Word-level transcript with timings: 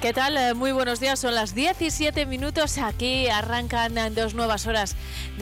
¿Qué 0.00 0.14
tal? 0.14 0.34
Eh, 0.38 0.54
Muy 0.54 0.72
buenos 0.72 0.98
días. 0.98 1.18
Son 1.18 1.34
las 1.34 1.54
17 1.54 2.24
minutos. 2.24 2.78
Aquí 2.78 3.28
arrancan 3.28 3.94
dos 4.14 4.32
nuevas 4.32 4.66
horas 4.66 4.96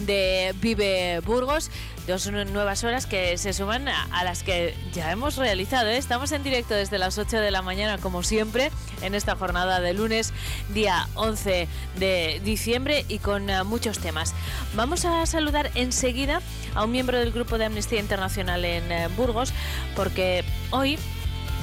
de 0.04 0.52
Vive 0.60 1.20
Burgos. 1.20 1.70
Dos 2.08 2.26
nuevas 2.32 2.82
horas 2.82 3.06
que 3.06 3.38
se 3.38 3.52
suman 3.52 3.86
a 3.86 4.24
las 4.24 4.42
que 4.42 4.74
ya 4.92 5.12
hemos 5.12 5.36
realizado. 5.36 5.88
¿eh? 5.90 5.96
Estamos 5.96 6.32
en 6.32 6.42
directo 6.42 6.74
desde 6.74 6.98
las 6.98 7.18
8 7.18 7.38
de 7.40 7.52
la 7.52 7.62
mañana, 7.62 7.98
como 7.98 8.24
siempre, 8.24 8.72
en 9.02 9.14
esta 9.14 9.36
jornada 9.36 9.78
de 9.80 9.94
lunes, 9.94 10.32
día 10.74 11.06
11 11.14 11.68
de 11.96 12.40
diciembre, 12.42 13.04
y 13.08 13.20
con 13.20 13.50
eh, 13.50 13.62
muchos 13.62 14.00
temas. 14.00 14.34
Vamos 14.74 15.04
a 15.04 15.24
saludar 15.26 15.70
enseguida 15.76 16.40
a 16.74 16.82
un 16.82 16.90
miembro 16.90 17.18
del 17.18 17.30
grupo 17.30 17.58
de 17.58 17.66
Amnistía 17.66 18.00
Internacional 18.00 18.64
en 18.64 18.90
eh, 18.90 19.08
Burgos, 19.16 19.52
porque 19.94 20.44
hoy 20.70 20.98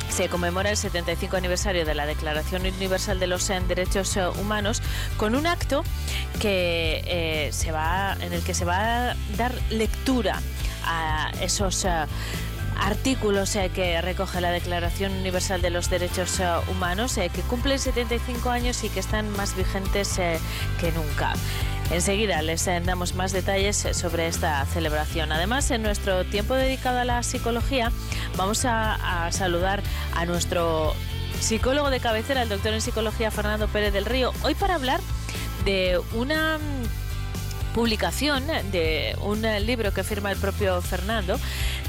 se 0.09 0.29
conmemora 0.29 0.69
el 0.69 0.77
75 0.77 1.35
aniversario 1.37 1.85
de 1.85 1.95
la 1.95 2.05
Declaración 2.05 2.61
Universal 2.65 3.19
de 3.19 3.27
los 3.27 3.47
Derechos 3.47 4.17
Humanos 4.39 4.81
con 5.17 5.35
un 5.35 5.47
acto 5.47 5.83
que 6.39 7.03
eh, 7.05 7.49
se 7.51 7.71
va 7.71 8.15
en 8.21 8.33
el 8.33 8.41
que 8.43 8.53
se 8.53 8.65
va 8.65 9.11
a 9.11 9.15
dar 9.37 9.53
lectura 9.69 10.41
a 10.85 11.31
esos 11.41 11.85
eh, 11.85 11.89
artículos 12.79 13.55
eh, 13.55 13.71
que 13.73 14.01
recoge 14.01 14.41
la 14.41 14.51
Declaración 14.51 15.11
Universal 15.13 15.61
de 15.61 15.69
los 15.69 15.89
Derechos 15.89 16.41
Humanos 16.69 17.15
que 17.15 17.41
cumplen 17.49 17.79
75 17.79 18.49
años 18.49 18.83
y 18.83 18.89
que 18.89 18.99
están 18.99 19.29
más 19.31 19.55
vigentes 19.55 20.15
que 20.15 20.91
nunca. 20.91 21.33
Enseguida 21.91 22.41
les 22.41 22.65
damos 22.65 23.13
más 23.15 23.31
detalles 23.31 23.87
sobre 23.91 24.27
esta 24.27 24.65
celebración. 24.65 25.31
Además, 25.31 25.69
en 25.71 25.83
nuestro 25.83 26.25
tiempo 26.25 26.55
dedicado 26.55 26.99
a 26.99 27.05
la 27.05 27.23
psicología, 27.23 27.91
vamos 28.37 28.65
a, 28.65 29.25
a 29.25 29.31
saludar 29.31 29.83
a 30.13 30.25
nuestro 30.25 30.93
psicólogo 31.39 31.89
de 31.89 31.99
cabecera, 31.99 32.41
el 32.41 32.49
doctor 32.49 32.73
en 32.73 32.81
psicología 32.81 33.29
Fernando 33.29 33.67
Pérez 33.67 33.93
del 33.93 34.05
Río, 34.05 34.33
hoy 34.43 34.55
para 34.55 34.75
hablar 34.75 34.99
de 35.63 35.99
una 36.13 36.57
mm, 36.57 37.73
publicación 37.75 38.45
de 38.71 39.15
un 39.21 39.43
eh, 39.43 39.59
libro 39.59 39.93
que 39.93 40.03
firma 40.03 40.31
el 40.31 40.37
propio 40.37 40.81
Fernando 40.81 41.37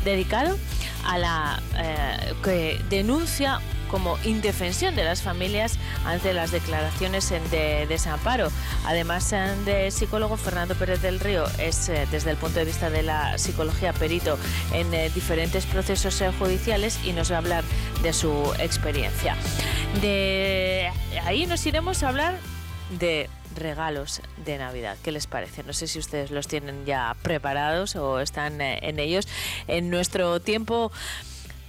dedicado 0.05 0.59
a 1.05 1.19
la 1.19 1.63
eh, 1.77 2.35
que 2.43 2.81
denuncia 2.91 3.61
como 3.87 4.19
indefensión 4.25 4.97
de 4.97 5.05
las 5.05 5.23
familias 5.23 5.79
ante 6.05 6.33
las 6.33 6.51
declaraciones 6.51 7.31
de 7.31 7.87
desamparo. 7.89 8.51
Además 8.85 9.31
de 9.65 9.91
psicólogo, 9.91 10.37
Fernando 10.37 10.75
Pérez 10.75 11.03
del 11.03 11.21
Río 11.21 11.45
es, 11.59 11.89
eh, 11.89 12.07
desde 12.11 12.31
el 12.31 12.37
punto 12.37 12.59
de 12.59 12.65
vista 12.65 12.91
de 12.91 13.03
la 13.03 13.39
psicología, 13.39 13.93
perito 13.93 14.39
en 14.73 14.93
eh, 14.95 15.11
diferentes 15.11 15.67
procesos 15.67 16.21
eh, 16.21 16.31
judiciales 16.39 16.99
y 17.05 17.13
nos 17.13 17.31
va 17.31 17.37
a 17.37 17.39
hablar 17.39 17.65
de 18.03 18.13
su 18.13 18.53
experiencia. 18.59 19.37
Ahí 21.25 21.47
nos 21.47 21.65
iremos 21.67 22.03
a 22.03 22.09
hablar 22.09 22.39
de 22.99 23.29
regalos 23.57 24.21
de 24.45 24.59
Navidad. 24.59 24.97
¿Qué 25.03 25.13
les 25.13 25.27
parece? 25.27 25.63
No 25.65 25.73
sé 25.73 25.87
si 25.87 25.99
ustedes 25.99 26.31
los 26.31 26.47
tienen 26.47 26.85
ya 26.85 27.17
preparados 27.23 27.97
o 27.97 28.21
están 28.21 28.61
en 28.61 28.99
ellos. 28.99 29.27
En 29.67 29.91
nuestro 29.91 30.41
tiempo, 30.41 30.93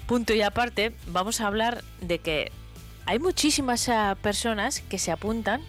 punto 0.07 0.33
y 0.33 0.41
aparte, 0.41 0.93
vamos 1.07 1.41
a 1.41 1.47
hablar 1.47 1.83
de 2.01 2.19
que 2.19 2.51
hay 3.05 3.19
muchísimas 3.19 3.87
eh, 3.87 4.15
personas 4.21 4.81
que 4.81 4.97
se 4.97 5.11
apuntan 5.11 5.61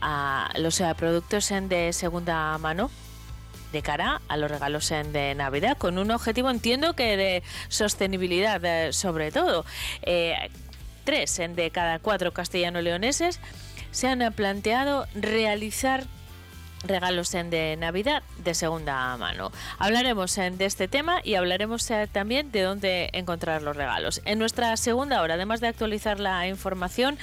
a 0.00 0.50
los 0.58 0.80
eh, 0.80 0.94
productos 0.96 1.50
en 1.50 1.68
de 1.68 1.92
segunda 1.92 2.56
mano 2.58 2.90
de 3.74 3.82
cara 3.82 4.22
a 4.28 4.36
los 4.36 4.50
regalos 4.50 4.90
en 4.92 5.12
de 5.12 5.34
Navidad, 5.34 5.76
con 5.76 5.98
un 5.98 6.10
objetivo, 6.12 6.48
entiendo 6.48 6.94
que 6.94 7.16
de 7.16 7.42
sostenibilidad, 7.68 8.64
eh, 8.64 8.92
sobre 8.92 9.32
todo. 9.32 9.66
Eh, 10.02 10.34
tres 11.04 11.36
de 11.36 11.70
cada 11.70 11.98
cuatro 11.98 12.32
castellano-leoneses 12.32 13.40
se 13.90 14.08
han 14.08 14.32
planteado 14.32 15.06
realizar 15.14 16.04
regalos 16.84 17.34
en 17.34 17.50
de 17.50 17.76
Navidad 17.76 18.22
de 18.38 18.54
segunda 18.54 19.16
mano. 19.16 19.50
Hablaremos 19.78 20.34
de 20.36 20.64
este 20.64 20.88
tema 20.88 21.20
y 21.22 21.34
hablaremos 21.34 21.90
eh, 21.90 22.08
también 22.10 22.52
de 22.52 22.62
dónde 22.62 23.10
encontrar 23.12 23.62
los 23.62 23.76
regalos. 23.76 24.22
En 24.24 24.38
nuestra 24.38 24.76
segunda 24.76 25.22
hora, 25.22 25.34
además 25.34 25.60
de 25.60 25.68
actualizar 25.68 26.20
la 26.20 26.46
información, 26.46 27.18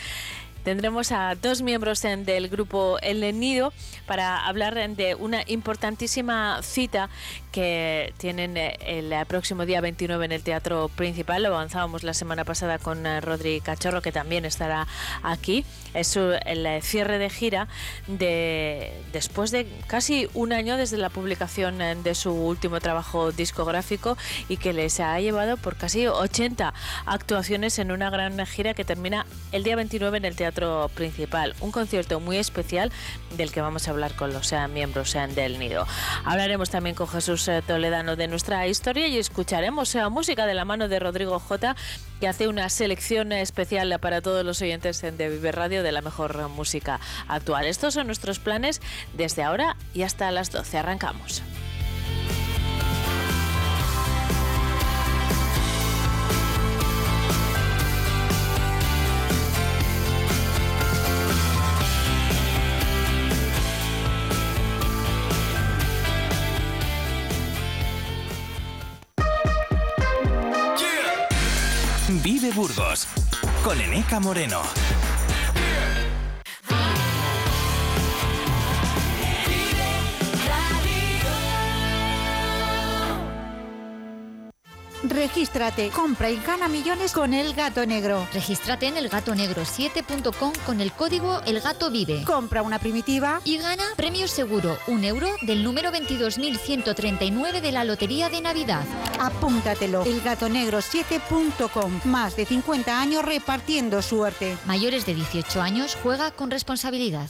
Tendremos 0.63 1.11
a 1.11 1.33
dos 1.33 1.63
miembros 1.63 2.03
del 2.03 2.47
grupo 2.47 3.00
El 3.01 3.21
Nido 3.39 3.73
para 4.05 4.45
hablar 4.45 4.75
de 4.95 5.16
una 5.16 5.41
importantísima 5.47 6.61
cita 6.61 7.09
que 7.51 8.13
tienen 8.17 8.56
eh, 8.57 8.78
el 8.85 9.12
eh, 9.12 9.25
próximo 9.28 9.66
día 9.66 9.81
29 9.81 10.25
en 10.25 10.31
el 10.31 10.41
Teatro 10.41 10.89
Principal. 10.89 11.44
Lo 11.44 11.50
avanzábamos 11.50 12.03
la 12.03 12.13
semana 12.13 12.45
pasada 12.45 12.79
con 12.79 13.06
eh, 13.06 13.19
Rodri 13.22 13.62
Cachorro, 13.62 14.01
que 14.01 14.12
también 14.12 14.45
estará 14.45 14.88
aquí. 15.22 15.66
Es 15.94 16.16
el 16.16 16.81
cierre 16.81 17.17
de 17.17 17.29
gira 17.29 17.67
de 18.07 18.94
después 19.12 19.51
de 19.51 19.67
casi 19.88 20.29
un 20.34 20.53
año 20.53 20.78
desde 20.78 20.97
la 20.97 21.09
publicación 21.09 21.79
de 21.79 22.16
su 22.16 22.31
último 22.31 22.79
trabajo 22.79 23.34
discográfico 23.34 24.18
y 24.47 24.56
que 24.56 24.72
les 24.72 25.01
ha 25.01 25.19
llevado 25.19 25.57
por 25.57 25.75
casi 25.75 26.07
80 26.07 26.73
actuaciones 27.06 27.78
en 27.79 27.91
una 27.91 28.09
gran 28.09 28.45
gira 28.45 28.73
que 28.73 28.85
termina 28.85 29.25
el 29.51 29.63
día 29.63 29.75
29 29.75 30.18
en 30.18 30.25
el 30.25 30.35
Teatro 30.38 30.89
Principal. 30.95 31.56
Un 31.59 31.72
concierto 31.72 32.22
muy 32.22 32.38
especial 32.38 32.89
del 33.35 33.51
que 33.51 33.59
vamos 33.59 33.88
a 33.88 33.91
hablar 33.91 34.16
con 34.16 34.31
los 34.31 34.53
miembros 34.73 35.13
del 35.35 35.59
Nido. 35.59 35.85
Hablaremos 36.23 36.69
también 36.69 36.95
con 36.95 37.09
Jesús 37.09 37.41
eh, 37.47 37.62
Toledano 37.66 38.16
de 38.16 38.28
nuestra 38.28 38.68
historia 38.68 39.07
y 39.07 39.18
escucharemos 39.18 39.96
eh, 39.96 40.07
música 40.09 40.46
de 40.46 40.53
la 40.53 40.66
mano 40.66 40.88
de 40.88 41.00
Rodrigo 41.00 41.40
J 41.40 41.75
que 42.19 42.28
hace 42.28 42.47
una 42.47 42.69
selección 42.69 43.31
especial 43.31 43.97
para 44.00 44.22
todos 44.22 44.46
los 44.46 44.62
oyentes 44.62 45.02
de 45.02 45.29
Vive 45.29 45.51
Radio 45.51 45.84
de 45.84 45.91
la 45.91 46.01
mejor 46.01 46.50
música 46.50 47.00
actual. 47.28 47.66
Estos 47.66 47.94
son 47.96 48.07
nuestros 48.07 48.40
planes 48.40 48.81
desde 49.13 49.44
ahora 49.44 49.75
y 49.94 50.03
hasta 50.03 50.31
las 50.31 50.51
12. 50.51 50.78
Arrancamos. 50.78 51.41
Burgos 72.75 73.07
con 73.63 73.81
Eneca 73.81 74.19
Moreno. 74.19 74.61
Regístrate, 85.11 85.89
compra 85.89 86.29
y 86.29 86.38
gana 86.38 86.67
millones 86.67 87.11
con 87.11 87.33
el 87.33 87.53
gato 87.53 87.85
negro. 87.85 88.25
Regístrate 88.33 88.88
en 88.88 88.95
elgatonegro7.com 88.95 90.53
con 90.66 90.79
el 90.79 90.91
código 90.94 91.41
ELGATOVIVE 91.45 92.23
Compra 92.23 92.61
una 92.61 92.79
primitiva 92.79 93.41
y 93.44 93.57
gana 93.57 93.83
premio 93.97 94.27
seguro, 94.27 94.77
un 94.88 95.03
euro 95.03 95.27
del 95.41 95.63
número 95.63 95.91
22.139 95.91 97.59
de 97.59 97.71
la 97.71 97.83
Lotería 97.83 98.29
de 98.29 98.41
Navidad. 98.41 98.85
Apúntatelo. 99.19 100.05
Elgatonegro7.com. 100.05 102.01
Más 102.05 102.35
de 102.35 102.45
50 102.45 103.01
años 103.01 103.25
repartiendo 103.25 104.01
suerte. 104.01 104.57
Mayores 104.66 105.05
de 105.05 105.16
18 105.16 105.61
años 105.61 105.97
juega 106.01 106.31
con 106.31 106.51
responsabilidad. 106.51 107.29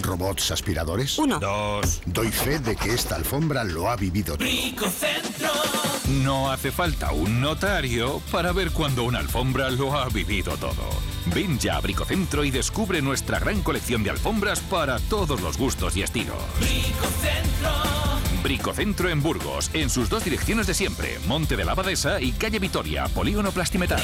¿Robots 0.00 0.50
aspiradores? 0.50 1.18
Uno. 1.18 1.38
Dos. 1.38 2.02
Doy 2.06 2.30
fe 2.30 2.58
de 2.58 2.76
que 2.76 2.94
esta 2.94 3.16
alfombra 3.16 3.64
lo 3.64 3.88
ha 3.88 3.96
vivido 3.96 4.36
todo. 4.36 4.48
No 6.22 6.50
hace 6.50 6.70
falta 6.70 7.12
un 7.12 7.40
notario 7.40 8.20
para 8.30 8.52
ver 8.52 8.70
cuando 8.70 9.04
una 9.04 9.18
alfombra 9.18 9.70
lo 9.70 9.96
ha 9.96 10.08
vivido 10.08 10.56
todo. 10.56 10.88
Ven 11.26 11.58
ya 11.58 11.76
a 11.76 11.80
Bricocentro 11.80 12.44
y 12.44 12.50
descubre 12.50 13.00
nuestra 13.00 13.38
gran 13.38 13.62
colección 13.62 14.02
de 14.02 14.10
alfombras 14.10 14.60
para 14.60 14.98
todos 14.98 15.40
los 15.40 15.56
gustos 15.56 15.96
y 15.96 16.02
estilos. 16.02 16.36
Bricocentro 18.42 19.08
en 19.08 19.22
Burgos, 19.22 19.70
en 19.72 19.88
sus 19.88 20.10
dos 20.10 20.22
direcciones 20.22 20.66
de 20.66 20.74
siempre, 20.74 21.18
Monte 21.26 21.56
de 21.56 21.64
la 21.64 21.72
Abadesa 21.72 22.20
y 22.20 22.32
Calle 22.32 22.58
Vitoria, 22.58 23.08
Polígono 23.08 23.52
Plastimetal. 23.52 24.02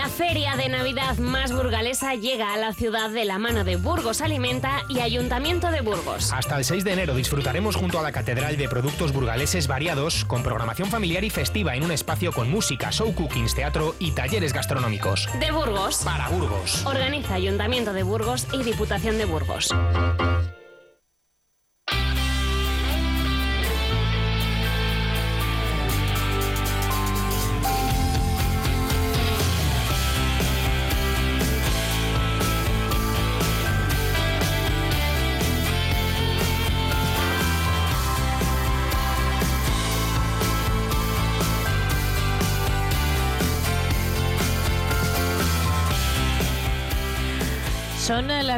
La 0.00 0.08
feria 0.08 0.56
de 0.56 0.70
Navidad 0.70 1.18
más 1.18 1.52
burgalesa 1.52 2.14
llega 2.14 2.54
a 2.54 2.56
la 2.56 2.72
ciudad 2.72 3.10
de 3.10 3.26
la 3.26 3.38
mano 3.38 3.64
de 3.64 3.76
Burgos 3.76 4.22
Alimenta 4.22 4.82
y 4.88 5.00
Ayuntamiento 5.00 5.70
de 5.70 5.82
Burgos. 5.82 6.32
Hasta 6.32 6.56
el 6.56 6.64
6 6.64 6.84
de 6.84 6.92
enero 6.94 7.14
disfrutaremos 7.14 7.76
junto 7.76 7.98
a 7.98 8.02
la 8.02 8.10
Catedral 8.10 8.56
de 8.56 8.66
Productos 8.66 9.12
Burgaleses 9.12 9.66
variados, 9.68 10.24
con 10.24 10.42
programación 10.42 10.88
familiar 10.88 11.22
y 11.22 11.28
festiva 11.28 11.76
en 11.76 11.84
un 11.84 11.92
espacio 11.92 12.32
con 12.32 12.50
música, 12.50 12.90
show 12.90 13.14
cookings, 13.14 13.54
teatro 13.54 13.94
y 13.98 14.12
talleres 14.12 14.54
gastronómicos. 14.54 15.28
De 15.38 15.52
Burgos. 15.52 15.98
Para 16.02 16.30
Burgos. 16.30 16.86
Organiza 16.86 17.34
Ayuntamiento 17.34 17.92
de 17.92 18.02
Burgos 18.02 18.46
y 18.54 18.62
Diputación 18.62 19.18
de 19.18 19.26
Burgos. 19.26 19.68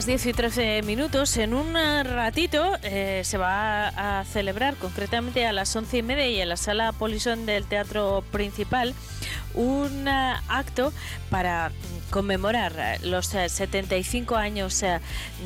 Las 0.03 0.07
10 0.07 0.27
y 0.27 0.33
13 0.33 0.83
minutos. 0.83 1.37
En 1.37 1.55
un 1.55 1.77
eh, 1.77 2.03
ratito 2.03 2.77
eh, 2.83 3.21
se 3.25 3.39
va 3.39 3.87
a 4.21 4.25
celebrar, 4.25 4.75
concretamente 4.75 5.47
a 5.47 5.53
las 5.53 5.77
11 5.77 5.99
y 5.99 6.03
media 6.03 6.27
y 6.27 6.41
en 6.41 6.49
la 6.49 6.57
sala 6.57 6.91
Polison 6.91 7.47
del 7.47 7.67
Teatro 7.67 8.25
Principal, 8.33 8.95
un 9.55 10.09
acto 10.09 10.93
para 11.31 11.71
conmemorar 12.11 12.99
los 13.05 13.27
75 13.27 14.35
años 14.35 14.83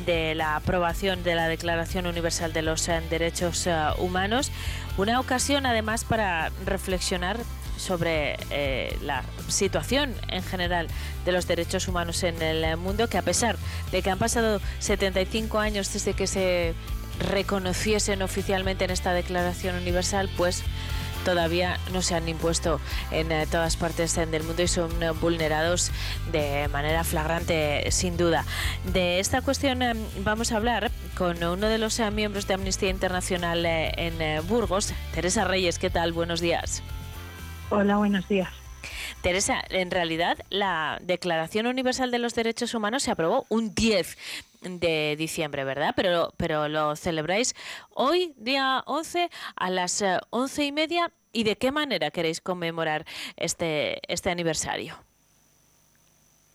de 0.07 0.33
la 0.33 0.55
aprobación 0.55 1.23
de 1.23 1.35
la 1.35 1.47
Declaración 1.47 2.07
Universal 2.07 2.51
de 2.51 2.63
los 2.63 2.89
Derechos 3.11 3.67
Humanos. 3.99 4.51
Una 4.97 5.19
ocasión 5.19 5.67
además 5.67 6.03
para 6.03 6.51
reflexionar 6.65 7.37
sobre 7.77 8.37
eh, 8.49 8.97
la 9.01 9.23
situación 9.47 10.13
en 10.27 10.43
general 10.43 10.87
de 11.25 11.31
los 11.31 11.47
derechos 11.47 11.87
humanos 11.87 12.23
en 12.23 12.41
el 12.41 12.77
mundo, 12.77 13.07
que 13.07 13.17
a 13.17 13.21
pesar 13.21 13.57
de 13.91 14.01
que 14.01 14.09
han 14.09 14.19
pasado 14.19 14.59
75 14.79 15.59
años 15.59 15.91
desde 15.93 16.13
que 16.13 16.27
se 16.27 16.73
reconociesen 17.19 18.21
oficialmente 18.21 18.85
en 18.85 18.91
esta 18.91 19.13
Declaración 19.13 19.75
Universal, 19.75 20.29
pues 20.37 20.63
todavía 21.25 21.77
no 21.91 22.01
se 22.01 22.15
han 22.15 22.29
impuesto 22.29 22.79
en 23.11 23.31
eh, 23.31 23.47
todas 23.51 23.75
partes 23.75 24.15
del 24.15 24.43
mundo 24.43 24.61
y 24.61 24.67
son 24.67 25.03
eh, 25.03 25.11
vulnerados 25.11 25.91
de 26.31 26.67
manera 26.69 27.03
flagrante, 27.03 27.85
sin 27.91 28.17
duda. 28.17 28.45
De 28.93 29.19
esta 29.19 29.41
cuestión 29.41 29.79
vamos 30.23 30.51
a 30.51 30.57
hablar 30.57 30.91
con 31.17 31.43
uno 31.43 31.67
de 31.67 31.77
los 31.79 31.99
miembros 32.13 32.47
de 32.47 32.53
Amnistía 32.53 32.89
Internacional 32.89 33.65
en 33.65 34.47
Burgos, 34.47 34.93
Teresa 35.13 35.43
Reyes. 35.43 35.79
¿Qué 35.79 35.89
tal? 35.89 36.13
Buenos 36.13 36.39
días. 36.39 36.83
Hola, 37.69 37.97
buenos 37.97 38.29
días. 38.29 38.49
Teresa, 39.21 39.61
en 39.69 39.91
realidad 39.91 40.37
la 40.49 40.99
Declaración 41.01 41.67
Universal 41.67 42.11
de 42.11 42.19
los 42.19 42.33
Derechos 42.33 42.73
Humanos 42.73 43.03
se 43.03 43.11
aprobó 43.11 43.45
un 43.49 43.75
10 43.75 44.17
de 44.61 45.15
diciembre, 45.17 45.65
¿verdad? 45.65 45.93
Pero, 45.93 46.33
pero 46.37 46.69
lo 46.69 46.95
celebráis 46.95 47.55
hoy, 47.89 48.33
día 48.37 48.83
11, 48.85 49.29
a 49.57 49.69
las 49.69 50.01
eh, 50.01 50.17
once 50.29 50.63
y 50.63 50.71
media. 50.71 51.11
¿Y 51.33 51.43
de 51.43 51.57
qué 51.57 51.71
manera 51.73 52.09
queréis 52.09 52.39
conmemorar 52.39 53.05
este, 53.35 53.99
este 54.11 54.29
aniversario? 54.31 54.95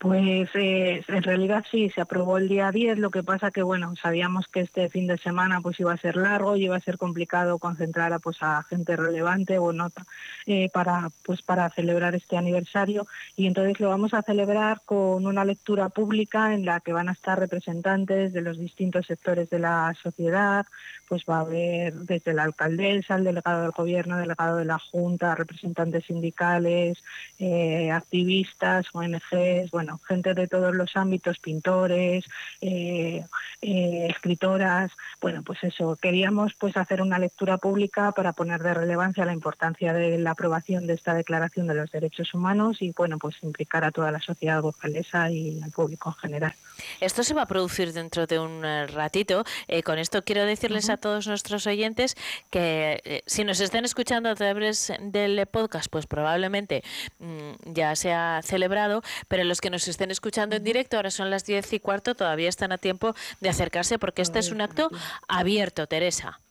Pues 0.02 0.48
eh, 0.54 1.04
en 1.06 1.22
realidad 1.22 1.64
sí, 1.70 1.88
se 1.90 2.00
aprobó 2.00 2.36
el 2.36 2.48
día 2.48 2.72
10, 2.72 2.98
lo 2.98 3.12
que 3.12 3.22
pasa 3.22 3.52
que 3.52 3.62
bueno, 3.62 3.94
sabíamos 3.94 4.48
que 4.48 4.58
este 4.58 4.90
fin 4.90 5.06
de 5.06 5.16
semana 5.16 5.60
pues 5.60 5.78
iba 5.78 5.92
a 5.92 5.96
ser 5.96 6.16
largo 6.16 6.56
y 6.56 6.64
iba 6.64 6.74
a 6.74 6.80
ser 6.80 6.98
complicado 6.98 7.60
concentrar 7.60 8.12
a, 8.12 8.18
pues, 8.18 8.38
a 8.40 8.64
gente 8.64 8.96
relevante 8.96 9.58
o 9.58 9.72
nota 9.72 10.04
eh, 10.46 10.68
para, 10.74 11.10
pues, 11.24 11.42
para 11.42 11.70
celebrar 11.70 12.16
este 12.16 12.36
aniversario. 12.36 13.06
Y 13.36 13.46
entonces 13.46 13.78
lo 13.78 13.90
vamos 13.90 14.12
a 14.12 14.22
celebrar 14.22 14.80
con 14.84 15.24
una 15.24 15.44
lectura 15.44 15.88
pública 15.88 16.52
en 16.52 16.64
la 16.64 16.80
que 16.80 16.92
van 16.92 17.08
a 17.08 17.12
estar 17.12 17.38
representantes 17.38 18.32
de 18.32 18.40
los 18.40 18.58
distintos 18.58 19.06
sectores 19.06 19.50
de 19.50 19.60
la 19.60 19.94
sociedad, 20.02 20.66
pues 21.12 21.26
va 21.28 21.36
a 21.36 21.40
haber 21.40 21.92
desde 21.92 22.32
la 22.32 22.44
alcaldesa, 22.44 23.16
el 23.16 23.24
delegado 23.24 23.60
del 23.60 23.72
gobierno, 23.72 24.14
el 24.14 24.22
delegado 24.22 24.56
de 24.56 24.64
la 24.64 24.78
Junta, 24.78 25.34
representantes 25.34 26.06
sindicales, 26.06 27.04
eh, 27.38 27.90
activistas, 27.90 28.86
ONGs, 28.94 29.70
bueno, 29.70 30.00
gente 30.08 30.32
de 30.32 30.48
todos 30.48 30.74
los 30.74 30.96
ámbitos, 30.96 31.38
pintores, 31.38 32.24
eh, 32.62 33.26
eh, 33.60 34.06
escritoras, 34.08 34.90
bueno, 35.20 35.42
pues 35.42 35.62
eso, 35.64 35.98
queríamos 36.00 36.54
pues 36.54 36.78
hacer 36.78 37.02
una 37.02 37.18
lectura 37.18 37.58
pública 37.58 38.12
para 38.12 38.32
poner 38.32 38.62
de 38.62 38.72
relevancia 38.72 39.26
la 39.26 39.34
importancia 39.34 39.92
de 39.92 40.16
la 40.16 40.30
aprobación 40.30 40.86
de 40.86 40.94
esta 40.94 41.12
Declaración 41.12 41.66
de 41.66 41.74
los 41.74 41.92
Derechos 41.92 42.32
Humanos 42.32 42.80
y 42.80 42.92
bueno, 42.92 43.18
pues 43.18 43.36
implicar 43.42 43.84
a 43.84 43.90
toda 43.90 44.10
la 44.10 44.20
sociedad 44.22 44.62
burgalesa 44.62 45.30
y 45.30 45.60
al 45.60 45.72
público 45.72 46.08
en 46.08 46.30
general. 46.30 46.54
Esto 47.02 47.22
se 47.22 47.34
va 47.34 47.42
a 47.42 47.46
producir 47.46 47.92
dentro 47.92 48.26
de 48.26 48.38
un 48.38 48.62
ratito. 48.62 49.44
con 49.84 49.98
esto 49.98 50.24
quiero 50.24 50.46
decirles 50.46 50.88
a 50.88 50.96
todos 51.02 51.26
nuestros 51.26 51.66
oyentes 51.66 52.16
que 52.48 53.22
si 53.26 53.44
nos 53.44 53.60
están 53.60 53.84
escuchando 53.84 54.30
a 54.30 54.34
través 54.34 54.90
del 55.00 55.44
podcast, 55.46 55.88
pues 55.90 56.06
probablemente 56.06 56.82
mm, 57.18 57.74
ya 57.74 57.94
se 57.94 58.12
ha 58.12 58.40
celebrado, 58.42 59.02
pero 59.28 59.44
los 59.44 59.60
que 59.60 59.68
nos 59.68 59.86
estén 59.88 60.10
escuchando 60.10 60.56
en 60.56 60.64
directo, 60.64 60.96
ahora 60.96 61.10
son 61.10 61.28
las 61.28 61.44
diez 61.44 61.70
y 61.74 61.80
cuarto, 61.80 62.14
todavía 62.14 62.48
están 62.48 62.72
a 62.72 62.78
tiempo 62.78 63.14
de 63.40 63.50
acercarse 63.50 63.98
porque 63.98 64.22
este 64.22 64.38
es 64.38 64.50
un 64.50 64.62
acto 64.62 64.90
abierto, 65.28 65.86
Teresa. 65.86 66.41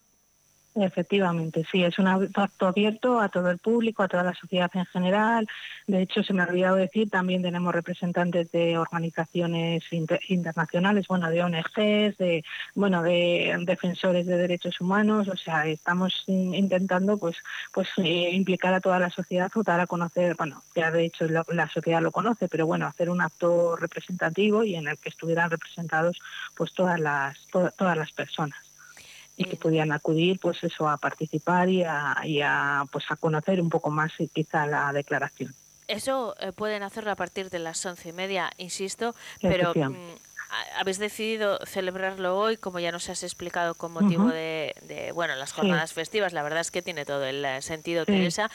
Efectivamente, 0.74 1.66
sí, 1.70 1.84
es 1.84 1.98
un 1.98 2.06
acto 2.06 2.66
abierto 2.66 3.20
a 3.20 3.28
todo 3.28 3.50
el 3.50 3.58
público, 3.58 4.02
a 4.02 4.08
toda 4.08 4.22
la 4.22 4.32
sociedad 4.32 4.70
en 4.72 4.86
general. 4.86 5.46
De 5.86 6.00
hecho, 6.00 6.22
se 6.22 6.32
me 6.32 6.42
ha 6.42 6.46
olvidado 6.46 6.76
decir, 6.76 7.10
también 7.10 7.42
tenemos 7.42 7.74
representantes 7.74 8.50
de 8.52 8.78
organizaciones 8.78 9.84
internacionales, 10.28 11.08
bueno, 11.08 11.28
de 11.28 11.42
ONGs, 11.42 12.16
de, 12.16 12.42
bueno, 12.74 13.02
de 13.02 13.54
defensores 13.66 14.24
de 14.24 14.38
derechos 14.38 14.80
humanos. 14.80 15.28
O 15.28 15.36
sea, 15.36 15.66
estamos 15.66 16.24
intentando, 16.26 17.18
pues, 17.18 17.36
pues 17.74 17.88
eh, 17.98 18.30
implicar 18.32 18.72
a 18.72 18.80
toda 18.80 18.98
la 18.98 19.10
sociedad 19.10 19.52
o 19.54 19.62
dar 19.62 19.80
a 19.80 19.86
conocer, 19.86 20.36
bueno, 20.36 20.62
ya 20.74 20.90
de 20.90 21.04
hecho 21.04 21.26
la, 21.28 21.68
sociedad 21.68 22.00
lo 22.00 22.12
conoce, 22.12 22.48
pero 22.48 22.66
bueno, 22.66 22.86
hacer 22.86 23.10
un 23.10 23.20
acto 23.20 23.76
representativo 23.76 24.64
y 24.64 24.76
en 24.76 24.88
el 24.88 24.96
que 24.96 25.10
estuvieran 25.10 25.50
representados, 25.50 26.18
pues, 26.56 26.72
todas 26.72 26.98
las 26.98 27.36
todas 27.76 27.96
las 27.98 28.10
personas 28.12 28.71
y 29.42 29.44
que 29.44 29.56
pudieran 29.56 29.92
acudir 29.92 30.38
pues 30.40 30.62
eso 30.64 30.88
a 30.88 30.96
participar 30.96 31.68
y 31.68 31.82
a, 31.84 32.84
pues 32.90 33.04
a 33.08 33.16
conocer 33.16 33.60
un 33.60 33.70
poco 33.70 33.90
más 33.90 34.12
eh, 34.18 34.28
quizá 34.32 34.66
la 34.66 34.92
declaración. 34.92 35.54
Eso 35.88 36.34
eh, 36.40 36.52
pueden 36.52 36.82
hacerlo 36.82 37.10
a 37.10 37.16
partir 37.16 37.50
de 37.50 37.58
las 37.58 37.84
once 37.84 38.08
y 38.08 38.12
media, 38.12 38.50
insisto, 38.56 39.14
pero 39.40 39.72
mm, 39.74 39.94
habéis 40.78 40.98
decidido 40.98 41.58
celebrarlo 41.66 42.38
hoy, 42.38 42.56
como 42.56 42.78
ya 42.78 42.92
nos 42.92 43.08
has 43.10 43.22
explicado, 43.22 43.74
con 43.74 43.92
motivo 43.92 44.28
de, 44.28 45.10
bueno 45.14 45.34
las 45.34 45.52
jornadas 45.52 45.92
festivas. 45.92 46.32
La 46.32 46.42
verdad 46.42 46.60
es 46.60 46.70
que 46.70 46.82
tiene 46.82 47.04
todo 47.04 47.24
el 47.24 47.44
eh, 47.44 47.60
sentido, 47.62 48.06
Teresa. 48.06 48.50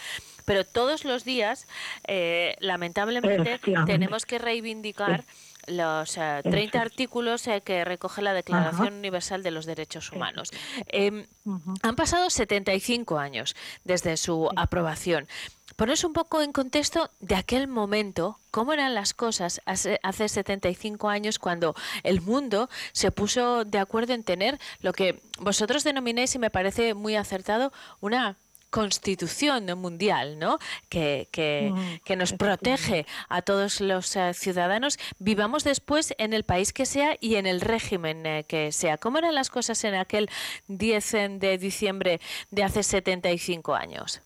Pero 0.46 0.63
todos 0.63 1.03
los 1.03 1.25
días, 1.25 1.67
lamentablemente, 2.60 3.60
tenemos 3.86 4.25
que 4.25 4.39
reivindicar 4.39 5.25
los 5.68 6.14
30 6.14 6.78
eh, 6.78 6.82
artículos 6.82 7.48
eh, 7.48 7.62
que 7.62 7.86
recoge 7.86 8.22
la 8.22 8.34
Declaración 8.34 8.96
Universal 8.96 9.44
de 9.44 9.52
los 9.52 9.66
Derechos 9.66 10.12
Humanos. 10.12 10.52
Em, 10.88 11.28
han 11.84 11.96
pasado 11.96 12.30
75 12.30 13.20
años 13.20 13.56
desde 13.84 14.18
su 14.18 14.50
aprobación. 14.56 15.28
Pones 15.76 16.04
un 16.04 16.14
poco 16.14 16.42
en 16.42 16.54
contexto 16.54 17.12
de 17.20 17.36
aquel 17.36 17.68
momento, 17.68 18.40
cómo 18.50 18.74
eran 18.74 18.96
las 18.96 19.14
cosas 19.14 19.62
hace, 19.66 20.00
hace 20.02 20.28
75 20.28 21.10
años 21.10 21.38
cuando 21.38 21.76
el 22.04 22.22
mundo 22.22 22.70
se 22.94 23.12
puso 23.12 23.64
de 23.64 23.78
acuerdo 23.78 24.14
en 24.14 24.24
tener 24.24 24.60
lo 24.80 24.94
que 24.94 25.22
vosotros 25.40 25.84
denomináis, 25.84 26.34
y 26.34 26.40
me 26.40 26.50
parece 26.50 26.96
muy 26.96 27.16
acertado, 27.16 27.72
una 28.00 28.38
constitución 28.70 29.66
mundial, 29.80 30.40
¿no? 30.40 30.60
Que, 30.90 31.28
que, 31.32 32.16
nos 32.16 32.34
protege 32.34 33.06
a 33.30 33.42
todos 33.42 33.80
los 33.80 34.16
eh, 34.16 34.34
ciudadanos, 34.34 34.98
vivamos 35.20 35.64
después 35.64 36.16
en 36.18 36.34
el 36.34 36.44
país 36.44 36.74
que 36.74 36.86
sea 36.86 37.16
y 37.20 37.36
en 37.36 37.46
el 37.46 37.62
régimen 37.62 38.26
eh, 38.26 38.46
que 38.48 38.72
sea. 38.72 38.98
¿Cómo 38.98 39.20
eran 39.20 39.36
las 39.36 39.50
cosas 39.50 39.84
en 39.84 39.96
aquel 39.96 40.30
10 40.68 41.12
de 41.40 41.58
diciembre 41.60 42.20
de 42.50 42.64
hace 42.64 42.84
75 42.84 43.76
años? 43.76 44.22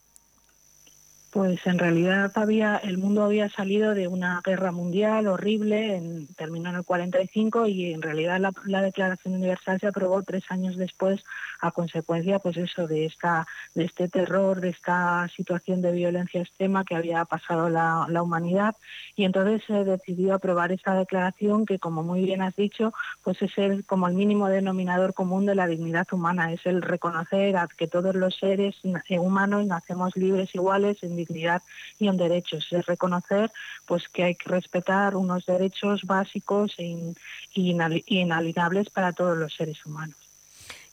Pues 1.32 1.66
en 1.66 1.80
realidad 1.80 2.30
había 2.36 2.76
el 2.76 2.98
mundo 2.98 3.24
había 3.24 3.48
salido 3.48 3.94
de 3.94 4.10
una 4.10 4.42
guerra 4.44 4.74
mundial 4.74 5.28
horrible, 5.28 5.96
en, 5.96 6.28
terminó 6.36 6.70
en 6.72 6.76
el 6.76 6.84
45 6.84 7.68
y 7.68 7.94
en 7.94 8.02
realidad 8.02 8.38
la, 8.66 8.82
Declaración 8.82 9.36
Universal 9.36 9.80
se 9.80 9.88
aprobó 9.88 10.22
tres 10.24 10.44
años 10.50 10.76
después 10.76 11.24
a 11.62 11.72
consecuencia, 11.72 12.40
pues 12.40 12.58
eso 12.58 12.86
de 12.86 13.06
esta 13.06 13.48
de 13.76 13.86
este 13.86 14.10
terror, 14.10 14.60
de 14.60 14.70
esta 14.70 15.30
situación 15.34 15.82
de 15.82 15.94
violencia 15.94 16.42
extrema 16.42 16.84
que 16.84 16.96
había 16.96 17.24
pasado 17.24 17.70
la, 17.70 18.08
la 18.10 18.22
humanidad. 18.22 18.76
Y 19.16 19.24
entonces 19.24 19.64
se 19.66 19.86
decidió 19.86 20.34
aprobar 20.34 20.74
esta 20.74 20.96
declaración 20.96 21.66
que, 21.66 21.80
como 21.80 22.04
muy 22.04 22.26
bien 22.26 22.42
has 22.42 22.58
dicho, 22.58 22.94
pues 23.24 23.42
es 23.42 23.58
el 23.58 23.86
como 23.86 24.10
el 24.10 24.16
mínimo 24.16 24.50
denominador 24.50 25.14
común 25.14 25.46
de 25.46 25.56
la 25.56 25.68
dignidad 25.68 26.08
humana, 26.12 26.52
es 26.52 26.66
el 26.66 26.82
reconocer 26.82 27.56
que 27.78 27.88
todos 27.88 28.16
los 28.16 28.36
seres 28.36 28.76
humanos 29.10 29.66
nacemos 29.66 30.16
libres 30.18 30.54
iguales 30.56 31.02
en 31.04 31.21
dignidad 31.26 31.62
y 32.00 32.08
en 32.08 32.18
derechos. 32.18 32.68
Es 32.72 32.86
reconocer 32.86 33.52
pues 33.86 34.08
que 34.10 34.24
hay 34.24 34.36
que 34.36 34.50
respetar 34.50 35.16
unos 35.16 35.46
derechos 35.46 36.04
básicos 36.04 36.76
e 36.78 37.14
inalienables 37.56 38.90
para 38.90 39.14
todos 39.14 39.38
los 39.38 39.54
seres 39.54 39.86
humanos. 39.86 40.21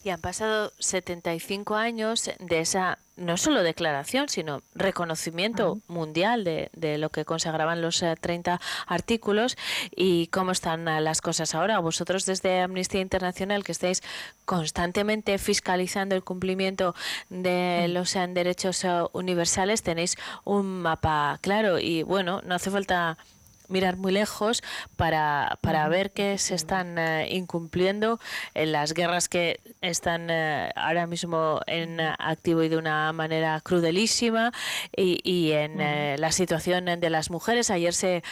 Y 0.05 0.11
han 0.11 0.21
pasado 0.21 0.73
75 0.78 1.75
años 1.75 2.31
de 2.38 2.61
esa, 2.61 2.99
no 3.17 3.37
solo 3.37 3.64
declaración, 3.64 4.28
sino 4.28 4.62
reconocimiento 4.75 5.81
mundial 5.88 6.45
de, 6.45 6.71
de, 6.73 6.99
lo 6.99 7.11
que 7.11 7.25
consagraban 7.25 7.83
los 7.83 8.05
30 8.21 8.55
eh, 8.55 8.59
artículos. 8.87 9.57
Y 9.95 10.28
cómo 10.28 10.52
están 10.52 10.87
eh, 10.87 11.00
las 11.00 11.21
cosas 11.21 11.52
ahora. 11.57 11.81
Vosotros 11.81 12.26
desde 12.26 12.61
Amnistía 12.61 13.00
Internacional, 13.00 13.64
que 13.64 13.73
estáis 13.73 14.02
constantemente 14.45 15.37
fiscalizando 15.38 16.14
el 16.14 16.23
cumplimiento 16.23 16.95
de 17.28 17.88
los 17.88 18.14
eh, 18.14 18.25
derechos 18.28 18.87
universales, 19.12 19.83
tenéis 19.83 20.17
un 20.45 20.81
mapa 20.81 21.38
claro. 21.43 21.81
Y 21.81 22.05
bueno, 22.05 22.40
no 22.45 22.55
hace 22.55 22.71
falta 22.71 23.19
mirar 23.68 23.96
muy 23.96 24.12
lejos 24.12 24.62
para, 24.96 25.58
para 25.60 25.88
ver 25.88 26.10
que 26.10 26.38
se 26.38 26.54
están 26.54 26.98
eh, 26.98 27.28
incumpliendo 27.30 28.18
en 28.54 28.72
las 28.72 28.94
guerras 28.94 29.28
que 29.28 29.60
están 29.80 30.28
eh, 30.30 30.70
ahora 30.75 31.06
mismo 31.06 31.60
en 31.66 32.00
activo 32.00 32.62
y 32.62 32.68
de 32.68 32.76
una 32.76 33.12
manera 33.12 33.60
crudelísima 33.60 34.52
y, 34.96 35.20
y 35.22 35.52
en 35.52 35.80
eh, 35.80 36.16
la 36.18 36.32
situación 36.32 36.87
de 36.87 37.10
las 37.10 37.30
mujeres. 37.30 37.70
Ayer 37.70 37.94
se 37.94 38.22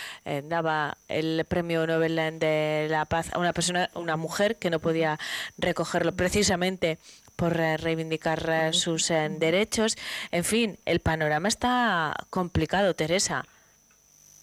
daba 0.44 0.96
el 1.08 1.44
premio 1.48 1.86
Nobel 1.86 2.16
de 2.16 2.86
la 2.90 3.04
Paz 3.04 3.32
a 3.32 3.38
una 3.38 3.52
persona, 3.52 3.90
una 3.94 4.16
mujer 4.16 4.56
que 4.56 4.70
no 4.70 4.78
podía 4.78 5.18
recogerlo 5.58 6.14
precisamente 6.14 6.98
por 7.36 7.54
reivindicar 7.54 8.74
sus 8.74 9.08
derechos. 9.08 9.96
En 10.30 10.44
fin, 10.44 10.78
el 10.86 11.00
panorama 11.00 11.48
está 11.48 12.14
complicado, 12.30 12.94
Teresa. 12.94 13.44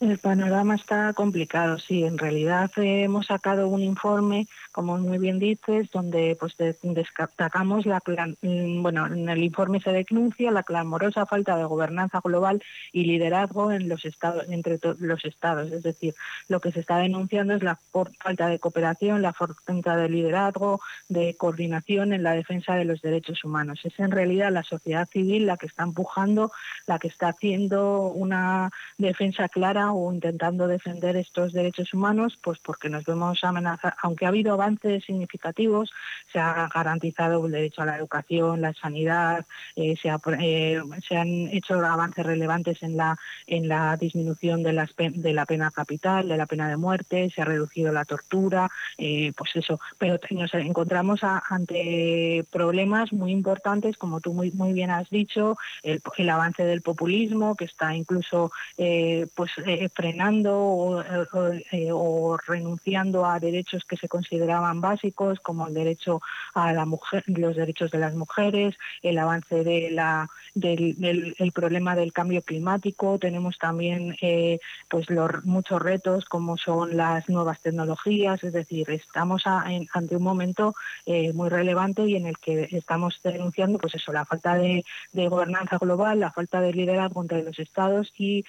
El 0.04 0.18
panorama 0.18 0.76
está 0.76 1.14
complicado, 1.14 1.80
sí. 1.80 2.04
En 2.04 2.18
realidad 2.18 2.70
eh, 2.76 3.04
hemos 3.04 3.28
sacado 3.28 3.70
un 3.70 3.82
informe, 3.82 4.48
como 4.74 4.98
muy 4.98 5.20
bien 5.20 5.40
dices, 5.40 5.90
donde 5.92 6.36
pues 6.40 6.56
destacamos 6.58 7.86
la 7.86 8.02
mm, 8.42 8.82
bueno, 8.82 9.06
en 9.08 9.30
el 9.30 9.44
informe 9.44 9.80
se 9.80 9.92
denuncia 9.92 10.52
la 10.52 10.64
clamorosa 10.64 11.26
falta 11.26 11.56
de 11.56 11.64
gobernanza 11.64 12.20
global 12.22 12.62
y 12.92 13.06
liderazgo 13.06 13.72
en 13.72 13.88
los 13.88 14.04
estados 14.04 14.46
entre 14.50 14.80
los 15.00 15.24
estados, 15.24 15.72
es 15.72 15.84
decir, 15.84 16.16
lo 16.48 16.60
que 16.60 16.72
se 16.72 16.80
está 16.80 16.98
denunciando 16.98 17.54
es 17.54 17.64
la 17.64 17.80
falta 18.20 18.48
de 18.48 18.60
cooperación, 18.60 19.22
la 19.22 19.34
falta 19.34 19.96
de 19.96 20.10
liderazgo, 20.10 20.82
de 21.08 21.36
coordinación 21.38 22.14
en 22.14 22.24
la 22.24 22.34
defensa 22.34 22.76
de 22.76 22.86
los 22.86 23.02
derechos 23.02 23.44
humanos. 23.44 23.80
Es 23.84 24.00
en 24.00 24.12
realidad 24.12 24.52
la 24.52 24.64
sociedad 24.64 25.08
civil 25.08 25.46
la 25.46 25.58
que 25.58 25.68
está 25.68 25.84
empujando, 25.84 26.52
la 26.88 26.98
que 26.98 27.08
está 27.08 27.30
haciendo 27.30 28.08
una 28.08 28.72
defensa 28.98 29.50
clara 29.50 29.92
o 29.92 30.12
intentando 30.12 30.68
defender 30.68 31.16
estos 31.16 31.54
derechos 31.54 31.94
humanos, 31.94 32.40
pues 32.42 32.60
porque 32.60 32.90
nos 32.90 33.06
vemos 33.06 33.44
amenazados, 33.44 33.98
aunque 34.02 34.26
ha 34.26 34.30
habido 34.30 34.58
avances 34.64 35.04
significativos, 35.04 35.92
se 36.32 36.40
ha 36.40 36.70
garantizado 36.74 37.46
el 37.46 37.52
derecho 37.52 37.82
a 37.82 37.86
la 37.86 37.98
educación, 37.98 38.62
la 38.62 38.74
sanidad, 38.74 39.46
eh, 39.76 39.96
se, 40.02 40.10
eh, 40.40 40.82
se, 41.08 41.18
han 41.18 41.48
hecho 41.50 41.76
avances 41.76 42.26
relevantes 42.26 42.82
en 42.82 42.98
la, 42.98 43.18
en 43.48 43.68
la 43.68 43.98
disminución 43.98 44.64
de, 44.64 44.74
la 44.74 45.46
pena 45.46 45.72
capital, 45.72 46.28
de 46.28 46.38
la 46.38 46.46
pena 46.46 46.70
de 46.70 46.78
muerte, 46.78 47.30
se 47.34 47.42
ha 47.42 47.46
reducido 47.46 47.92
la 47.92 48.06
tortura, 48.06 48.70
eh, 48.98 49.34
pues 49.36 49.56
eso, 49.56 49.80
pero 49.98 50.20
nos 50.32 50.54
encontramos 50.54 51.22
ante 51.24 52.46
problemas 52.52 53.12
muy 53.12 53.32
importantes, 53.32 53.98
como 53.98 54.22
tú 54.22 54.34
muy, 54.34 54.52
muy 54.52 54.74
bien 54.74 54.90
has 54.90 55.10
dicho, 55.10 55.58
el, 55.84 56.30
avance 56.30 56.64
del 56.64 56.82
populismo, 56.82 57.56
que 57.56 57.66
está 57.66 57.96
incluso 57.96 58.52
pues 59.36 59.52
frenando 59.94 61.04
eh, 61.72 61.90
o, 61.92 62.38
renunciando 62.38 63.26
a 63.26 63.40
derechos 63.40 63.84
que 63.86 63.98
se 63.98 64.08
básicos, 64.82 65.40
como 65.40 65.68
el 65.68 65.74
derecho 65.74 66.22
a 66.54 66.74
la 66.74 66.86
mujer, 66.86 67.24
los 67.28 67.56
derechos 67.56 67.92
de 67.92 68.00
las 68.00 68.14
mujeres, 68.16 68.76
el 69.02 69.18
avance 69.18 69.64
de 69.64 69.92
la, 69.92 70.30
del, 70.54 71.36
el 71.38 71.52
problema 71.52 71.96
del 71.96 72.14
cambio 72.14 72.42
climático. 72.42 73.20
Tenemos 73.20 73.58
también 73.58 74.16
eh, 74.22 74.60
pues 74.90 75.10
los 75.10 75.44
muchos 75.46 75.82
retos 75.82 76.26
como 76.26 76.58
son 76.58 76.98
las 76.98 77.30
nuevas 77.30 77.62
tecnologías, 77.62 78.44
es 78.44 78.54
decir, 78.54 78.90
estamos 78.90 79.44
ante 79.46 80.16
un 80.16 80.24
momento 80.24 80.76
eh, 81.06 81.34
muy 81.34 81.50
relevante 81.50 82.06
y 82.06 82.16
en 82.16 82.28
el 82.28 82.38
que 82.38 82.68
estamos 82.72 83.20
denunciando 83.24 83.78
pues 83.80 83.96
eso, 83.96 84.12
la 84.12 84.26
falta 84.26 84.56
de, 84.56 84.84
gobernanza 85.14 85.78
global, 85.78 86.20
la 86.20 86.32
falta 86.32 86.62
de 86.62 86.74
liderazgo 86.74 87.22
entre 87.22 87.44
los 87.44 87.58
estados 87.58 88.14
y 88.18 88.44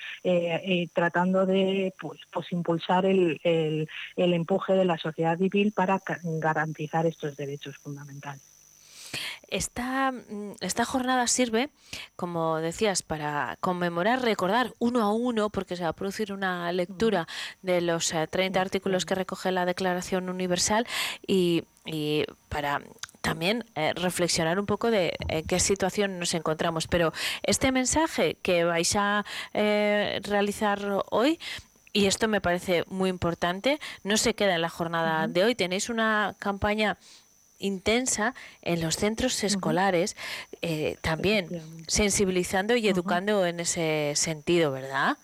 tratando 0.93 1.47
de 1.47 1.95
pues, 2.01 2.21
pues 2.31 2.53
impulsar 2.53 3.07
el, 3.07 3.41
el, 3.45 3.89
empuje 4.17 4.75
de 4.75 4.85
la 4.85 4.99
sociedad 4.99 5.39
civil 5.39 5.73
para 5.73 5.94
garantizar 6.23 7.07
estos 7.07 7.37
derechos 7.37 7.77
fundamentales. 7.79 8.43
Esta, 9.49 10.11
mm, 10.11 10.57
esta, 10.61 10.85
jornada 10.85 11.27
sirve, 11.29 11.71
como 12.17 12.57
decías, 12.57 13.03
para 13.03 13.57
conmemorar, 13.61 14.23
recordar 14.23 14.73
uno 14.79 15.03
a 15.03 15.13
uno, 15.13 15.51
porque 15.51 15.77
se 15.77 15.85
va 15.85 15.91
a 15.91 15.93
producir 15.93 16.33
una 16.33 16.73
lectura 16.73 17.29
de 17.63 17.81
los 17.81 18.13
30 18.31 18.59
eh, 18.59 18.63
artículos 18.63 19.07
que 19.07 19.15
recoge 19.15 19.53
la 19.53 19.67
Declaración 19.67 20.29
Universal 20.29 20.87
y, 21.27 21.65
y 21.85 22.25
para 22.49 22.81
también 23.25 23.65
eh, 23.75 23.95
reflexionar 23.95 24.61
un 24.61 24.67
poco 24.67 24.91
de 24.91 25.15
en 25.29 25.39
eh, 25.39 25.45
qué 25.49 25.59
situación 25.59 26.19
nos 26.19 26.35
encontramos. 26.35 26.87
Pero 26.87 27.13
este 27.43 27.73
mensaje 27.73 28.37
que 28.43 28.65
vais 28.65 28.95
a 28.97 29.25
eh, 29.55 30.21
realizar 30.23 30.79
hoy 31.11 31.41
y 31.95 32.07
esto 32.07 32.29
me 32.29 32.43
parece 32.43 32.85
muy 32.89 33.09
importante, 33.09 33.81
no 34.03 34.19
se 34.19 34.35
queda 34.35 34.57
en 34.57 34.61
la 34.61 34.69
jornada 34.69 35.27
de 35.29 35.45
hoy. 35.45 35.55
Tenéis 35.55 35.89
una 35.89 36.37
campaña 36.39 36.99
intensa 37.59 38.35
en 38.61 38.83
los 38.83 38.97
centros 38.97 39.43
escolares, 39.45 40.17
también 41.01 41.49
sensibilizando 41.87 42.77
y 42.77 42.89
educando 42.89 43.47
en 43.47 43.61
ese 43.61 44.13
sentido, 44.17 44.73
¿verdad? 44.73 45.17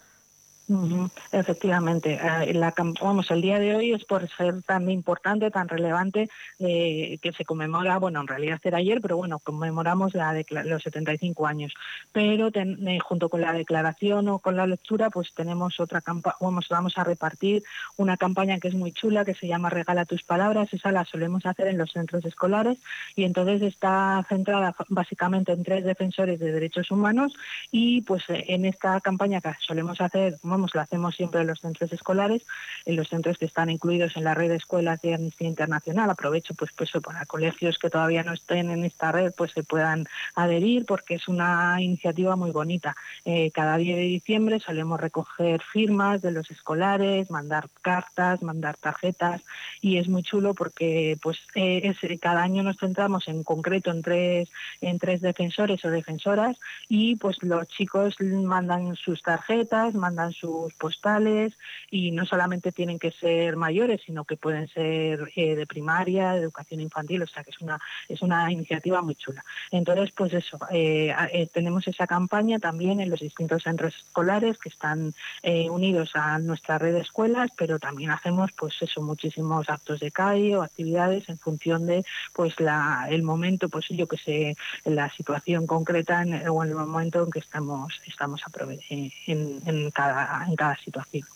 Efectivamente, 1.32 2.20
eh, 2.22 2.54
la, 2.54 2.72
vamos, 3.02 3.30
el 3.32 3.42
día 3.42 3.58
de 3.58 3.74
hoy 3.74 3.92
es 3.92 4.04
por 4.04 4.28
ser 4.36 4.62
tan 4.62 4.88
importante, 4.88 5.50
tan 5.50 5.68
relevante, 5.68 6.28
eh, 6.60 7.18
que 7.20 7.32
se 7.32 7.44
conmemora, 7.44 7.98
bueno, 7.98 8.20
en 8.20 8.28
realidad 8.28 8.60
era 8.62 8.78
ayer, 8.78 9.00
pero 9.00 9.16
bueno, 9.16 9.40
conmemoramos 9.40 10.14
la 10.14 10.30
los 10.64 10.82
75 10.82 11.46
años. 11.46 11.74
Pero 12.12 12.50
eh, 12.54 12.98
junto 13.00 13.28
con 13.28 13.40
la 13.40 13.52
declaración 13.52 14.28
o 14.28 14.38
con 14.38 14.56
la 14.56 14.66
lectura, 14.66 15.10
pues 15.10 15.34
tenemos 15.34 15.80
otra 15.80 16.02
campaña, 16.02 16.36
vamos, 16.40 16.66
vamos 16.70 16.96
a 16.98 17.04
repartir 17.04 17.64
una 17.96 18.16
campaña 18.16 18.60
que 18.60 18.68
es 18.68 18.74
muy 18.74 18.92
chula, 18.92 19.24
que 19.24 19.34
se 19.34 19.48
llama 19.48 19.70
Regala 19.70 20.04
tus 20.04 20.22
palabras, 20.22 20.72
esa 20.72 20.92
la 20.92 21.04
solemos 21.04 21.46
hacer 21.46 21.66
en 21.66 21.78
los 21.78 21.90
centros 21.90 22.24
escolares 22.24 22.78
y 23.16 23.24
entonces 23.24 23.62
está 23.62 24.24
centrada 24.28 24.74
básicamente 24.88 25.52
en 25.52 25.64
tres 25.64 25.84
defensores 25.84 26.38
de 26.38 26.52
derechos 26.52 26.90
humanos 26.92 27.32
y 27.72 28.02
pues 28.02 28.22
en 28.28 28.64
esta 28.66 29.00
campaña 29.00 29.40
que 29.40 29.50
solemos 29.60 30.00
hacer, 30.00 30.38
lo 30.74 30.80
hacemos 30.80 31.14
siempre 31.16 31.40
en 31.40 31.46
los 31.46 31.60
centros 31.60 31.92
escolares, 31.92 32.42
en 32.84 32.96
los 32.96 33.08
centros 33.08 33.38
que 33.38 33.46
están 33.46 33.70
incluidos 33.70 34.16
en 34.16 34.24
la 34.24 34.34
red 34.34 34.48
de 34.48 34.56
escuelas 34.56 35.00
de 35.02 35.14
Amnistía 35.14 35.48
Internacional. 35.48 36.10
Aprovecho 36.10 36.54
pues, 36.54 36.70
pues 36.76 36.90
para 37.02 37.26
colegios 37.26 37.78
que 37.78 37.90
todavía 37.90 38.22
no 38.22 38.32
estén 38.32 38.70
en 38.70 38.84
esta 38.84 39.12
red, 39.12 39.32
pues 39.36 39.52
se 39.52 39.62
puedan 39.62 40.06
adherir 40.34 40.84
porque 40.86 41.14
es 41.14 41.28
una 41.28 41.80
iniciativa 41.80 42.36
muy 42.36 42.50
bonita. 42.50 42.96
Eh, 43.24 43.50
cada 43.52 43.76
día 43.76 43.96
de 43.96 44.02
diciembre 44.02 44.60
solemos 44.60 45.00
recoger 45.00 45.62
firmas 45.62 46.22
de 46.22 46.32
los 46.32 46.50
escolares, 46.50 47.30
mandar 47.30 47.68
cartas, 47.82 48.42
mandar 48.42 48.76
tarjetas 48.76 49.42
y 49.80 49.98
es 49.98 50.08
muy 50.08 50.22
chulo 50.22 50.54
porque 50.54 51.18
pues 51.22 51.38
eh, 51.54 51.94
cada 52.20 52.42
año 52.42 52.62
nos 52.62 52.78
centramos 52.78 53.28
en 53.28 53.44
concreto 53.44 53.90
en 53.90 54.02
tres, 54.02 54.50
en 54.80 54.98
tres 54.98 55.20
defensores 55.20 55.84
o 55.84 55.90
defensoras 55.90 56.56
y 56.88 57.16
pues 57.16 57.42
los 57.42 57.66
chicos 57.68 58.16
mandan 58.20 58.96
sus 58.96 59.22
tarjetas, 59.22 59.94
mandan 59.94 60.32
su 60.32 60.49
postales 60.78 61.56
y 61.90 62.10
no 62.10 62.26
solamente 62.26 62.72
tienen 62.72 62.98
que 62.98 63.10
ser 63.10 63.56
mayores, 63.56 64.00
sino 64.04 64.24
que 64.24 64.36
pueden 64.36 64.68
ser 64.68 65.30
eh, 65.36 65.54
de 65.54 65.66
primaria, 65.66 66.32
de 66.32 66.40
educación 66.40 66.80
infantil, 66.80 67.22
o 67.22 67.26
sea 67.26 67.44
que 67.44 67.50
es 67.50 67.60
una, 67.60 67.78
es 68.08 68.22
una 68.22 68.50
iniciativa 68.50 69.02
muy 69.02 69.14
chula. 69.14 69.44
Entonces, 69.70 70.10
pues 70.16 70.32
eso, 70.34 70.58
eh, 70.70 71.14
eh, 71.32 71.48
tenemos 71.52 71.86
esa 71.88 72.06
campaña 72.06 72.58
también 72.58 73.00
en 73.00 73.10
los 73.10 73.20
distintos 73.20 73.62
centros 73.62 73.94
escolares 73.96 74.58
que 74.58 74.68
están 74.68 75.14
unidos 75.70 76.12
a 76.14 76.38
nuestra 76.38 76.78
red 76.78 76.94
de 76.94 77.00
escuelas, 77.00 77.50
pero 77.56 77.78
también 77.78 78.10
hacemos 78.10 78.50
pues 78.52 78.74
eso, 78.80 79.02
muchísimos 79.02 79.68
actos 79.68 80.00
de 80.00 80.10
calle 80.10 80.56
o 80.56 80.62
actividades 80.62 81.28
en 81.28 81.38
función 81.38 81.86
de 81.86 82.04
pues 82.32 82.58
la, 82.60 83.06
el 83.10 83.22
momento, 83.22 83.68
pues 83.68 83.86
yo 83.88 84.06
que 84.06 84.16
sé, 84.16 84.56
la 84.84 85.10
situación 85.10 85.66
concreta 85.66 86.22
en, 86.22 86.48
o 86.48 86.62
en 86.64 86.70
el 86.70 86.76
momento 86.76 87.24
en 87.24 87.30
que 87.30 87.38
estamos, 87.38 88.00
estamos 88.06 88.42
en, 88.88 89.10
en, 89.26 89.90
cada, 89.90 90.39
en 90.48 90.56
cada 90.56 90.76
situación. 90.76 91.26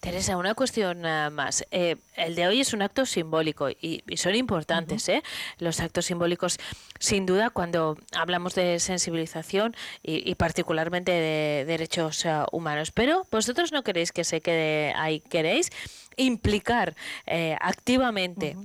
Teresa, 0.00 0.36
una 0.36 0.54
cuestión 0.54 1.02
más. 1.32 1.66
Eh, 1.70 1.96
el 2.14 2.34
de 2.34 2.46
hoy 2.46 2.60
es 2.60 2.72
un 2.72 2.82
acto 2.82 3.06
simbólico 3.06 3.70
y, 3.70 4.02
son 4.16 4.34
importantes 4.34 5.08
¿eh? 5.08 5.22
los 5.58 5.80
actos 5.80 6.06
simbólicos, 6.06 6.58
sin 6.98 7.26
duda, 7.26 7.50
cuando 7.50 7.96
hablamos 8.12 8.54
de 8.54 8.78
sensibilización 8.78 9.74
y, 10.02 10.34
particularmente 10.36 11.12
de 11.12 11.64
derechos 11.66 12.24
eh, 12.24 12.32
humanos. 12.52 12.92
Pero 12.92 13.26
vosotros 13.30 13.72
no 13.72 13.82
queréis 13.82 14.12
que 14.12 14.24
se 14.24 14.40
quede 14.40 14.92
ahí, 14.94 15.20
queréis 15.20 15.70
implicar 16.16 16.94
eh, 17.26 17.56
activamente. 17.60 18.56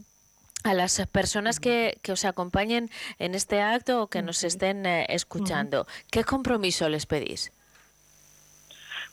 a 0.64 0.76
las 0.76 1.02
personas 1.12 1.60
que, 1.60 1.98
que, 2.04 2.12
os 2.12 2.24
acompañen 2.24 2.92
en 3.18 3.34
este 3.34 3.64
acto 3.64 4.04
o 4.04 4.10
que 4.12 4.22
nos 4.22 4.44
estén 4.44 4.86
escuchando, 4.86 5.88
¿qué 6.12 6.24
compromiso 6.24 6.88
les 6.88 7.08
pedís? 7.08 7.52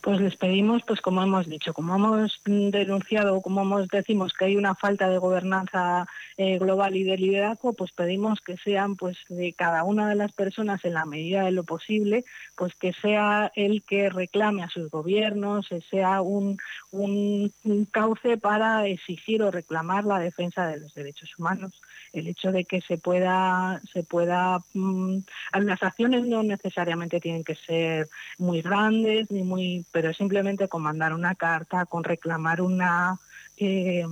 Pues 0.00 0.20
les 0.20 0.36
pedimos, 0.36 0.82
pues 0.86 1.00
como 1.00 1.22
hemos 1.22 1.48
dicho, 1.48 1.74
como 1.74 1.96
hemos 1.96 2.40
denunciado, 2.44 3.40
como 3.40 3.62
hemos 3.62 3.88
decimos 3.88 4.32
que 4.32 4.46
hay 4.46 4.56
una 4.56 4.74
falta 4.74 5.08
de 5.08 5.18
gobernanza 5.18 6.06
eh, 6.36 6.58
global 6.58 6.96
y 6.96 7.04
de 7.04 7.16
liderazgo, 7.16 7.72
pues 7.72 7.92
pedimos 7.92 8.40
que 8.40 8.56
sean 8.56 8.96
pues 8.96 9.16
de 9.28 9.52
cada 9.52 9.84
una 9.84 10.08
de 10.08 10.14
las 10.14 10.32
personas 10.32 10.84
en 10.84 10.94
la 10.94 11.04
medida 11.04 11.44
de 11.44 11.52
lo 11.52 11.64
posible, 11.64 12.24
pues 12.56 12.74
que 12.74 12.92
sea 12.92 13.50
el 13.54 13.82
que 13.82 14.08
reclame 14.08 14.62
a 14.62 14.68
sus 14.68 14.90
gobiernos, 14.90 15.68
sea 15.90 16.20
un, 16.20 16.58
un 16.90 17.52
cauce 17.90 18.36
para 18.38 18.86
exigir 18.86 19.42
o 19.42 19.50
reclamar 19.50 20.04
la 20.04 20.18
defensa 20.18 20.66
de 20.66 20.80
los 20.80 20.94
derechos 20.94 21.30
humanos 21.38 21.80
el 22.12 22.28
hecho 22.28 22.52
de 22.52 22.64
que 22.64 22.80
se 22.80 22.98
pueda, 22.98 23.80
se 23.92 24.02
pueda, 24.02 24.60
mm, 24.74 25.18
las 25.60 25.82
acciones 25.82 26.26
no 26.26 26.42
necesariamente 26.42 27.20
tienen 27.20 27.44
que 27.44 27.54
ser 27.54 28.08
muy 28.38 28.62
grandes, 28.62 29.30
ni 29.30 29.42
muy, 29.42 29.84
pero 29.92 30.12
simplemente 30.12 30.68
con 30.68 30.82
mandar 30.82 31.12
una 31.12 31.34
carta, 31.34 31.86
con 31.86 32.04
reclamar 32.04 32.60
una, 32.60 33.18
eh, 33.60 34.06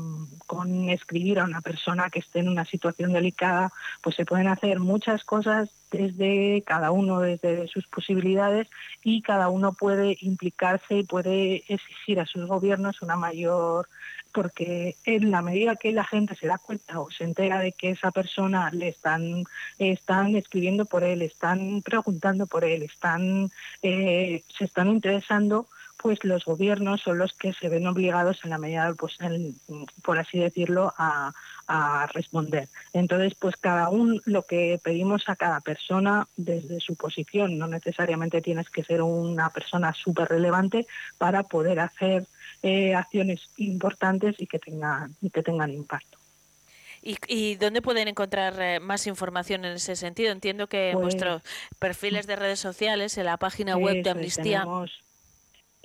con 0.47 0.89
escribir 0.89 1.39
a 1.39 1.45
una 1.45 1.61
persona 1.61 2.11
que 2.11 2.21
esté 2.21 2.41
en 2.41 2.49
una 2.49 2.65
situación 2.65 3.13
delicada, 3.13 3.73
pues 4.03 4.17
se 4.17 4.25
pueden 4.25 4.49
hacer 4.49 4.81
muchas 4.81 5.25
cosas 5.25 5.71
desde 5.91 6.63
cada 6.67 6.91
uno, 6.91 7.21
desde 7.21 7.69
sus 7.69 7.87
posibilidades 7.87 8.69
y 9.03 9.23
cada 9.23 9.49
uno 9.49 9.73
puede 9.73 10.17
implicarse 10.21 10.99
y 10.99 11.05
puede 11.05 11.65
exigir 11.69 12.21
a 12.21 12.27
sus 12.27 12.47
gobiernos 12.47 13.03
una 13.03 13.17
mayor 13.17 13.89
porque 14.37 14.97
en 15.05 15.31
la 15.31 15.41
medida 15.41 15.77
que 15.77 15.93
la 15.93 16.05
gente 16.05 16.35
se 16.35 16.47
da 16.47 16.59
cuenta 16.59 17.01
o 17.01 17.11
se 17.11 17.25
entera 17.25 17.59
de 17.59 17.73
que 17.73 17.89
esa 17.89 18.11
persona 18.11 18.71
le 18.71 18.89
están, 18.89 19.45
están 19.79 20.37
escribiendo 20.37 20.85
por 20.85 21.05
él, 21.05 21.23
están 21.23 21.81
preguntando 21.81 22.47
por 22.47 22.63
él, 22.63 22.83
están, 22.83 23.51
eh, 23.81 24.45
se 24.59 24.67
están 24.67 24.89
interesando, 24.89 25.69
pues 25.97 26.23
los 26.25 26.45
gobiernos 26.45 27.01
son 27.03 27.19
los 27.19 27.33
que 27.33 27.53
se 27.53 27.69
ven 27.69 27.87
obligados 27.87 28.41
en 28.45 28.51
la 28.51 28.59
medida, 28.59 28.93
pues, 28.95 29.17
por 30.03 30.19
así 30.19 30.39
decirlo, 30.39 30.93
a, 30.97 31.33
responder. 32.15 32.69
Entonces, 32.93 33.35
pues 33.35 33.57
cada 33.57 33.89
uno 33.89 34.21
lo 34.25 34.45
que 34.45 34.79
pedimos 34.85 35.29
a 35.29 35.35
cada 35.35 35.61
persona 35.61 36.29
desde 36.37 36.79
su 36.79 36.95
posición, 36.95 37.59
no 37.59 37.67
necesariamente 37.67 38.41
tienes 38.41 38.71
que 38.71 38.85
ser 38.85 39.03
una 39.03 39.51
persona 39.51 39.93
súper 39.93 40.29
relevante 40.29 40.87
para 41.19 41.43
poder 41.43 41.81
hacer 41.81 42.27
eh, 42.63 42.95
acciones 42.95 43.51
importantes 43.57 44.37
y 44.39 44.47
que 44.47 44.61
tengan, 44.61 45.17
y 45.21 45.31
que 45.31 45.43
tengan 45.43 45.73
impacto. 45.73 46.19
¿Y, 47.03 47.55
dónde 47.57 47.83
pueden 47.83 48.09
encontrar 48.09 48.61
eh, 48.61 48.81
más 48.81 49.07
información 49.07 49.65
en 49.65 49.75
ese 49.75 49.95
sentido? 49.95 50.33
Entiendo 50.33 50.69
que 50.69 50.91
en 50.91 50.95
pues 50.95 51.15
vuestros 51.15 51.43
perfiles 51.79 52.27
de 52.27 52.35
redes 52.35 52.59
sociales, 52.59 53.17
en 53.17 53.27
la 53.27 53.37
página 53.37 53.77
web 53.77 54.03
de 54.03 54.11
Amnistía. 54.11 54.67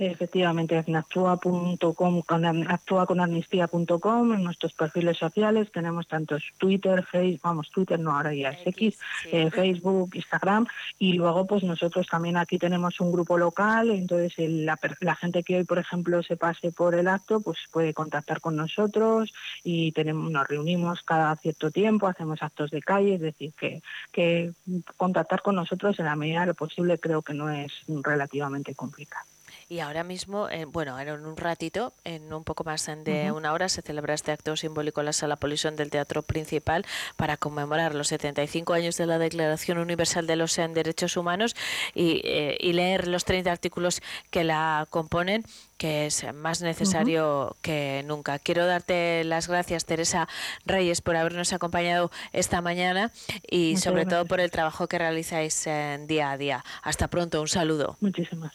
Efectivamente, 0.03 0.83
en 0.87 0.95
actúa.com, 0.95 2.23
actúa 2.67 3.05
con 3.05 3.19
amnistía.com, 3.19 4.33
en 4.33 4.43
nuestros 4.43 4.73
perfiles 4.73 5.15
sociales. 5.15 5.71
Tenemos 5.71 6.07
tantos 6.07 6.43
Twitter, 6.57 7.03
Facebook, 7.05 7.41
vamos, 7.43 7.69
Twitter 7.69 7.99
no, 7.99 8.15
ahora 8.15 8.33
ya 8.33 8.49
es 8.49 8.65
X, 8.65 8.97
eh, 9.31 9.51
Facebook, 9.51 10.15
Instagram, 10.15 10.65
y 10.97 11.13
luego 11.13 11.45
pues 11.45 11.63
nosotros 11.63 12.07
también 12.07 12.35
aquí 12.37 12.57
tenemos 12.57 12.99
un 12.99 13.11
grupo 13.11 13.37
local, 13.37 13.91
entonces 13.91 14.33
la, 14.39 14.79
la, 15.01 15.15
gente 15.15 15.43
que 15.43 15.57
hoy, 15.57 15.65
por 15.65 15.77
ejemplo, 15.77 16.23
se 16.23 16.35
pase 16.35 16.71
por 16.71 16.95
el 16.95 17.07
acto, 17.07 17.39
pues 17.39 17.59
puede 17.71 17.93
contactar 17.93 18.41
con 18.41 18.55
nosotros. 18.55 19.31
Y 19.63 19.91
tenemos, 19.91 20.31
nos 20.31 20.47
reunimos 20.47 21.03
cada 21.03 21.35
cierto 21.35 21.69
tiempo, 21.69 22.07
hacemos 22.07 22.41
actos 22.41 22.71
de 22.71 22.81
calle, 22.81 23.15
es 23.15 23.21
decir, 23.21 23.53
que, 23.53 23.83
que 24.11 24.51
contactar 24.97 25.43
con 25.43 25.53
nosotros 25.53 25.99
en 25.99 26.05
la 26.05 26.15
medida 26.15 26.39
de 26.41 26.47
lo 26.47 26.55
posible 26.55 26.99
creo 26.99 27.21
que 27.21 27.35
no 27.35 27.51
es 27.51 27.71
relativamente 27.87 28.73
complicado. 28.73 29.30
Y 29.71 29.79
ahora 29.79 30.03
mismo, 30.03 30.49
eh, 30.49 30.65
bueno, 30.65 30.99
en 30.99 31.25
un 31.25 31.37
ratito, 31.37 31.93
en 32.03 32.33
un 32.33 32.43
poco 32.43 32.65
más 32.65 32.91
de 33.05 33.31
una 33.31 33.53
hora, 33.53 33.69
se 33.69 33.81
celebra 33.81 34.13
este 34.13 34.33
acto 34.33 34.57
simbólico 34.57 34.99
en 34.99 35.05
la 35.05 35.13
sala 35.13 35.37
Polisón 35.37 35.77
del 35.77 35.89
Teatro 35.89 36.23
Principal 36.23 36.85
para 37.15 37.37
conmemorar 37.37 37.95
los 37.95 38.09
75 38.09 38.73
años 38.73 38.97
de 38.97 39.05
la 39.05 39.17
Declaración 39.17 39.77
Universal 39.77 40.27
de 40.27 40.35
los 40.35 40.57
Derechos 40.57 41.15
Humanos 41.15 41.55
eh, 41.95 42.57
y, 42.59 42.73
leer 42.73 43.07
los 43.07 43.23
30 43.23 43.49
artículos 43.49 44.01
que 44.29 44.43
la 44.43 44.87
componen 44.89 45.45
que 45.77 46.07
es 46.07 46.25
más 46.33 46.61
necesario 46.61 47.55
que 47.61 48.03
nunca. 48.05 48.39
Quiero 48.39 48.65
darte 48.65 49.23
las 49.23 49.47
gracias, 49.47 49.85
Teresa 49.85 50.27
Reyes, 50.65 50.99
por 50.99 51.15
habernos 51.15 51.53
acompañado 51.53 52.11
esta 52.33 52.59
mañana 52.59 53.09
y 53.49 53.77
sobre 53.77 54.05
todo 54.05 54.25
por 54.25 54.41
el 54.41 54.51
trabajo 54.51 54.87
que 54.87 54.99
realizáis 54.99 55.65
en 55.65 56.07
día 56.07 56.31
a 56.31 56.37
día. 56.37 56.65
Hasta 56.83 57.07
pronto, 57.07 57.39
un 57.39 57.47
saludo. 57.47 57.95
Muchísimas 58.01 58.51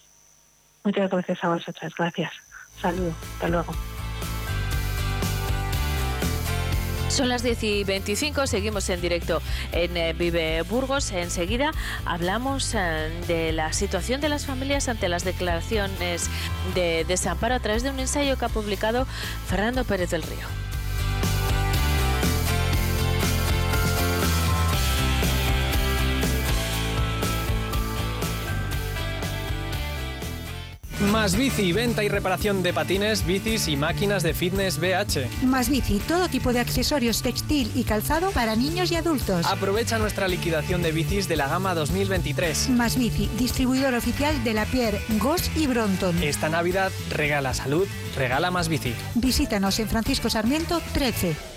Muchas 0.87 1.11
gracias 1.11 1.43
a 1.43 1.49
vosotras, 1.49 1.93
gracias. 1.97 2.31
Saludo, 2.81 3.11
hasta 3.33 3.49
luego. 3.49 3.73
Son 7.09 7.27
las 7.27 7.43
10 7.43 7.63
y 7.63 7.83
25, 7.83 8.47
seguimos 8.47 8.89
en 8.89 9.01
directo 9.01 9.41
en 9.73 9.97
eh, 9.97 10.13
Vive 10.13 10.61
Burgos. 10.61 11.11
Enseguida 11.11 11.71
hablamos 12.05 12.73
eh, 12.73 13.09
de 13.27 13.51
la 13.51 13.73
situación 13.73 14.21
de 14.21 14.29
las 14.29 14.45
familias 14.45 14.87
ante 14.87 15.09
las 15.09 15.25
declaraciones 15.25 16.29
de 16.73 17.03
desamparo 17.05 17.55
a 17.55 17.59
través 17.59 17.83
de 17.83 17.89
un 17.89 17.99
ensayo 17.99 18.37
que 18.37 18.45
ha 18.45 18.49
publicado 18.49 19.05
Fernando 19.47 19.83
Pérez 19.83 20.11
del 20.11 20.23
Río. 20.23 20.66
Más 31.11 31.37
Bici, 31.37 31.71
venta 31.71 32.03
y 32.03 32.09
reparación 32.09 32.63
de 32.63 32.73
patines, 32.73 33.25
bicis 33.25 33.69
y 33.69 33.77
máquinas 33.77 34.23
de 34.23 34.33
fitness 34.33 34.77
BH. 34.77 35.45
Más 35.45 35.69
Bici, 35.69 35.99
todo 35.99 36.27
tipo 36.27 36.51
de 36.51 36.59
accesorios 36.59 37.21
textil 37.21 37.71
y 37.75 37.83
calzado 37.83 38.31
para 38.31 38.55
niños 38.55 38.91
y 38.91 38.95
adultos. 38.95 39.45
Aprovecha 39.45 39.99
nuestra 39.99 40.27
liquidación 40.27 40.81
de 40.81 40.91
bicis 40.91 41.29
de 41.29 41.37
la 41.37 41.47
gama 41.47 41.73
2023. 41.75 42.69
Más 42.71 42.97
Bici, 42.97 43.29
distribuidor 43.39 43.93
oficial 43.93 44.43
de 44.43 44.53
la 44.53 44.65
Pierre, 44.65 44.99
Goss 45.19 45.49
y 45.55 45.67
Bronton. 45.67 46.21
Esta 46.21 46.49
Navidad 46.49 46.91
regala 47.09 47.53
salud, 47.53 47.87
regala 48.17 48.51
Más 48.51 48.67
Bici. 48.67 48.93
Visítanos 49.15 49.79
en 49.79 49.87
Francisco 49.87 50.29
Sarmiento 50.29 50.81
13. 50.93 51.56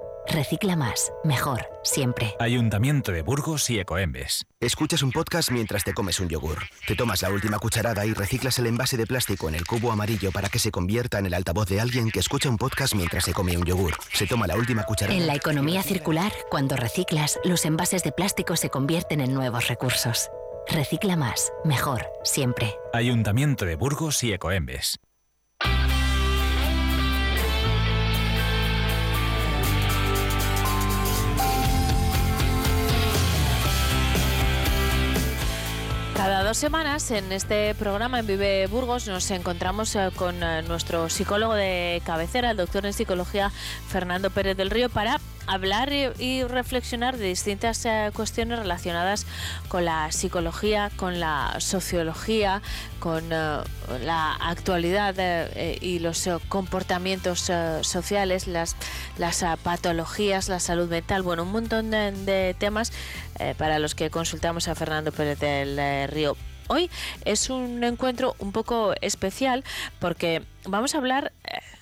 Recicla 0.27 0.75
más, 0.75 1.11
mejor, 1.23 1.65
siempre. 1.83 2.35
Ayuntamiento 2.39 3.11
de 3.11 3.21
Burgos 3.21 3.69
y 3.69 3.79
Ecoembes. 3.79 4.45
Escuchas 4.59 5.03
un 5.03 5.11
podcast 5.11 5.51
mientras 5.51 5.83
te 5.83 5.93
comes 5.93 6.19
un 6.19 6.29
yogur. 6.29 6.59
Te 6.87 6.95
tomas 6.95 7.21
la 7.21 7.31
última 7.31 7.59
cucharada 7.59 8.05
y 8.05 8.13
reciclas 8.13 8.57
el 8.59 8.67
envase 8.67 8.97
de 8.97 9.07
plástico 9.07 9.49
en 9.49 9.55
el 9.55 9.65
cubo 9.65 9.91
amarillo 9.91 10.31
para 10.31 10.49
que 10.49 10.59
se 10.59 10.71
convierta 10.71 11.19
en 11.19 11.25
el 11.25 11.33
altavoz 11.33 11.67
de 11.67 11.81
alguien 11.81 12.11
que 12.11 12.19
escucha 12.19 12.49
un 12.49 12.57
podcast 12.57 12.95
mientras 12.95 13.25
se 13.25 13.33
come 13.33 13.57
un 13.57 13.65
yogur. 13.65 13.93
Se 14.13 14.27
toma 14.27 14.47
la 14.47 14.55
última 14.55 14.83
cucharada. 14.83 15.17
En 15.17 15.27
la 15.27 15.35
economía 15.35 15.83
circular, 15.83 16.31
cuando 16.49 16.75
reciclas, 16.75 17.39
los 17.43 17.65
envases 17.65 18.03
de 18.03 18.11
plástico 18.11 18.55
se 18.55 18.69
convierten 18.69 19.21
en 19.21 19.33
nuevos 19.33 19.67
recursos. 19.67 20.29
Recicla 20.67 21.15
más, 21.15 21.51
mejor, 21.65 22.05
siempre. 22.23 22.75
Ayuntamiento 22.93 23.65
de 23.65 23.75
Burgos 23.75 24.23
y 24.23 24.31
Ecoembes. 24.33 24.99
Dos 36.51 36.57
semanas 36.57 37.11
en 37.11 37.31
este 37.31 37.73
programa 37.75 38.19
en 38.19 38.27
Vive 38.27 38.67
Burgos 38.67 39.07
nos 39.07 39.31
encontramos 39.31 39.95
eh, 39.95 40.09
con 40.13 40.43
eh, 40.43 40.61
nuestro 40.63 41.09
psicólogo 41.09 41.53
de 41.53 42.01
cabecera, 42.05 42.51
el 42.51 42.57
doctor 42.57 42.85
en 42.85 42.91
psicología 42.91 43.53
Fernando 43.87 44.29
Pérez 44.31 44.57
del 44.57 44.69
Río, 44.69 44.89
para 44.89 45.21
hablar 45.51 45.91
y, 45.91 46.43
reflexionar 46.43 47.17
de 47.17 47.25
distintas 47.25 47.85
eh, 47.85 48.11
cuestiones 48.13 48.57
relacionadas 48.59 49.25
con 49.67 49.83
la 49.83 50.11
psicología, 50.11 50.89
con 50.95 51.19
la 51.19 51.55
sociología, 51.59 52.61
con 52.99 53.25
eh, 53.31 53.57
la 54.03 54.33
actualidad 54.35 55.15
eh, 55.17 55.77
y 55.81 55.99
los 55.99 56.29
comportamientos 56.47 57.51
sociales, 57.81 58.47
las, 58.47 58.75
patologías, 59.63 60.47
la 60.47 60.59
salud 60.59 60.89
mental, 60.89 61.21
bueno, 61.21 61.43
un 61.43 61.51
montón 61.51 61.91
de, 61.91 62.11
de 62.11 62.55
temas 62.57 62.93
para 63.57 63.79
los 63.79 63.95
que 63.95 64.09
consultamos 64.09 64.67
a 64.67 64.75
Fernando 64.75 65.11
Pérez 65.11 65.39
del 65.39 66.07
Río. 66.09 66.37
Hoy 66.67 66.89
es 67.25 67.49
un 67.49 67.83
encuentro 67.83 68.35
un 68.39 68.51
poco 68.51 68.93
especial 69.01 69.63
porque 69.99 70.43
vamos 70.65 70.95
a 70.95 70.99
hablar 70.99 71.33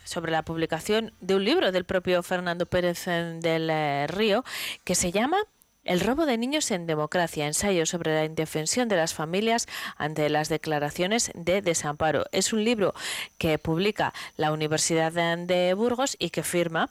sobre 0.09 0.31
la 0.31 0.43
publicación 0.43 1.13
de 1.21 1.35
un 1.35 1.45
libro 1.45 1.71
del 1.71 1.85
propio 1.85 2.23
Fernando 2.23 2.65
Pérez 2.65 3.05
del 3.05 3.69
eh, 3.69 4.07
Río 4.07 4.43
que 4.83 4.95
se 4.95 5.11
llama 5.11 5.37
el 5.85 6.01
robo 6.01 6.25
de 6.25 6.37
niños 6.37 6.69
en 6.71 6.87
democracia, 6.87 7.47
ensayo 7.47 7.85
sobre 7.85 8.13
la 8.13 8.25
indefensión 8.25 8.89
de 8.89 8.95
las 8.95 9.13
familias 9.13 9.65
ante 9.97 10.29
las 10.29 10.49
declaraciones 10.49 11.31
de 11.35 11.61
desamparo. 11.61 12.25
Es 12.31 12.53
un 12.53 12.63
libro 12.63 12.93
que 13.37 13.57
publica 13.57 14.13
la 14.35 14.51
Universidad 14.51 15.11
de 15.11 15.45
de 15.45 15.73
Burgos 15.73 16.15
y 16.19 16.29
que 16.31 16.43
firma 16.43 16.89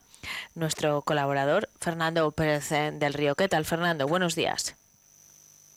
nuestro 0.54 1.02
colaborador 1.02 1.68
Fernando 1.80 2.30
Pérez 2.32 2.72
eh, 2.72 2.90
del 2.92 3.14
Río. 3.14 3.34
¿Qué 3.34 3.48
tal, 3.48 3.64
Fernando? 3.64 4.06
Buenos 4.06 4.34
días. 4.34 4.76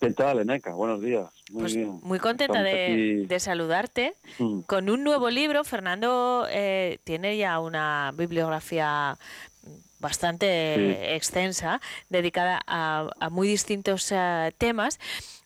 ¿Qué 0.02 0.10
tal, 0.10 0.40
Eneca? 0.40 0.74
Buenos 0.74 1.00
días. 1.00 1.30
Muy 1.52 1.62
Pues 1.62 1.76
bien. 1.76 2.00
muy 2.02 2.18
contenta 2.18 2.64
de, 2.64 3.38
saludarte. 3.40 4.16
Mm. 4.40 4.62
Con 4.62 4.90
un 4.90 5.04
nuevo 5.04 5.30
libro, 5.30 5.64
Fernando 5.64 6.48
eh, 6.50 6.98
tiene 7.04 7.38
ya 7.38 7.60
una 7.60 8.12
bibliografía 8.18 9.16
bastante 10.00 10.76
Sí. 10.76 11.14
extensa 11.14 11.80
dedicada 12.10 12.62
a, 12.66 13.12
a 13.20 13.30
muy 13.30 13.48
distintos 13.48 14.12
eh, 14.12 14.52
temas. 14.58 15.00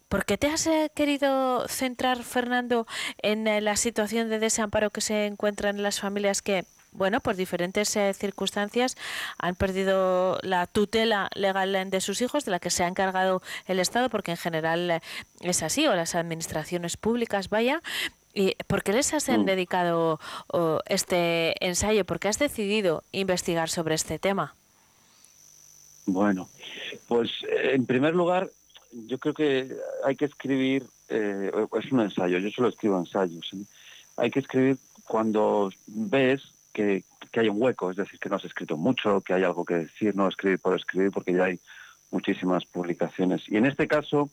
¿Por 0.08 0.24
qué 0.24 0.38
te 0.38 0.48
has 0.48 0.66
eh, 0.68 0.90
querido 0.96 1.68
centrar, 1.68 2.24
Fernando, 2.24 2.88
en 3.22 3.48
eh, 3.48 3.60
la 3.60 3.76
situación 3.76 4.30
de 4.30 4.40
desamparo 4.40 4.90
que 4.90 5.02
se 5.02 5.26
encuentran 5.26 5.84
las 5.84 6.00
familias 6.00 6.42
que, 6.42 6.64
bueno, 6.98 7.20
por 7.20 7.36
diferentes 7.36 7.96
eh, 7.96 8.14
circunstancias 8.14 8.96
han 9.38 9.56
perdido 9.56 10.40
la 10.42 10.66
tutela 10.68 11.30
legal 11.36 11.76
eh, 11.76 11.86
de 11.86 12.02
sus 12.02 12.22
hijos, 12.22 12.46
de 12.46 12.52
la 12.52 12.60
que 12.60 12.70
se 12.70 12.84
ha 12.84 12.88
encargado 12.88 13.42
el 13.68 13.80
Estado, 13.80 14.10
porque 14.10 14.32
en 14.32 14.38
general 14.38 14.90
eh, 14.90 15.02
es 15.42 15.62
así, 15.64 15.86
o 15.88 15.96
las 15.96 16.16
administraciones 16.16 16.98
públicas, 16.98 17.50
vaya. 17.50 17.82
¿Y 18.34 18.56
por 18.68 18.84
qué 18.84 18.92
les 18.94 19.14
has 19.14 19.30
Mm. 19.30 19.46
dedicado 19.46 20.20
oh, 20.48 20.80
este 20.88 21.56
ensayo? 21.66 22.06
¿Por 22.06 22.20
qué 22.20 22.28
has 22.28 22.40
decidido 22.40 23.04
investigar 23.12 23.70
sobre 23.70 23.96
este 23.96 24.20
tema? 24.20 24.54
Bueno, 26.06 26.50
pues 27.08 27.30
en 27.74 27.86
primer 27.86 28.14
lugar, 28.14 28.50
yo 28.92 29.18
creo 29.18 29.34
que 29.34 29.76
hay 30.04 30.16
que 30.16 30.26
escribir, 30.26 30.86
eh, 31.10 31.52
es 31.82 31.92
un 31.92 32.02
ensayo, 32.02 32.38
yo 32.38 32.50
solo 32.52 32.70
escribo 32.70 32.98
ensayos. 33.00 33.48
¿eh? 33.54 33.64
Hay 34.18 34.30
que 34.32 34.40
escribir 34.40 34.78
cuando 35.08 35.72
ves 35.88 36.42
que, 36.76 37.06
hay 37.34 37.50
un 37.50 37.62
hueco, 37.62 37.92
es 37.92 37.98
decir, 37.98 38.20
que 38.20 38.30
no 38.30 38.36
has 38.36 38.46
escrito 38.46 38.78
mucho, 38.78 39.22
que 39.22 39.34
hay 39.34 39.44
algo 39.44 39.66
que 39.66 39.76
decir, 39.76 40.16
no 40.16 40.28
escribir 40.28 40.60
por 40.60 40.76
escribir, 40.76 41.12
porque 41.12 41.34
ya 41.34 41.46
hay 41.46 41.60
muchísimas 42.12 42.66
publicaciones. 42.66 43.44
Y 43.48 43.58
en 43.58 43.66
este 43.66 43.88
caso, 43.88 44.30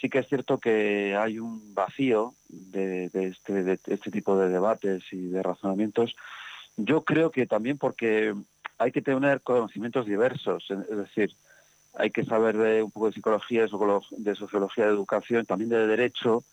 sí 0.00 0.08
que 0.08 0.18
es 0.18 0.28
cierto 0.28 0.58
que 0.58 1.16
hay 1.16 1.38
un 1.38 1.74
vacío 1.74 2.34
de, 2.48 3.06
este, 3.14 3.78
este 3.86 4.10
tipo 4.10 4.38
de 4.38 4.50
debates 4.50 5.02
y 5.12 5.28
de 5.28 5.42
razonamientos. 5.42 6.14
Yo 6.76 7.02
creo 7.02 7.30
que 7.30 7.46
también 7.46 7.78
porque 7.78 8.34
hay 8.78 8.92
que 8.92 9.02
tener 9.02 9.40
conocimientos 9.40 10.06
diversos, 10.06 10.70
es 10.70 10.96
decir, 10.96 11.34
hay 11.94 12.10
que 12.10 12.24
saber 12.24 12.56
un 12.82 12.90
poco 12.90 13.06
de 13.06 13.12
psicología, 13.12 13.62
de 13.62 14.34
sociología, 14.34 14.86
de 14.86 14.92
educación, 14.92 15.44
también 15.44 15.70
de 15.70 15.86
derecho, 15.86 16.44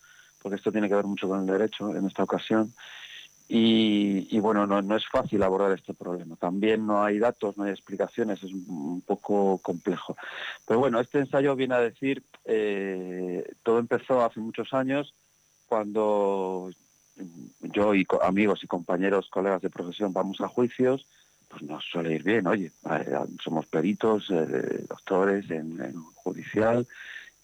porque 0.41 0.57
esto 0.57 0.71
tiene 0.71 0.89
que 0.89 0.95
ver 0.95 1.05
mucho 1.05 1.27
con 1.27 1.41
el 1.41 1.45
derecho 1.45 1.95
en 1.95 2.05
esta 2.05 2.23
ocasión. 2.23 2.73
Y, 3.51 4.39
bueno, 4.39 4.67
no, 4.67 4.79
no 4.83 4.95
es 4.95 5.07
fácil 5.07 5.41
abordar 5.41 5.71
este 5.71 5.95
problema. 5.95 6.35
También 6.35 6.85
no 6.85 7.03
hay 7.03 7.17
datos, 7.17 7.57
no 7.57 7.63
hay 7.63 7.71
explicaciones, 7.71 8.43
es 8.43 8.53
un- 8.53 9.01
poco 9.07 9.57
complejo. 9.57 10.15
Pero 10.67 10.79
bueno, 10.79 10.99
este 10.99 11.17
ensayo 11.17 11.55
viene 11.55 11.73
a 11.73 11.79
decir, 11.79 12.21
eh, 12.45 13.43
todo 13.63 13.79
empezó 13.79 14.23
hace 14.23 14.39
muchos 14.39 14.71
años 14.71 15.15
cuando 15.65 16.69
yo 17.61 17.95
y 17.95 18.05
amigos 18.21 18.63
y 18.63 18.67
compañeros, 18.67 19.29
colegas 19.31 19.63
de 19.63 19.71
profesión 19.71 20.13
vamos 20.13 20.39
a 20.41 20.47
juicios, 20.47 21.07
pues 21.47 21.63
nos 21.63 21.83
suele 21.85 22.13
ir 22.13 22.23
bien, 22.23 22.45
oye, 22.45 22.71
eh, 22.91 23.17
somos 23.43 23.65
peritos, 23.65 24.29
eh, 24.29 24.85
doctores 24.87 25.49
en, 25.49 25.95
judicial 26.13 26.87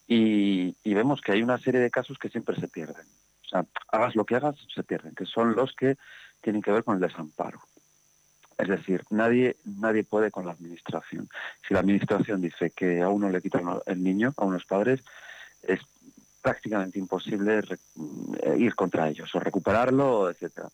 y 0.08 0.94
vemos 0.94 1.20
que 1.22 1.32
hay 1.32 1.42
una 1.42 1.58
serie 1.58 1.80
de 1.82 1.90
casos 1.90 2.20
que 2.20 2.30
siempre 2.30 2.56
se 2.60 2.68
pierden. 2.68 3.08
O 3.46 3.50
sea, 3.50 3.66
hagas 3.92 4.16
lo 4.16 4.26
que 4.26 4.36
hagas, 4.36 4.56
se 4.74 4.84
pierden, 4.84 5.16
que 5.16 5.26
son 5.26 5.56
los 5.56 5.74
que 5.74 5.98
tienen 6.42 6.62
que 6.62 6.72
ver 6.72 6.84
con 6.84 6.96
el 6.96 7.02
desamparo. 7.02 7.60
Es 8.58 8.70
decir, 8.70 9.04
nadie, 9.10 9.58
nadie 9.66 10.04
puede 10.04 10.32
con 10.32 10.46
la 10.46 10.54
administración. 10.54 11.28
Si 11.68 11.74
la 11.74 11.82
administración 11.82 12.42
dice 12.42 12.72
que 12.72 13.02
a 13.02 13.10
uno 13.10 13.30
le 13.30 13.42
quitan 13.42 13.66
el 13.86 14.04
niño, 14.04 14.34
a 14.38 14.46
unos 14.46 14.66
padres, 14.66 15.02
es 15.62 15.82
prácticamente 16.42 17.00
imposible 17.00 17.62
eh, 18.44 18.56
ir 18.58 18.76
contra 18.76 19.10
ellos 19.10 19.34
o 19.34 19.40
recuperarlo, 19.40 20.30
etcétera. 20.30 20.70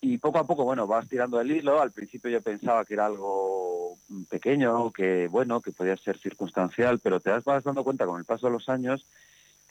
Y 0.00 0.18
poco 0.18 0.38
a 0.38 0.46
poco, 0.46 0.64
bueno, 0.64 0.86
vas 0.86 1.08
tirando 1.08 1.40
el 1.40 1.50
hilo. 1.50 1.80
Al 1.80 1.90
principio 1.90 2.30
yo 2.30 2.42
pensaba 2.42 2.84
que 2.84 2.94
era 2.94 3.06
algo 3.06 3.96
pequeño, 4.28 4.92
que 4.92 5.26
bueno, 5.26 5.60
que 5.60 5.72
podía 5.72 5.96
ser 5.96 6.18
circunstancial, 6.18 7.00
pero 7.00 7.18
te 7.18 7.30
vas 7.30 7.64
dando 7.64 7.82
cuenta 7.82 8.06
con 8.06 8.18
el 8.18 8.24
paso 8.24 8.46
de 8.46 8.52
los 8.52 8.68
años 8.68 9.04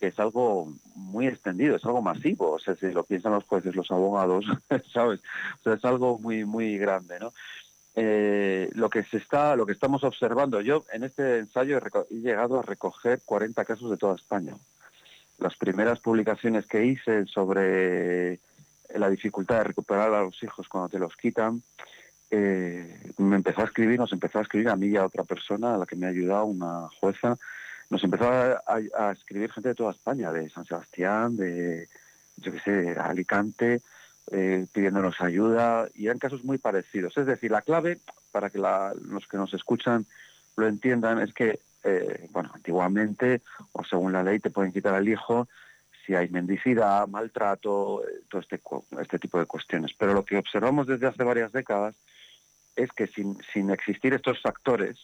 es 0.07 0.19
algo 0.19 0.73
muy 0.95 1.27
extendido, 1.27 1.75
es 1.75 1.85
algo 1.85 2.01
masivo. 2.01 2.51
O 2.51 2.59
sea, 2.59 2.75
si 2.75 2.91
lo 2.91 3.03
piensan 3.03 3.33
los 3.33 3.43
jueces, 3.45 3.75
los 3.75 3.91
abogados, 3.91 4.45
¿sabes? 4.93 5.21
O 5.63 5.71
es 5.71 5.85
algo 5.85 6.19
muy, 6.19 6.45
muy 6.45 6.77
grande, 6.77 7.19
¿no? 7.19 7.33
Eh, 7.97 8.69
lo 8.73 8.89
que 8.89 9.03
se 9.03 9.17
está, 9.17 9.55
lo 9.55 9.65
que 9.65 9.71
estamos 9.71 10.03
observando, 10.03 10.59
yo 10.59 10.83
en 10.91 11.05
este 11.05 11.39
ensayo 11.39 11.79
he 12.09 12.15
llegado 12.15 12.59
a 12.59 12.63
recoger 12.63 13.21
40 13.23 13.63
casos 13.63 13.89
de 13.89 13.97
toda 13.97 14.15
España. 14.15 14.53
Las 15.37 15.55
primeras 15.55 15.99
publicaciones 16.01 16.65
que 16.65 16.85
hice 16.85 17.25
sobre 17.25 18.39
la 18.93 19.09
dificultad 19.09 19.59
de 19.59 19.63
recuperar 19.65 20.13
a 20.13 20.23
los 20.23 20.41
hijos 20.43 20.67
cuando 20.67 20.89
te 20.89 20.99
los 20.99 21.15
quitan, 21.15 21.61
eh, 22.31 23.13
me 23.17 23.37
empezó 23.37 23.61
a 23.61 23.65
escribir, 23.65 23.97
nos 23.97 24.11
empezó 24.11 24.39
a 24.39 24.41
escribir 24.41 24.69
a 24.69 24.75
mí 24.75 24.87
y 24.87 24.97
a 24.97 25.05
otra 25.05 25.23
persona, 25.23 25.75
a 25.75 25.77
la 25.77 25.85
que 25.85 25.95
me 25.95 26.05
ha 26.05 26.09
ayudado, 26.09 26.45
una 26.45 26.89
jueza, 26.99 27.37
nos 27.89 28.03
empezó 28.03 28.29
a, 28.29 29.11
escribir 29.11 29.51
gente 29.51 29.69
de 29.69 29.75
toda 29.75 29.91
España, 29.91 30.31
de 30.31 30.49
San 30.49 30.65
Sebastián, 30.65 31.37
de, 31.37 31.87
yo 32.37 32.51
qué 32.51 32.59
sé, 32.59 32.99
Alicante, 32.99 33.81
eh, 34.31 34.65
pidiéndonos 34.73 35.21
ayuda, 35.21 35.87
y 35.93 36.05
eran 36.07 36.19
casos 36.19 36.43
muy 36.43 36.57
parecidos. 36.57 37.15
Es 37.17 37.25
decir, 37.25 37.51
la 37.51 37.61
clave, 37.61 37.99
para 38.31 38.49
que 38.49 38.57
los 38.57 39.27
que 39.29 39.37
nos 39.37 39.53
escuchan 39.53 40.05
lo 40.57 40.67
entiendan, 40.67 41.19
es 41.19 41.33
que, 41.33 41.59
eh, 41.83 42.27
bueno, 42.31 42.51
antiguamente, 42.53 43.41
o 43.71 43.83
según 43.83 44.13
la 44.13 44.23
ley, 44.23 44.39
te 44.39 44.49
pueden 44.49 44.71
quitar 44.71 44.93
al 44.95 45.07
hijo 45.07 45.47
si 46.05 46.13
hay 46.13 46.29
mendicidad, 46.29 47.07
maltrato, 47.07 48.03
eh, 48.03 48.21
todo 48.29 48.41
este, 48.41 48.59
este 49.01 49.19
tipo 49.19 49.39
de 49.39 49.45
cuestiones. 49.45 49.91
Pero 49.97 50.13
lo 50.13 50.23
que 50.23 50.37
observamos 50.37 50.87
desde 50.87 51.07
hace 51.07 51.23
varias 51.23 51.51
décadas 51.51 51.95
es 52.75 52.91
que 52.91 53.07
sin, 53.07 53.37
sin 53.53 53.71
existir 53.71 54.13
estos 54.13 54.41
factores, 54.41 54.97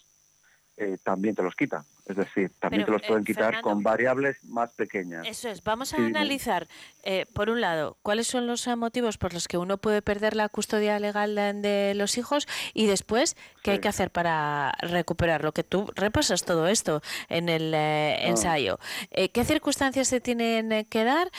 eh, 0.82 0.98
también 1.04 1.36
te 1.36 1.44
los 1.44 1.56
quitan. 1.56 1.84
Es 2.08 2.16
decir, 2.16 2.52
también 2.60 2.84
Pero, 2.84 2.86
te 2.86 2.92
los 2.94 3.02
pueden 3.08 3.22
eh, 3.24 3.26
quitar 3.28 3.46
Fernando, 3.46 3.70
con 3.70 3.84
variables 3.84 4.44
más 4.46 4.72
pequeñas. 4.72 5.28
Eso 5.28 5.48
es, 5.50 5.64
vamos 5.64 5.94
a 5.94 5.98
Sí, 5.98 6.04
analizar, 6.04 6.68
eh, 7.04 7.28
por 7.34 7.50
un 7.52 7.62
lado, 7.62 7.98
cuáles 8.02 8.26
son 8.28 8.48
los 8.48 8.66
eh, 8.66 8.76
motivos 8.76 9.18
por 9.20 9.34
los 9.34 9.48
que 9.48 9.58
uno 9.58 9.78
puede 9.78 10.02
perder 10.02 10.36
la 10.36 10.50
custodia 10.50 10.98
legal 11.00 11.36
de, 11.36 11.54
de 11.54 11.94
los 11.94 12.18
hijos 12.18 12.48
y 12.74 12.88
después 12.88 13.38
qué 13.62 13.72
hay 13.72 13.80
que 13.80 13.88
hacer 13.90 14.10
para 14.10 14.74
recuperarlo, 14.82 15.52
que 15.52 15.64
tú 15.64 15.92
repasas 15.96 16.44
todo 16.44 16.68
esto 16.68 17.02
en 17.30 17.48
el 17.48 17.74
Ah. 17.76 18.16
ensayo. 18.28 18.80
¿Qué 19.12 19.46
circunstancias 19.46 20.08
se 20.08 20.20
tienen 20.20 20.86
que 20.86 21.04
dar? 21.04 21.30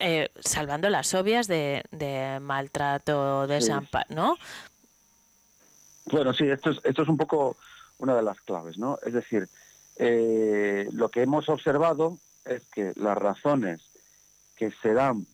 Eh, 0.00 0.30
salvando 0.40 0.90
las 0.90 1.14
obvias 1.14 1.46
de, 1.46 1.84
de 1.92 2.40
maltrato, 2.40 3.46
Sí. 3.46 3.52
desamparo, 3.52 4.06
¿no? 4.12 4.36
Bueno, 6.06 6.32
sí, 6.34 6.44
esto 6.48 6.70
es, 6.70 6.80
esto 6.82 7.02
es 7.02 7.08
un 7.08 7.16
poco 7.16 7.56
una 8.02 8.16
de 8.16 8.22
las 8.22 8.40
claves, 8.40 8.78
¿no? 8.78 8.98
Es 9.06 9.12
decir, 9.12 9.48
eh, 9.96 10.88
lo 10.92 11.08
que 11.08 11.22
hemos 11.22 11.48
observado 11.48 12.18
es 12.44 12.62
que 12.74 12.92
las 12.96 13.16
razones 13.16 13.80
que 14.56 14.72
se 14.82 14.92
dan 14.92 15.26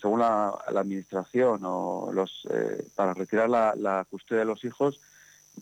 según 0.00 0.20
la, 0.20 0.48
administración 0.66 1.60
o 1.64 2.10
los 2.10 2.48
eh, 2.50 2.86
para 2.94 3.12
retirar 3.12 3.50
la, 3.50 4.06
custodia 4.08 4.40
de 4.40 4.46
los 4.46 4.64
hijos 4.64 4.98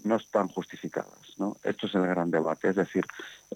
no 0.05 0.15
están 0.15 0.47
justificadas. 0.47 1.35
¿no? 1.39 1.57
Esto 1.65 1.87
es 1.87 1.95
el 1.97 2.07
gran 2.07 2.31
debate. 2.31 2.69
Es 2.69 2.77
decir, 2.77 3.05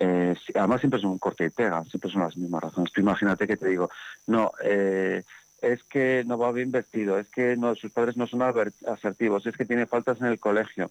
eh, 0.00 0.34
además 0.56 0.80
siempre 0.80 0.98
es 0.98 1.04
un 1.04 1.18
corte 1.18 1.44
y 1.44 1.50
pega, 1.50 1.84
siempre 1.84 2.10
son 2.10 2.22
las 2.22 2.36
mismas 2.36 2.64
razones. 2.64 2.92
Tú 2.92 3.00
imagínate 3.00 3.46
que 3.46 3.56
te 3.56 3.68
digo, 3.68 3.88
no, 4.26 4.50
es 4.60 5.82
que 5.84 6.24
no 6.26 6.36
va 6.36 6.50
bien 6.50 6.72
vestido, 6.72 7.16
es 7.16 7.28
que 7.28 7.56
no, 7.56 7.76
sus 7.76 7.92
padres 7.92 8.16
no 8.16 8.26
son 8.26 8.42
asertivos, 8.42 9.46
es 9.46 9.56
que 9.56 9.64
tiene 9.64 9.86
faltas 9.86 10.20
en 10.20 10.26
el 10.26 10.40
colegio. 10.40 10.90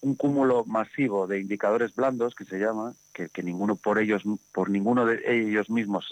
Un 0.00 0.14
cúmulo 0.14 0.64
masivo 0.64 1.26
de 1.26 1.40
indicadores 1.40 1.94
blandos, 1.94 2.34
que 2.34 2.44
se 2.44 2.58
llama, 2.58 2.94
que, 3.12 3.28
que 3.28 3.42
ninguno 3.42 3.76
por 3.76 3.98
ellos, 3.98 4.22
por 4.52 4.70
ninguno 4.70 5.04
de 5.04 5.20
ellos 5.26 5.68
mismos 5.70 6.08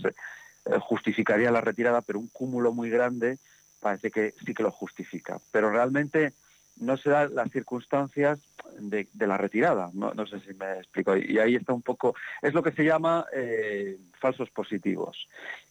eh, 0.67 0.79
justificaría 0.81 1.51
la 1.51 1.61
retirada, 1.61 2.03
pero 2.03 2.19
un 2.19 2.29
cúmulo 2.29 2.73
muy 2.73 2.91
grande 2.91 3.39
parece 3.81 4.11
que 4.11 4.35
sí 4.45 4.53
que 4.53 4.65
lo 4.65 4.73
justifica. 4.73 5.39
Pero 5.53 5.71
realmente 5.71 6.33
no 6.79 6.97
se 6.97 7.11
dan 7.11 7.35
las 7.35 7.51
circunstancias 7.51 8.39
de, 8.79 9.07
la 9.19 9.39
retirada. 9.39 9.91
No, 9.95 10.27
sé 10.27 10.41
si 10.41 10.55
me 10.55 10.79
explico. 10.79 11.17
Y 11.17 11.39
ahí 11.39 11.55
está 11.55 11.73
un 11.73 11.83
poco, 11.83 12.15
es 12.43 12.53
lo 12.53 12.63
que 12.63 12.73
se 12.73 12.85
llama 12.85 13.27
eh, 13.33 13.97
falsos 14.19 14.51
positivos, 14.51 15.29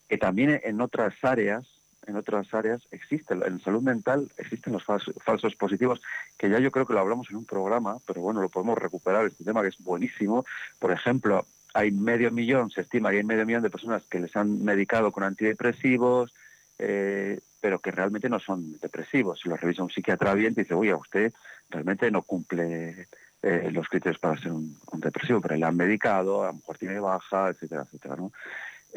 que 0.08 0.18
también 0.18 0.62
en 0.64 0.82
otras 0.82 1.14
áreas, 1.24 1.68
en 2.08 2.16
otras 2.16 2.54
áreas 2.54 2.82
existen, 2.92 3.42
en 3.46 3.60
salud 3.62 3.82
mental 3.82 4.32
existen 4.38 4.74
los 4.74 4.84
falsos, 4.84 5.56
positivos, 5.56 6.02
que 6.38 6.50
ya 6.50 6.60
yo 6.60 6.72
creo 6.72 6.86
que 6.86 6.94
lo 6.94 7.00
hablamos 7.00 7.30
en 7.30 7.38
un 7.38 7.46
programa, 7.46 7.98
pero 8.06 8.22
bueno, 8.22 8.42
lo 8.42 8.50
podemos 8.50 8.78
recuperar, 8.78 9.26
este 9.26 9.44
tema 9.44 9.62
que 9.62 9.70
es 9.70 9.78
buenísimo. 9.80 10.46
Por 10.80 10.92
ejemplo, 10.92 11.46
hay 11.74 11.92
medio 11.92 12.32
millón, 12.32 12.70
se 12.72 12.82
estima 12.82 13.12
que 13.12 13.18
hay 13.18 13.24
medio 13.24 13.46
millón 13.46 13.64
de 13.64 13.70
personas 13.70 14.04
que 14.10 14.20
les 14.20 14.36
han 14.36 14.64
medicado 14.64 15.12
con 15.12 15.24
antidepresivos, 15.24 16.34
eh, 16.80 17.40
pero 17.62 17.80
que 17.80 17.92
realmente 17.92 18.30
no 18.30 18.40
son 18.40 18.80
depresivos. 18.80 19.40
Si 19.42 19.50
lo 19.50 19.58
revisa 19.58 19.84
un 19.84 19.90
psiquiatra 19.90 20.34
bien, 20.34 20.54
dice, 20.54 20.74
oye, 20.74 20.94
usted 20.94 21.34
realmente 21.70 22.12
no 22.12 22.22
cumple 22.22 23.08
eh, 23.42 23.70
los 23.72 23.88
criterios 23.88 24.20
para 24.20 24.40
ser 24.42 24.52
un, 24.52 24.78
depresivo, 24.94 25.42
pero 25.42 25.56
le 25.56 25.66
han 25.66 25.76
medicado, 25.76 26.44
a 26.44 26.48
lo 26.48 26.54
mejor 26.54 26.78
tiene 26.78 27.00
baja, 27.00 27.50
etcétera, 27.50 27.84
etcétera. 27.84 28.16
¿no? 28.16 28.32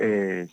Eh, 0.00 0.48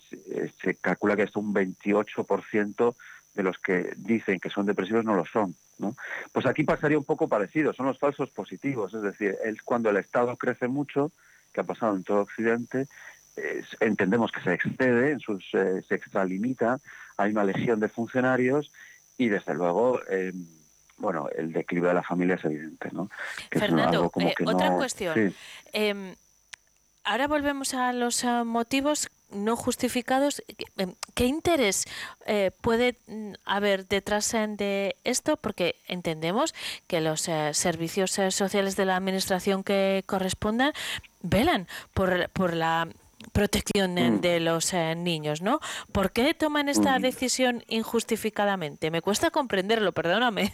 se, 0.62 0.76
calcula 0.76 1.16
que 1.16 1.22
hasta 1.24 1.40
un 1.40 1.54
28% 1.54 2.96
de 3.36 3.44
los 3.44 3.60
que 3.60 3.94
dicen 3.96 4.40
que 4.40 4.50
son 4.50 4.66
depresivos 4.66 5.06
no 5.06 5.16
lo 5.16 5.26
son. 5.26 5.56
¿no? 5.78 5.96
Pues 6.32 6.46
aquí 6.46 6.64
pasaría 6.64 6.98
un 6.98 7.04
poco 7.04 7.28
parecido, 7.28 7.74
son 7.74 7.86
los 7.86 8.00
falsos 8.00 8.30
positivos, 8.32 8.94
es 8.94 9.02
decir, 9.02 9.38
es 9.44 9.62
cuando 9.62 9.90
el 9.90 9.98
Estado 9.98 10.36
crece 10.36 10.68
mucho, 10.68 11.12
que 11.54 11.62
ha 11.62 11.64
pasado 11.64 11.96
en 11.96 12.04
todo 12.04 12.22
Occidente, 12.22 12.88
entendemos 13.80 14.32
que 14.32 14.42
se 14.42 14.54
excede, 14.54 15.12
en 15.12 15.20
sus, 15.20 15.44
eh, 15.54 15.82
se 15.88 15.96
extralimita, 15.96 16.80
hay 17.18 17.32
una 17.32 17.44
legión 17.44 17.80
de 17.80 17.90
funcionarios 17.90 18.72
y 19.18 19.30
desde 19.30 19.54
luego, 19.54 20.00
eh, 20.10 20.34
bueno, 20.98 21.28
el 21.36 21.52
declive 21.52 21.90
de 21.90 21.94
la 21.94 22.04
familia 22.04 22.36
es 22.36 22.46
evidente, 22.46 22.90
¿no? 22.92 23.10
Fernando, 23.52 24.12
eh, 24.20 24.34
otra 24.46 24.76
cuestión. 24.76 25.34
Em, 25.74 26.16
ahora 27.04 27.28
volvemos 27.28 27.74
a 27.74 27.92
los 27.94 28.24
motivos 28.46 29.10
no 29.36 29.56
justificados. 29.56 30.44
Em, 30.78 30.96
¿Qué 31.14 31.26
interés 31.26 31.86
puede 32.62 32.98
mm, 33.08 33.34
haber 33.46 33.88
detrás 33.88 34.32
de 34.32 34.96
esto? 35.04 35.38
Porque 35.38 35.76
entendemos 35.88 36.54
que 36.88 37.02
los 37.02 37.30
servicios 37.52 38.12
sociales 38.30 38.76
de 38.76 38.86
la 38.86 38.96
administración 38.96 39.64
que 39.64 40.04
correspondan 40.06 40.74
velan 41.22 41.68
por, 41.94 42.30
por 42.30 42.54
la 42.54 42.88
protección 43.32 43.96
mm. 43.96 44.22
de 44.22 44.40
los 44.40 44.74
eh, 44.74 44.96
niños, 44.96 45.42
¿no? 45.42 45.60
¿Por 45.92 46.12
qué 46.12 46.34
toman 46.34 46.70
esta 46.70 46.98
mm. 46.98 47.02
decisión 47.02 47.64
injustificadamente? 47.68 48.92
Me 48.92 49.02
cuesta 49.02 49.32
comprenderlo, 49.32 49.92
perdóname. 49.92 50.54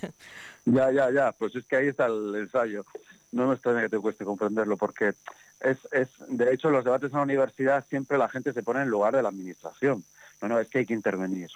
Ya, 0.66 0.92
ya, 0.92 1.10
ya, 1.12 1.32
pues 1.32 1.56
es 1.56 1.66
que 1.66 1.76
ahí 1.76 1.88
está 1.88 2.06
el 2.06 2.36
ensayo. 2.36 2.86
No 3.32 3.48
me 3.48 3.56
extraña 3.56 3.82
que 3.82 3.90
te 3.90 3.98
cueste 3.98 4.26
comprenderlo, 4.26 4.78
porque 4.78 5.14
es, 5.62 5.78
es, 5.92 6.10
de 6.28 6.54
hecho, 6.54 6.70
los 6.70 6.84
debates 6.84 7.12
en 7.12 7.18
la 7.18 7.24
universidad 7.24 7.86
siempre 7.90 8.18
la 8.18 8.30
gente 8.30 8.54
se 8.54 8.64
pone 8.64 8.82
en 8.82 8.90
lugar 8.90 9.16
de 9.16 9.22
la 9.22 9.30
administración. 9.30 10.04
No, 10.42 10.48
no, 10.48 10.60
es 10.60 10.68
que 10.70 10.80
hay 10.80 10.86
que 10.86 10.94
intervenir 10.94 11.50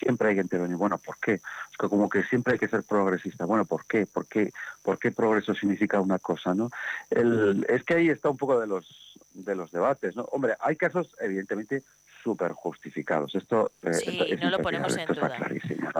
siempre 0.00 0.30
hay 0.30 0.34
que 0.34 0.40
intervenir. 0.40 0.76
Bueno, 0.76 0.98
¿por 0.98 1.18
qué? 1.18 1.34
Es 1.34 1.76
que 1.78 1.88
como 1.88 2.08
que 2.08 2.22
siempre 2.24 2.54
hay 2.54 2.58
que 2.58 2.68
ser 2.68 2.82
progresista. 2.82 3.44
Bueno, 3.44 3.64
¿por 3.64 3.84
qué? 3.84 4.06
¿Por 4.06 4.26
qué, 4.26 4.50
¿Por 4.82 4.98
qué 4.98 5.12
progreso 5.12 5.54
significa 5.54 6.00
una 6.00 6.18
cosa? 6.18 6.54
¿no? 6.54 6.70
El, 7.10 7.66
es 7.68 7.84
que 7.84 7.94
ahí 7.94 8.08
está 8.08 8.30
un 8.30 8.36
poco 8.36 8.58
de 8.58 8.66
los, 8.66 9.18
de 9.34 9.54
los 9.54 9.70
debates. 9.70 10.16
¿no? 10.16 10.22
Hombre, 10.32 10.56
hay 10.60 10.76
casos 10.76 11.14
evidentemente 11.20 11.84
súper 12.22 12.52
justificados. 12.52 13.34
Esto, 13.34 13.72
eh, 13.82 13.92
sí, 13.92 14.36
no 14.40 14.50
lo 14.50 14.58
ponemos 14.58 14.96
en 14.96 15.06
duda. 15.06 15.26
Está 15.26 15.36
clarísimo. 15.36 15.90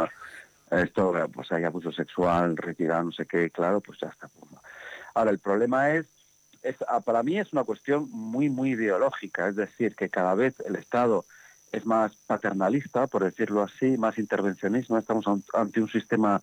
Esto, 0.70 1.12
pues 1.32 1.50
hay 1.52 1.64
abuso 1.64 1.92
sexual, 1.92 2.56
retirado, 2.56 3.04
no 3.04 3.12
sé 3.12 3.26
qué, 3.26 3.50
claro, 3.50 3.80
pues 3.80 3.98
ya 4.00 4.08
está. 4.08 4.28
Pues, 4.28 4.50
Ahora, 5.14 5.32
el 5.32 5.40
problema 5.40 5.90
es, 5.90 6.06
es, 6.62 6.76
para 7.04 7.22
mí 7.22 7.38
es 7.38 7.52
una 7.52 7.64
cuestión 7.64 8.08
muy, 8.10 8.48
muy 8.48 8.70
ideológica. 8.70 9.48
Es 9.48 9.56
decir, 9.56 9.94
que 9.94 10.08
cada 10.08 10.34
vez 10.34 10.54
el 10.60 10.76
Estado 10.76 11.24
es 11.72 11.86
más 11.86 12.14
paternalista, 12.26 13.06
por 13.06 13.24
decirlo 13.24 13.62
así, 13.62 13.96
más 13.96 14.18
intervencionismo. 14.18 14.98
Estamos 14.98 15.24
ante 15.54 15.80
un 15.80 15.88
sistema, 15.88 16.40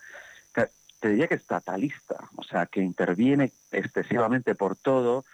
que 0.53 0.69
te 0.99 1.10
diría 1.10 1.27
que 1.27 1.36
estatalista, 1.36 2.30
o 2.36 2.43
sea, 2.43 2.65
que 2.65 2.82
interviene 2.82 3.51
excesivamente 3.71 4.56
por 4.56 4.75
todo. 4.75 5.25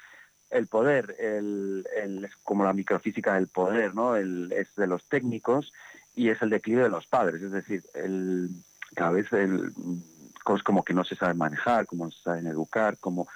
El 0.49 0.67
poder, 0.67 1.15
el, 1.17 1.87
el, 1.95 2.29
como 2.43 2.63
la 2.63 2.73
microfísica 2.73 3.33
del 3.33 3.47
poder, 3.47 3.95
¿no? 3.95 4.15
El, 4.15 4.51
es 4.51 4.75
de 4.75 4.85
los 4.85 5.03
técnicos 5.05 5.73
y 6.13 6.29
es 6.29 6.41
el 6.43 6.51
declive 6.51 6.83
de 6.83 6.89
los 6.89 7.07
padres. 7.07 7.41
Es 7.41 7.51
decir, 7.51 7.83
el, 7.95 8.49
cada 8.93 9.11
vez 9.11 9.33
el, 9.33 9.73
cosas 10.43 10.63
como 10.63 10.83
que 10.83 10.93
no 10.93 11.03
se 11.03 11.15
saben 11.15 11.37
manejar, 11.37 11.87
como 11.87 12.05
no 12.05 12.11
se 12.11 12.21
saben 12.21 12.45
educar, 12.45 12.97
como 12.99 13.27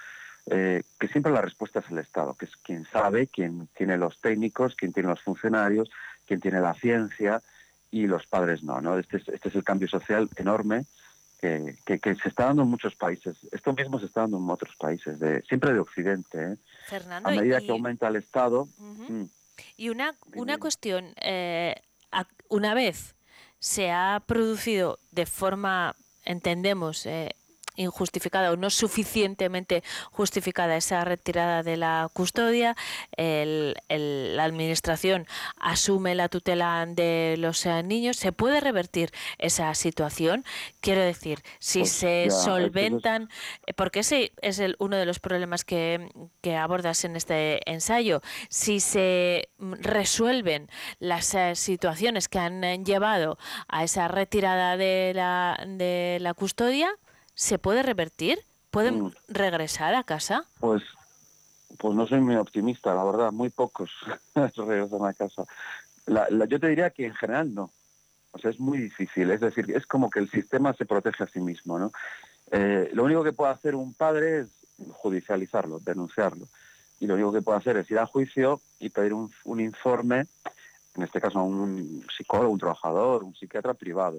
eh, 0.50 0.82
que 0.98 1.08
siempre 1.08 1.32
la 1.32 1.42
respuesta 1.42 1.80
es 1.80 1.90
el 1.90 1.98
Estado, 1.98 2.34
que 2.34 2.46
es 2.46 2.56
quien 2.56 2.84
sabe, 2.86 3.26
quien 3.26 3.68
tiene 3.76 3.96
los 3.96 4.20
técnicos, 4.20 4.74
quien 4.74 4.92
tiene 4.92 5.08
los 5.08 5.22
funcionarios, 5.22 5.90
quien 6.26 6.40
tiene 6.40 6.60
la 6.60 6.74
ciencia 6.74 7.42
y 7.90 8.06
los 8.06 8.26
padres 8.26 8.62
no. 8.62 8.80
¿no? 8.80 8.98
Este, 8.98 9.18
es, 9.18 9.28
este 9.28 9.48
es 9.48 9.54
el 9.54 9.64
cambio 9.64 9.88
social 9.88 10.28
enorme 10.36 10.86
que, 11.40 12.00
que, 12.00 12.14
se 12.16 12.28
está 12.28 12.46
dando 12.46 12.62
en 12.62 12.68
muchos 12.68 12.96
países. 12.96 13.36
Esto 13.52 13.72
mismo 13.72 14.00
se 14.00 14.06
está 14.06 14.22
dando 14.22 14.38
en 14.38 14.50
otros 14.50 14.74
países, 14.76 15.18
de, 15.18 15.42
siempre 15.42 15.72
de 15.72 15.78
Occidente. 15.78 16.52
¿eh? 16.52 16.56
Fernando, 16.86 17.28
a 17.28 17.32
medida 17.32 17.60
que 17.60 17.70
aumenta 17.70 18.08
el 18.08 18.16
Estado. 18.16 18.68
Mm. 18.78 19.24
Y 19.76 19.88
una, 19.88 20.14
una 20.34 20.58
cuestión, 20.58 21.14
eh, 21.20 21.76
una 22.48 22.74
vez 22.74 23.14
se 23.60 23.90
ha 23.90 24.22
producido 24.26 24.98
de 25.10 25.26
forma, 25.26 25.94
entendemos, 26.24 27.06
eh, 27.06 27.34
injustificada 27.78 28.52
o 28.52 28.56
no 28.56 28.70
suficientemente 28.70 29.82
justificada 30.10 30.76
esa 30.76 31.04
retirada 31.04 31.62
de 31.62 31.76
la 31.76 32.10
custodia, 32.12 32.76
la 33.16 34.44
Administración 34.44 35.26
asume 35.56 36.14
la 36.14 36.28
tutela 36.28 36.84
de 36.86 37.36
los 37.38 37.64
eh, 37.66 37.82
niños, 37.82 38.16
¿se 38.16 38.32
puede 38.32 38.60
revertir 38.60 39.10
esa 39.38 39.74
situación? 39.74 40.44
Quiero 40.80 41.02
decir, 41.02 41.42
si 41.58 41.80
pues 41.80 41.92
se 41.92 42.28
solventan, 42.30 43.28
eh, 43.66 43.74
porque 43.74 44.00
ese 44.00 44.32
es 44.42 44.58
el, 44.58 44.76
uno 44.78 44.96
de 44.96 45.06
los 45.06 45.20
problemas 45.20 45.64
que, 45.64 46.08
abordas 46.58 47.04
en 47.04 47.14
este 47.14 47.60
ensayo, 47.70 48.22
si 48.48 48.80
se 48.80 49.50
resuelven 49.58 50.68
las 50.98 51.34
eh, 51.34 51.54
situaciones 51.54 52.28
que 52.28 52.38
han 52.38 52.84
llevado 52.84 53.38
a 53.68 53.84
esa 53.84 54.08
retirada 54.08 54.76
de 54.76 55.12
la, 55.14 55.62
de 55.66 56.18
la 56.20 56.34
custodia, 56.34 56.90
¿se 57.38 57.56
puede 57.60 57.84
revertir? 57.84 58.40
¿Pueden 58.72 59.04
mm. 59.04 59.12
regresar 59.28 59.94
a 59.94 60.02
casa? 60.02 60.44
Pues, 60.58 60.82
pues 61.78 61.94
no 61.94 62.04
soy 62.06 62.20
muy 62.20 62.34
optimista, 62.34 62.92
la 62.94 63.04
verdad, 63.04 63.30
muy 63.30 63.48
pocos 63.48 63.90
regresan 64.34 65.06
a 65.06 65.14
casa. 65.14 65.44
yo 66.48 66.60
te 66.60 66.68
diría 66.68 66.90
que 66.90 67.06
en 67.06 67.14
general 67.14 67.54
no. 67.54 67.70
O 68.32 68.38
sea, 68.38 68.50
es 68.50 68.58
muy 68.58 68.78
difícil. 68.78 69.30
Es 69.30 69.40
decir, 69.40 69.70
es 69.70 69.86
como 69.86 70.10
que 70.10 70.18
el 70.18 70.28
sistema 70.28 70.74
se 70.74 70.84
protege 70.84 71.22
a 71.22 71.28
sí 71.28 71.38
mismo, 71.38 71.78
¿no? 71.78 71.92
Eh, 72.50 72.90
lo 72.92 73.04
único 73.04 73.22
que 73.22 73.32
puede 73.32 73.52
hacer 73.52 73.76
un 73.76 73.94
padre 73.94 74.40
es 74.40 74.48
judicializarlo, 74.90 75.78
denunciarlo. 75.78 76.48
Y 76.98 77.06
lo 77.06 77.14
único 77.14 77.32
que 77.32 77.42
puede 77.42 77.58
hacer 77.58 77.76
es 77.76 77.88
ir 77.90 78.00
a 78.00 78.06
juicio 78.06 78.60
y 78.80 78.88
pedir 78.88 79.14
un, 79.14 79.32
un 79.44 79.60
informe, 79.60 80.26
en 80.96 81.02
este 81.04 81.20
caso 81.20 81.38
a 81.38 81.44
un 81.44 82.04
psicólogo, 82.16 82.52
un 82.52 82.58
trabajador, 82.58 83.22
un 83.22 83.36
psiquiatra 83.36 83.74
privado 83.74 84.18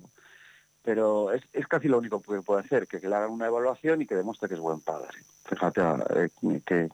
pero 0.83 1.31
es, 1.31 1.43
es, 1.53 1.67
casi 1.67 1.87
lo 1.87 1.97
único 1.97 2.21
que 2.21 2.41
puede 2.41 2.61
hacer, 2.61 2.87
que, 2.87 2.99
le 2.99 3.15
hagan 3.15 3.31
una 3.31 3.47
evaluación 3.47 4.01
y 4.01 4.05
que 4.05 4.15
demuestre 4.15 4.47
que 4.47 4.55
es 4.55 4.59
buen 4.59 4.81
padre. 4.81 5.17
Fíjate, 5.45 5.81
eh, 6.15 6.29
que, 6.65 6.89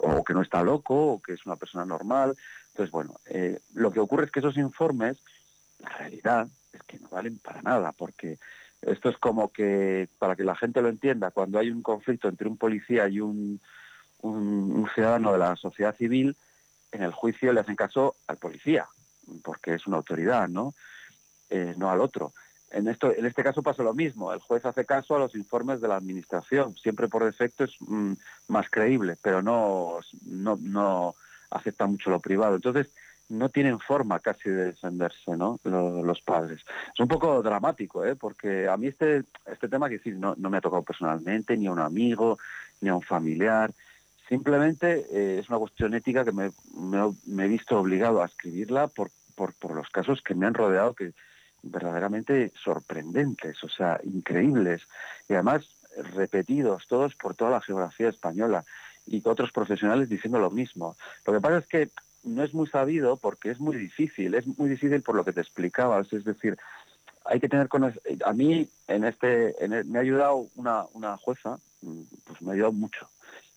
o 0.00 0.24
que 0.24 0.34
no 0.34 0.42
está 0.42 0.62
loco, 0.62 1.14
o 1.14 1.22
que 1.22 1.34
es 1.34 1.46
una 1.46 1.56
persona 1.56 1.84
normal. 1.84 2.36
Entonces, 2.68 2.90
bueno, 2.90 3.14
eh, 3.26 3.60
lo 3.74 3.92
que 3.92 4.00
ocurre 4.00 4.26
es 4.26 4.30
que 4.30 4.40
esos 4.40 4.56
informes, 4.56 5.18
la 5.78 5.90
realidad 5.90 6.48
es 6.72 6.82
que 6.82 6.98
no 6.98 7.08
valen 7.08 7.38
para 7.38 7.62
nada, 7.62 7.92
porque 7.92 8.38
esto 8.80 9.08
es 9.08 9.18
como 9.18 9.52
que, 9.52 10.08
para 10.18 10.34
que 10.34 10.44
la 10.44 10.56
gente 10.56 10.82
lo 10.82 10.88
entienda, 10.88 11.30
cuando 11.30 11.58
hay 11.58 11.70
un 11.70 11.82
conflicto 11.82 12.28
entre 12.28 12.48
un 12.48 12.56
policía 12.56 13.08
y 13.08 13.20
un, 13.20 13.60
un 14.22 14.88
ciudadano 14.94 15.32
de 15.32 15.38
la 15.38 15.56
sociedad 15.56 15.94
civil, 15.96 16.36
en 16.92 17.02
el 17.02 17.12
juicio 17.12 17.52
le 17.52 17.60
hacen 17.60 17.74
caso 17.74 18.16
al 18.26 18.36
policía, 18.36 18.86
porque 19.42 19.74
es 19.74 19.86
una 19.86 19.96
autoridad, 19.96 20.48
¿no? 20.48 20.74
Eh, 21.48 21.74
no 21.76 21.90
al 21.90 22.00
otro. 22.00 22.32
En, 22.72 22.88
esto, 22.88 23.14
en 23.14 23.26
este 23.26 23.42
caso 23.42 23.62
pasa 23.62 23.82
lo 23.82 23.94
mismo. 23.94 24.32
El 24.32 24.40
juez 24.40 24.64
hace 24.64 24.84
caso 24.84 25.14
a 25.14 25.18
los 25.18 25.34
informes 25.34 25.80
de 25.80 25.88
la 25.88 25.96
administración. 25.96 26.74
Siempre 26.76 27.08
por 27.08 27.24
defecto 27.24 27.64
es 27.64 27.72
mm, 27.80 28.12
más 28.48 28.68
creíble, 28.70 29.16
pero 29.22 29.42
no, 29.42 30.00
no, 30.24 30.58
no 30.60 31.14
acepta 31.50 31.86
mucho 31.86 32.10
lo 32.10 32.20
privado. 32.20 32.56
Entonces, 32.56 32.88
no 33.28 33.48
tienen 33.48 33.78
forma 33.78 34.20
casi 34.20 34.50
de 34.50 34.66
defenderse, 34.66 35.36
¿no? 35.36 35.58
Los, 35.64 36.20
padres. 36.20 36.60
Es 36.92 37.00
un 37.00 37.08
poco 37.08 37.42
dramático, 37.42 38.04
¿eh? 38.04 38.14
Porque 38.14 38.68
a 38.68 38.76
mí 38.76 38.88
este, 38.88 39.24
este 39.46 39.68
tema 39.68 39.88
que 39.88 39.96
decir, 39.98 40.16
no, 40.16 40.34
no 40.36 40.50
me 40.50 40.58
ha 40.58 40.60
tocado 40.60 40.82
personalmente, 40.82 41.56
ni 41.56 41.66
a 41.66 41.72
un 41.72 41.80
amigo, 41.80 42.38
ni 42.80 42.88
a 42.88 42.94
un 42.94 43.02
familiar. 43.02 43.72
Simplemente 44.28 45.06
eh, 45.10 45.38
es 45.40 45.48
una 45.48 45.58
cuestión 45.58 45.94
ética 45.94 46.24
que 46.24 46.32
me, 46.32 46.50
me, 47.26 47.44
he 47.44 47.48
visto 47.48 47.78
obligado 47.78 48.22
a 48.22 48.26
escribirla 48.26 48.88
por, 48.88 49.10
por, 49.34 49.54
por 49.54 49.74
los 49.74 49.88
casos 49.88 50.22
que 50.22 50.34
me 50.34 50.46
han 50.46 50.54
rodeado, 50.54 50.94
que 50.94 51.12
verdaderamente 51.62 52.52
sorprendentes, 52.62 53.62
o 53.64 53.68
sea, 53.68 54.00
increíbles. 54.04 54.82
Y 55.28 55.34
además 55.34 55.68
repetidos 56.14 56.86
todos 56.88 57.14
por 57.14 57.34
toda 57.34 57.50
la 57.50 57.60
geografía 57.60 58.08
española 58.08 58.64
y 59.06 59.22
otros 59.26 59.52
profesionales 59.52 60.08
diciendo 60.08 60.38
lo 60.38 60.50
mismo. 60.50 60.96
Lo 61.26 61.32
que 61.32 61.40
pasa 61.40 61.58
es 61.58 61.66
que 61.66 61.90
no 62.24 62.42
es 62.44 62.54
muy 62.54 62.68
sabido 62.68 63.16
porque 63.16 63.50
es 63.50 63.60
muy 63.60 63.76
difícil, 63.76 64.34
es 64.34 64.46
muy 64.46 64.70
difícil 64.70 65.02
por 65.02 65.14
lo 65.14 65.24
que 65.24 65.32
te 65.32 65.40
explicabas, 65.40 66.12
es 66.12 66.24
decir, 66.24 66.56
hay 67.24 67.40
que 67.40 67.48
tener 67.48 67.68
con 67.68 67.84
a 67.84 68.32
mí 68.32 68.68
en 68.88 69.04
este 69.04 69.54
me 69.86 69.98
ha 69.98 70.02
ayudado 70.02 70.48
una, 70.56 70.84
una 70.92 71.16
jueza, 71.16 71.58
mm, 71.82 72.02
pues 72.24 72.42
me 72.42 72.50
ha 72.50 72.54
ayudado 72.54 72.72
mucho, 72.72 73.08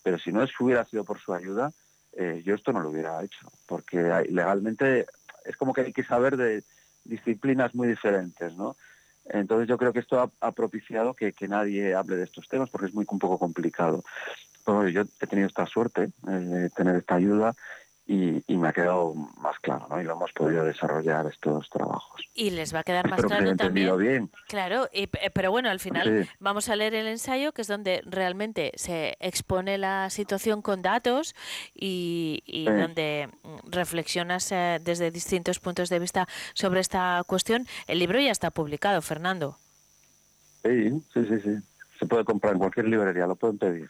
pero 0.04 0.18
si 0.18 0.32
no 0.32 0.44
es, 0.44 0.52
hubiera 0.60 0.86
sido 0.86 1.04
por 1.04 1.20
su 1.20 1.34
ayuda, 1.34 1.72
eh, 2.14 2.42
yo 2.46 2.56
esto 2.56 2.72
no 2.72 2.80
lo 2.80 2.90
hubiera 2.90 3.24
hecho, 3.24 3.52
porque 3.68 3.98
legalmente 4.30 5.06
es 5.46 5.58
como 5.58 5.74
que 5.74 5.82
hay 5.82 5.94
que 5.94 6.04
saber 6.04 6.38
de 6.38 6.64
disciplinas 7.06 7.74
muy 7.74 7.88
diferentes, 7.88 8.56
¿no? 8.56 8.76
Entonces 9.26 9.68
yo 9.68 9.78
creo 9.78 9.92
que 9.92 10.00
esto 10.00 10.32
ha, 10.40 10.52
propiciado 10.52 11.16
que, 11.16 11.34
nadie 11.48 11.96
hable 11.96 12.16
de 12.16 12.26
estos 12.26 12.48
temas 12.48 12.70
porque 12.70 12.88
es 12.88 12.94
muy 12.94 13.06
un 13.10 13.20
poco 13.20 13.40
complicado. 13.40 14.04
Pero 14.64 14.88
yo 14.90 15.04
he 15.20 15.28
tenido 15.28 15.48
esta 15.48 15.66
suerte 15.66 16.12
eh, 16.28 16.32
de 16.32 16.70
tener 16.70 16.98
esta 16.98 17.16
ayuda 17.16 17.56
y, 18.08 18.44
me 18.56 18.70
ha 18.70 18.74
quedado 18.74 19.16
más 19.16 19.58
claro, 19.60 19.88
¿no? 19.90 20.00
Y 20.00 20.04
lo 20.04 20.14
hemos 20.14 20.32
podido 20.34 20.64
desarrollar 20.64 21.26
estos 21.26 21.68
trabajos. 21.70 22.22
Y 22.36 22.52
les 22.52 22.74
va 22.74 22.80
a 22.80 22.84
quedar 22.84 23.10
más 23.10 23.22
claro 23.24 23.56
también. 23.56 23.98
Bien. 23.98 24.32
Claro, 24.48 24.88
y, 24.94 25.08
pero 25.08 25.50
bueno, 25.50 25.70
al 25.70 25.80
final 25.80 26.30
vamos 26.40 26.70
a 26.70 26.76
leer 26.76 26.94
el 26.94 27.08
ensayo, 27.08 27.52
que 27.52 27.64
es 27.64 27.68
donde 27.68 28.02
realmente 28.06 28.72
se 28.76 29.18
expone 29.20 29.78
la 29.78 30.10
situación 30.12 30.62
con 30.62 30.82
datos 30.84 31.36
y, 31.74 32.66
donde 32.66 33.30
reflexionas 33.66 34.52
eh, 34.52 34.80
desde 34.84 35.10
distintos 35.12 35.60
puntos 35.60 35.90
de 35.90 36.00
vista 36.00 36.28
sobre 36.54 36.82
esta 36.82 37.24
cuestión. 37.26 37.66
El 37.88 38.00
libro 38.00 38.20
ya 38.20 38.32
está 38.32 38.52
publicado, 38.52 39.02
Fernando. 39.02 39.58
Sí, 40.64 40.90
sí, 41.14 41.26
sí, 41.26 41.40
sí. 41.44 41.56
Se 42.00 42.06
puede 42.06 42.24
comprar 42.24 42.54
en 42.54 42.60
cualquier 42.60 42.88
librería, 42.88 43.26
lo 43.26 43.36
pueden 43.36 43.58
pedir. 43.58 43.90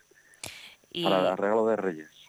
Para 1.04 1.32
el 1.32 1.38
regalo 1.38 1.68
de 1.68 1.76
Reyes. 1.76 2.25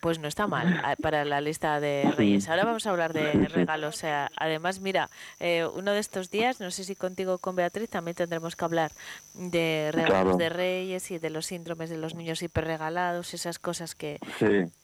Pues 0.00 0.18
no 0.18 0.28
está 0.28 0.46
mal 0.46 0.80
ah, 0.82 0.96
para 1.00 1.24
la 1.24 1.40
lista 1.40 1.80
de 1.80 2.12
Reyes. 2.16 2.48
Ahora 2.48 2.64
vamos 2.64 2.86
a 2.86 2.90
hablar 2.90 3.12
de 3.12 3.32
regalos. 3.48 4.02
Además, 4.36 4.80
mira, 4.80 5.08
eh, 5.40 5.66
uno 5.74 5.92
de 5.92 6.00
estos 6.00 6.30
días, 6.30 6.60
no 6.60 6.70
sé 6.70 6.84
si 6.84 6.96
contigo 6.96 7.38
con 7.38 7.54
Beatriz, 7.54 7.88
también 7.88 8.16
tendremos 8.16 8.56
que 8.56 8.64
hablar 8.64 8.92
de 9.34 9.90
regalos 9.92 10.38
de 10.38 10.48
Reyes 10.48 11.10
y 11.10 11.18
de 11.18 11.30
los 11.30 11.46
síndromes 11.46 11.90
de 11.90 11.96
los 11.96 12.14
niños 12.14 12.42
hiperregalados, 12.42 13.34
esas 13.34 13.58
cosas 13.58 13.94
que, 13.94 14.18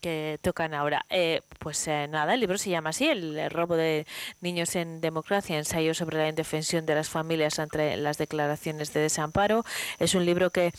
que 0.01 0.39
tocan 0.41 0.73
ahora. 0.73 1.05
Eh, 1.09 1.41
pues 1.59 1.87
eh, 1.87 2.07
nada, 2.09 2.33
el 2.33 2.39
libro 2.39 2.57
se 2.57 2.69
llama 2.69 2.91
así, 2.91 3.09
El 3.09 3.49
robo 3.49 3.75
de 3.75 4.05
niños 4.41 4.75
en 4.75 5.01
democracia, 5.01 5.57
ensayo 5.57 5.93
sobre 5.93 6.17
la 6.17 6.29
indefensión 6.29 6.85
de 6.85 6.95
las 6.95 7.09
familias 7.09 7.59
ante 7.59 7.97
las 7.97 8.17
declaraciones 8.17 8.93
de 8.93 9.01
desamparo. 9.01 9.65
Es 9.99 10.15
un 10.15 10.25
libro 10.25 10.51
que 10.51 10.71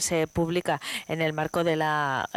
se 0.00 0.26
publica 0.26 0.80
en 1.06 1.22
el 1.22 1.32
marco 1.32 1.64
de 1.64 1.76
la 1.76 2.28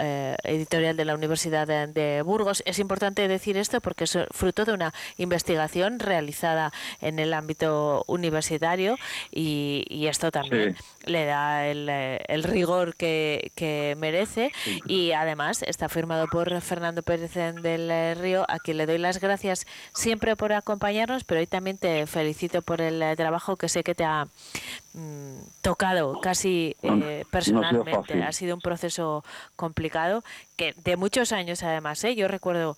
editorial 0.43 0.97
de 0.97 1.05
la 1.05 1.15
Universidad 1.15 1.67
de, 1.67 2.21
Burgos. 2.23 2.63
Es 2.65 2.79
importante 2.79 3.27
decir 3.27 3.57
esto 3.57 3.81
porque 3.81 4.05
es 4.05 4.17
fruto 4.31 4.65
de 4.65 4.73
una 4.73 4.93
investigación 5.17 5.99
realizada 5.99 6.71
en 6.99 7.19
el 7.19 7.33
ámbito 7.33 8.03
universitario 8.07 8.97
y, 9.31 10.07
esto 10.11 10.31
también 10.31 10.75
le 11.05 11.25
da 11.25 11.67
el, 11.67 12.43
rigor 12.43 12.95
que, 12.95 13.95
merece 13.97 14.51
y 14.87 15.11
además 15.11 15.63
está 15.63 15.87
firmado 15.89 16.27
por 16.27 16.59
Fernando 16.61 17.03
Pérez 17.03 17.33
del 17.33 18.17
Río, 18.17 18.45
a 18.49 18.59
quien 18.59 18.77
le 18.77 18.85
doy 18.85 18.97
las 18.97 19.19
gracias 19.19 19.65
siempre 19.93 20.35
por 20.35 20.53
acompañarnos, 20.53 21.23
pero 21.23 21.39
hoy 21.39 21.47
también 21.47 21.77
te 21.77 22.05
felicito 22.07 22.61
por 22.61 22.81
el 22.81 23.15
trabajo 23.15 23.55
que 23.55 23.69
sé 23.69 23.83
que 23.83 23.95
te 23.95 24.03
ha 24.03 24.27
mm, 24.93 25.37
tocado 25.61 26.19
casi 26.21 26.75
eh, 26.81 27.23
personalmente. 27.31 28.23
ha 28.23 28.31
sido 28.31 28.55
un 28.55 28.61
proceso 28.61 29.23
complicado 29.55 30.10
que 30.55 30.73
de 30.83 30.97
muchos 30.97 31.31
años 31.31 31.63
además. 31.63 32.03
¿eh? 32.03 32.15
Yo 32.15 32.27
recuerdo 32.27 32.77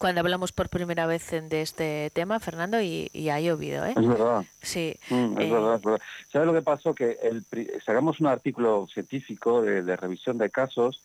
cuando 0.00 0.22
hablamos 0.22 0.52
por 0.52 0.70
primera 0.70 1.04
vez 1.04 1.30
de 1.30 1.60
este 1.60 2.10
tema, 2.14 2.40
Fernando, 2.40 2.80
y, 2.80 3.10
ha 3.28 3.38
llovido, 3.38 3.84
¿eh? 3.84 3.92
Es 3.94 4.08
verdad. 4.08 4.44
Sí. 4.62 4.96
Mm, 5.10 5.38
es, 5.38 5.50
verdad, 5.50 5.74
es, 5.74 5.82
verdad, 5.82 6.00
¿Sabes 6.32 6.46
lo 6.46 6.54
que 6.54 6.62
pasó? 6.62 6.94
Que 6.94 7.18
el, 7.22 7.44
sacamos 7.84 8.18
un 8.18 8.26
artículo 8.28 8.88
científico 8.92 9.60
de, 9.60 9.96
revisión 9.96 10.38
de 10.38 10.48
casos 10.48 11.02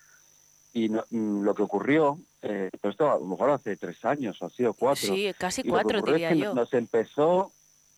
y 0.72 0.88
mm, 0.88 1.44
lo 1.44 1.54
que 1.54 1.64
ocurrió, 1.64 2.20
eh, 2.42 2.70
pero 2.80 2.92
esto 2.92 3.12
a 3.12 3.20
lo 3.20 3.26
mejor 3.26 3.50
hace 3.50 3.76
tres 3.76 4.04
años 4.06 4.42
o 4.42 4.46
así 4.46 4.64
o 4.64 4.74
cuatro. 4.74 5.14
Sí, 5.14 5.30
casi 5.38 5.64
cuatro, 5.64 6.02
diría 6.02 6.30
es 6.30 6.38
yo. 6.38 6.54
Nos 6.54 6.74
empezó 6.74 7.52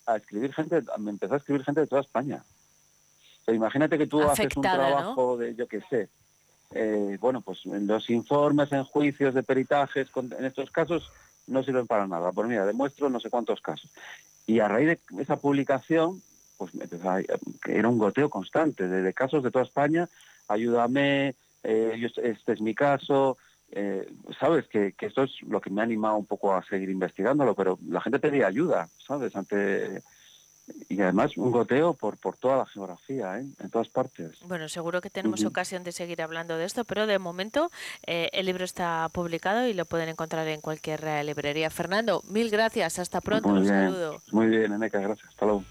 a 0.08 0.16
escribir 0.16 0.52
gente, 0.52 0.82
me 0.98 1.12
empezó 1.12 1.36
a 1.36 1.38
escribir 1.38 1.64
gente 1.64 1.82
de 1.82 1.88
toda 1.88 2.02
España. 2.02 2.44
imagínate 3.48 4.00
que 4.00 4.08
tú 4.08 4.20
haces 4.24 4.48
un 4.56 4.64
trabajo 4.64 5.38
de, 5.38 5.54
yo 5.54 5.68
qué 5.68 5.82
sé, 5.92 6.10
eh, 6.72 7.18
bueno, 7.20 7.42
pues 7.42 7.66
los 7.66 8.10
informes, 8.10 8.72
en 8.72 8.84
juicios 8.84 9.34
de 9.34 9.44
peritajes, 9.44 10.10
en 10.16 10.46
estos 10.46 10.72
casos 10.72 11.12
no 11.48 11.64
sirven 11.64 11.88
para 11.88 12.08
nada. 12.08 12.32
Pues 12.32 12.48
mira, 12.48 12.66
demuestro 12.66 13.10
no 13.10 13.20
sé 13.20 13.30
cuántos 13.30 13.62
casos. 13.62 13.90
Y 14.46 14.60
a 14.60 14.68
raíz 14.68 15.00
de 15.10 15.24
esa 15.24 15.38
publicación, 15.38 16.22
pues 16.58 16.72
era 17.68 17.88
un 17.88 17.98
goteo 17.98 18.30
constante 18.30 18.88
de, 18.88 19.14
casos 19.14 19.44
de 19.44 19.52
toda 19.52 19.66
España. 19.66 20.10
Ayúdame, 20.48 21.36
eh, 21.64 22.10
este 22.24 22.54
es 22.54 22.62
mi 22.62 22.74
caso. 22.74 23.38
Eh, 23.72 24.10
sabes 24.40 24.68
que, 24.68 24.94
que, 24.94 25.08
esto 25.08 25.24
es 25.24 25.42
lo 25.42 25.60
que 25.60 25.70
me 25.70 25.82
ha 25.82 25.84
animado 25.84 26.16
un 26.16 26.26
poco 26.26 26.54
a 26.54 26.64
seguir 26.64 26.90
investigándolo, 26.90 27.54
pero 27.54 27.78
la 27.90 28.00
gente 28.00 28.20
pedía 28.20 28.48
ayuda, 28.48 28.90
¿sabes? 29.06 29.36
Ante 29.36 30.02
y 30.90 31.02
además 31.02 31.38
un 31.38 31.52
goteo 31.52 31.94
por, 31.94 32.18
por 32.18 32.38
toda 32.38 32.58
la 32.58 32.66
geografía, 32.66 33.40
¿eh? 33.40 33.46
en 33.60 33.70
todas 33.70 33.90
partes. 33.90 34.40
Bueno, 34.46 34.68
seguro 34.68 35.02
que 35.02 35.10
tenemos 35.10 35.44
ocasión 35.46 35.84
de 35.84 35.92
seguir 35.92 36.22
hablando 36.22 36.58
de 36.58 36.66
esto, 36.66 36.86
pero 36.86 37.08
de 37.08 37.20
momento 37.20 37.72
eh, 38.06 38.30
el 38.34 38.46
libro 38.46 38.66
está 38.66 39.10
publicado 39.12 39.68
y 39.68 39.74
lo 39.74 39.86
pueden 39.86 40.10
encontrar 40.10 40.48
en 40.48 40.62
cualquier 40.62 41.04
eh, 41.06 41.24
librería. 41.24 41.70
Fernando, 41.70 42.22
mil 42.30 42.50
gracias, 42.50 43.00
hasta 43.00 43.22
pronto, 43.22 43.50
un 43.50 43.66
saludo. 43.66 44.22
Muy 44.32 44.48
bien, 44.48 44.74
Eneca, 44.74 45.00
gracias, 45.00 45.30
hasta 45.30 45.46
luego. 45.46 45.64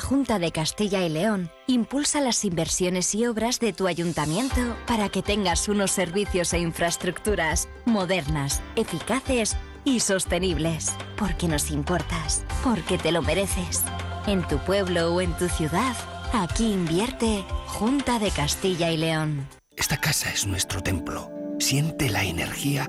Junta 0.00 0.38
de 0.38 0.50
Castilla 0.50 1.04
y 1.04 1.08
León 1.08 1.50
impulsa 1.66 2.20
las 2.20 2.44
inversiones 2.44 3.14
y 3.14 3.26
obras 3.26 3.60
de 3.60 3.72
tu 3.72 3.86
ayuntamiento 3.86 4.76
para 4.86 5.08
que 5.08 5.22
tengas 5.22 5.68
unos 5.68 5.92
servicios 5.92 6.52
e 6.52 6.58
infraestructuras 6.58 7.68
modernas, 7.84 8.62
eficaces 8.74 9.56
y 9.84 10.00
sostenibles. 10.00 10.92
Porque 11.16 11.46
nos 11.46 11.70
importas, 11.70 12.44
porque 12.64 12.98
te 12.98 13.12
lo 13.12 13.22
mereces. 13.22 13.84
En 14.26 14.42
tu 14.48 14.58
pueblo 14.58 15.14
o 15.14 15.20
en 15.20 15.36
tu 15.36 15.48
ciudad, 15.48 15.94
aquí 16.32 16.72
invierte 16.72 17.44
Junta 17.66 18.18
de 18.18 18.30
Castilla 18.30 18.90
y 18.90 18.96
León. 18.96 19.46
Esta 19.76 19.98
casa 19.98 20.32
es 20.32 20.46
nuestro 20.46 20.82
templo. 20.82 21.30
Siente 21.58 22.08
la 22.08 22.24
energía 22.24 22.88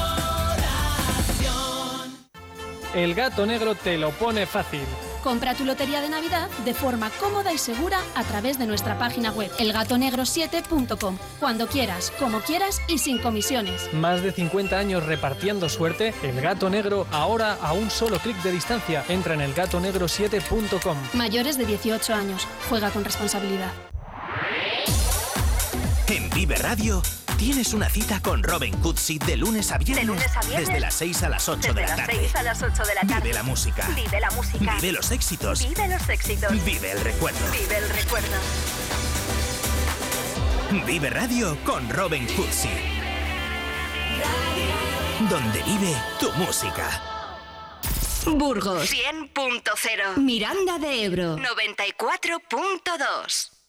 El 2.93 3.15
gato 3.15 3.45
negro 3.45 3.73
te 3.73 3.97
lo 3.97 4.11
pone 4.11 4.45
fácil. 4.45 4.81
Compra 5.23 5.53
tu 5.53 5.63
lotería 5.63 6.01
de 6.01 6.09
Navidad 6.09 6.49
de 6.65 6.73
forma 6.73 7.09
cómoda 7.11 7.53
y 7.53 7.57
segura 7.57 7.99
a 8.15 8.23
través 8.23 8.59
de 8.59 8.65
nuestra 8.65 8.97
página 8.97 9.31
web 9.31 9.49
elgatonegro7.com. 9.59 11.17
Cuando 11.39 11.67
quieras, 11.67 12.11
como 12.19 12.41
quieras 12.41 12.81
y 12.89 12.97
sin 12.97 13.19
comisiones. 13.19 13.93
Más 13.93 14.23
de 14.23 14.33
50 14.33 14.77
años 14.77 15.05
repartiendo 15.05 15.69
suerte, 15.69 16.13
el 16.23 16.41
gato 16.41 16.69
negro 16.69 17.07
ahora 17.11 17.53
a 17.61 17.71
un 17.71 17.89
solo 17.89 18.19
clic 18.19 18.35
de 18.43 18.51
distancia. 18.51 19.05
Entra 19.07 19.35
en 19.35 19.41
elgatonegro7.com. 19.41 20.97
Mayores 21.13 21.57
de 21.57 21.65
18 21.65 22.13
años. 22.13 22.45
Juega 22.67 22.89
con 22.89 23.05
responsabilidad. 23.05 23.71
En 26.07 26.29
Vive 26.31 26.55
Radio 26.55 27.01
tienes 27.41 27.73
una 27.73 27.89
cita 27.89 28.21
con 28.21 28.43
Robin 28.43 28.77
Cutsi 28.81 29.17
de 29.17 29.35
lunes 29.35 29.71
a 29.71 29.79
viernes. 29.79 30.05
De 30.05 30.13
lunes 30.13 30.37
a 30.37 30.41
viernes. 30.41 30.67
Desde 30.67 30.79
las 30.79 30.93
6 30.93 31.23
a 31.23 31.29
las 31.29 31.49
8 31.49 31.59
Desde 31.59 31.73
de 31.73 31.81
la 31.81 31.87
las 31.87 31.97
tarde. 31.97 32.19
6 32.19 32.35
a 32.35 32.43
las 32.43 32.61
8 32.61 32.83
de 32.83 32.93
la 32.93 33.01
tarde. 33.01 33.21
Vive 33.23 33.33
la 33.33 33.41
música. 33.41 33.89
Vive 33.95 34.19
la 34.19 34.29
música. 34.29 34.75
Vive 34.75 34.91
los 34.91 35.09
éxitos. 35.09 35.67
Vive 35.67 35.87
los 35.87 36.07
éxitos. 36.07 36.63
Vive 36.63 36.91
el 36.91 37.01
recuerdo. 37.01 37.39
Vive 37.51 37.77
el 37.77 37.89
recuerdo. 37.89 38.37
Vive 40.85 41.09
Radio 41.09 41.57
con 41.63 41.89
Robin 41.89 42.27
Cutsi. 42.27 42.69
Donde 45.27 45.63
vive 45.63 45.95
tu 46.19 46.31
música. 46.33 47.01
Burgos 48.27 48.87
100.0. 48.87 50.17
Miranda 50.17 50.77
de 50.77 51.05
Ebro 51.05 51.37
94.2. 51.37 53.60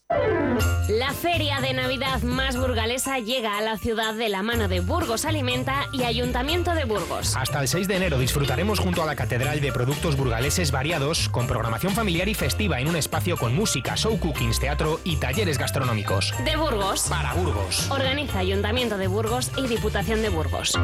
La 0.89 1.13
feria 1.15 1.61
de 1.61 1.73
Navidad 1.73 2.23
más 2.23 2.57
burgalesa 2.57 3.19
llega 3.19 3.57
a 3.57 3.63
la 3.63 3.79
ciudad 3.79 4.15
de 4.15 4.29
la 4.29 4.43
mano 4.43 4.69
de 4.69 4.81
Burgos 4.81 5.25
Alimenta 5.25 5.87
y 5.93 6.03
Ayuntamiento 6.03 6.75
de 6.75 6.85
Burgos. 6.85 7.35
Hasta 7.37 7.61
el 7.61 7.69
6 7.69 7.89
de 7.89 7.97
enero 7.97 8.19
disfrutaremos 8.19 8.79
junto 8.79 9.03
a 9.03 9.07
la 9.07 9.17
Catedral 9.17 9.61
de 9.61 9.73
Productos 9.73 10.17
Burgaleses 10.17 10.71
variados, 10.71 11.29
con 11.29 11.47
programación 11.47 11.95
familiar 11.95 12.29
y 12.29 12.35
festiva 12.35 12.81
en 12.81 12.89
un 12.89 12.97
espacio 12.97 13.37
con 13.37 13.55
música, 13.55 13.97
show 13.97 14.19
cookings, 14.19 14.61
teatro 14.61 15.01
y 15.05 15.17
talleres 15.17 15.57
gastronómicos. 15.57 16.35
De 16.45 16.57
Burgos. 16.57 17.07
Para 17.09 17.33
Burgos. 17.35 17.91
Organiza 17.91 18.41
Ayuntamiento 18.41 18.99
de 18.99 19.07
Burgos 19.07 19.51
y 19.57 19.69
Diputación 19.69 20.21
de 20.21 20.29
Burgos. 20.29 20.79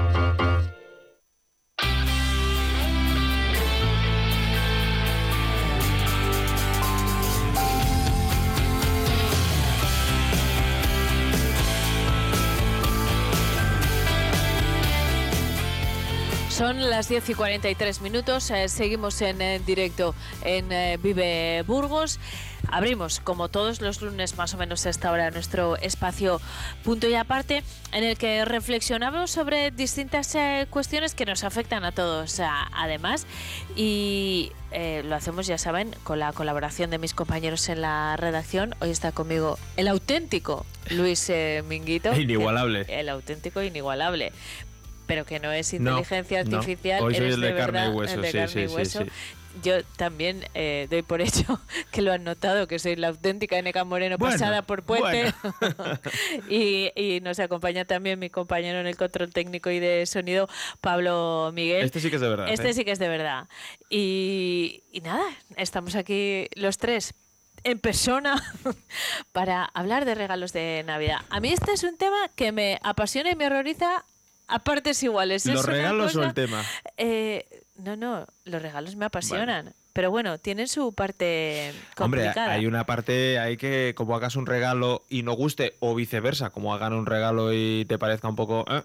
Son 16.58 16.90
las 16.90 17.08
10 17.08 17.28
y 17.30 17.34
43 17.34 18.00
minutos, 18.00 18.50
eh, 18.50 18.68
seguimos 18.68 19.22
en 19.22 19.64
directo 19.64 20.12
en 20.42 20.72
eh, 20.72 20.98
Vive 21.00 21.62
Burgos. 21.64 22.18
Abrimos, 22.70 23.20
como 23.20 23.48
todos 23.48 23.80
los 23.80 24.02
lunes, 24.02 24.36
más 24.36 24.54
o 24.54 24.58
menos 24.58 24.84
a 24.84 24.90
esta 24.90 25.12
hora, 25.12 25.30
nuestro 25.30 25.76
espacio 25.76 26.40
punto 26.82 27.08
y 27.08 27.14
aparte, 27.14 27.62
en 27.92 28.02
el 28.02 28.18
que 28.18 28.44
reflexionamos 28.44 29.30
sobre 29.30 29.70
distintas 29.70 30.34
eh, 30.34 30.66
cuestiones 30.68 31.14
que 31.14 31.24
nos 31.26 31.44
afectan 31.44 31.84
a 31.84 31.92
todos, 31.92 32.40
a- 32.40 32.68
además, 32.74 33.26
y 33.76 34.50
eh, 34.72 35.02
lo 35.04 35.14
hacemos, 35.14 35.46
ya 35.46 35.58
saben, 35.58 35.94
con 36.02 36.18
la 36.18 36.32
colaboración 36.32 36.90
de 36.90 36.98
mis 36.98 37.14
compañeros 37.14 37.68
en 37.68 37.82
la 37.82 38.16
redacción. 38.16 38.74
Hoy 38.80 38.90
está 38.90 39.12
conmigo 39.12 39.58
el 39.76 39.86
auténtico 39.86 40.66
Luis 40.90 41.30
Minguito. 41.68 42.12
Inigualable. 42.20 42.84
El 42.88 43.08
auténtico 43.08 43.62
inigualable. 43.62 44.32
Pero 45.08 45.24
que 45.24 45.40
no 45.40 45.50
es 45.50 45.72
inteligencia 45.74 46.44
no. 46.44 46.58
artificial. 46.58 47.02
Hoy 47.02 47.14
soy 47.16 47.24
eres 47.24 47.34
el 47.34 47.40
de 47.40 47.54
carne 47.56 47.62
y 47.62 47.82
verdad, 47.82 47.94
hueso, 47.94 48.14
el 48.14 48.22
de 48.22 48.30
sí, 48.30 48.36
carne 48.38 48.52
sí, 48.52 48.60
y 48.60 48.68
sí, 48.68 48.74
hueso. 48.74 49.02
sí. 49.04 49.10
Yo 49.60 49.82
también 49.96 50.44
eh, 50.54 50.86
doy 50.88 51.02
por 51.02 51.20
hecho 51.22 51.60
que 51.90 52.00
lo 52.02 52.12
han 52.12 52.22
notado, 52.22 52.68
que 52.68 52.78
soy 52.78 52.94
la 52.94 53.08
auténtica 53.08 53.60
Neca 53.60 53.82
Moreno 53.82 54.16
Bueno, 54.18 54.34
pasada 54.34 54.62
por 54.62 54.84
puente. 54.84 55.34
y, 56.48 56.92
y 56.94 57.20
nos 57.20 57.40
acompaña 57.40 57.84
también 57.84 58.20
mi 58.20 58.30
compañero 58.30 58.78
en 58.78 58.86
el 58.86 58.96
control 58.96 59.32
técnico 59.32 59.70
y 59.70 59.80
de 59.80 60.06
sonido, 60.06 60.48
Pablo 60.80 61.50
Miguel. 61.52 61.84
Este 61.84 61.98
sí 61.98 62.10
que 62.10 62.16
es 62.16 62.22
de 62.22 62.28
verdad, 62.28 62.48
Este 62.50 62.68
¿eh? 62.68 62.74
sí 62.74 62.84
que 62.84 62.92
es 62.92 63.00
de 63.00 63.08
verdad. 63.08 63.48
Y, 63.90 64.84
y 64.92 65.00
nada, 65.00 65.24
estamos 65.56 65.96
aquí 65.96 66.46
los 66.54 66.78
tres 66.78 67.14
en 67.64 67.80
persona 67.80 68.40
para 69.32 69.64
hablar 69.64 70.04
de 70.04 70.14
regalos 70.14 70.52
de 70.52 70.84
Navidad. 70.86 71.22
A 71.30 71.40
mí 71.40 71.52
este 71.52 71.72
es 71.72 71.82
un 71.82 71.96
tema 71.96 72.28
que 72.36 72.52
me 72.52 72.78
apasiona 72.82 73.30
y 73.30 73.36
me 73.36 73.46
horroriza 73.46 74.04
a 74.48 74.58
partes 74.58 75.02
iguales. 75.02 75.46
¿Los 75.46 75.64
regalos 75.66 76.16
o 76.16 76.22
el 76.24 76.34
tema? 76.34 76.64
eh, 76.96 77.46
no, 77.76 77.96
no, 77.96 78.26
los 78.44 78.60
regalos 78.62 78.96
me 78.96 79.04
apasionan. 79.04 79.72
Pero 79.92 80.10
bueno, 80.12 80.38
tienen 80.38 80.68
su 80.68 80.92
parte 80.92 81.72
Hombre, 81.98 82.22
complicada. 82.22 82.52
hay 82.52 82.66
una 82.66 82.84
parte, 82.86 83.38
hay 83.40 83.56
que 83.56 83.94
como 83.96 84.14
hagas 84.14 84.36
un 84.36 84.46
regalo 84.46 85.02
y 85.08 85.22
no 85.24 85.32
guste, 85.32 85.74
o 85.80 85.94
viceversa, 85.94 86.50
como 86.50 86.72
hagan 86.72 86.92
un 86.92 87.04
regalo 87.06 87.52
y 87.52 87.84
te 87.88 87.98
parezca 87.98 88.28
un 88.28 88.36
poco... 88.36 88.64
eh, 88.70 88.82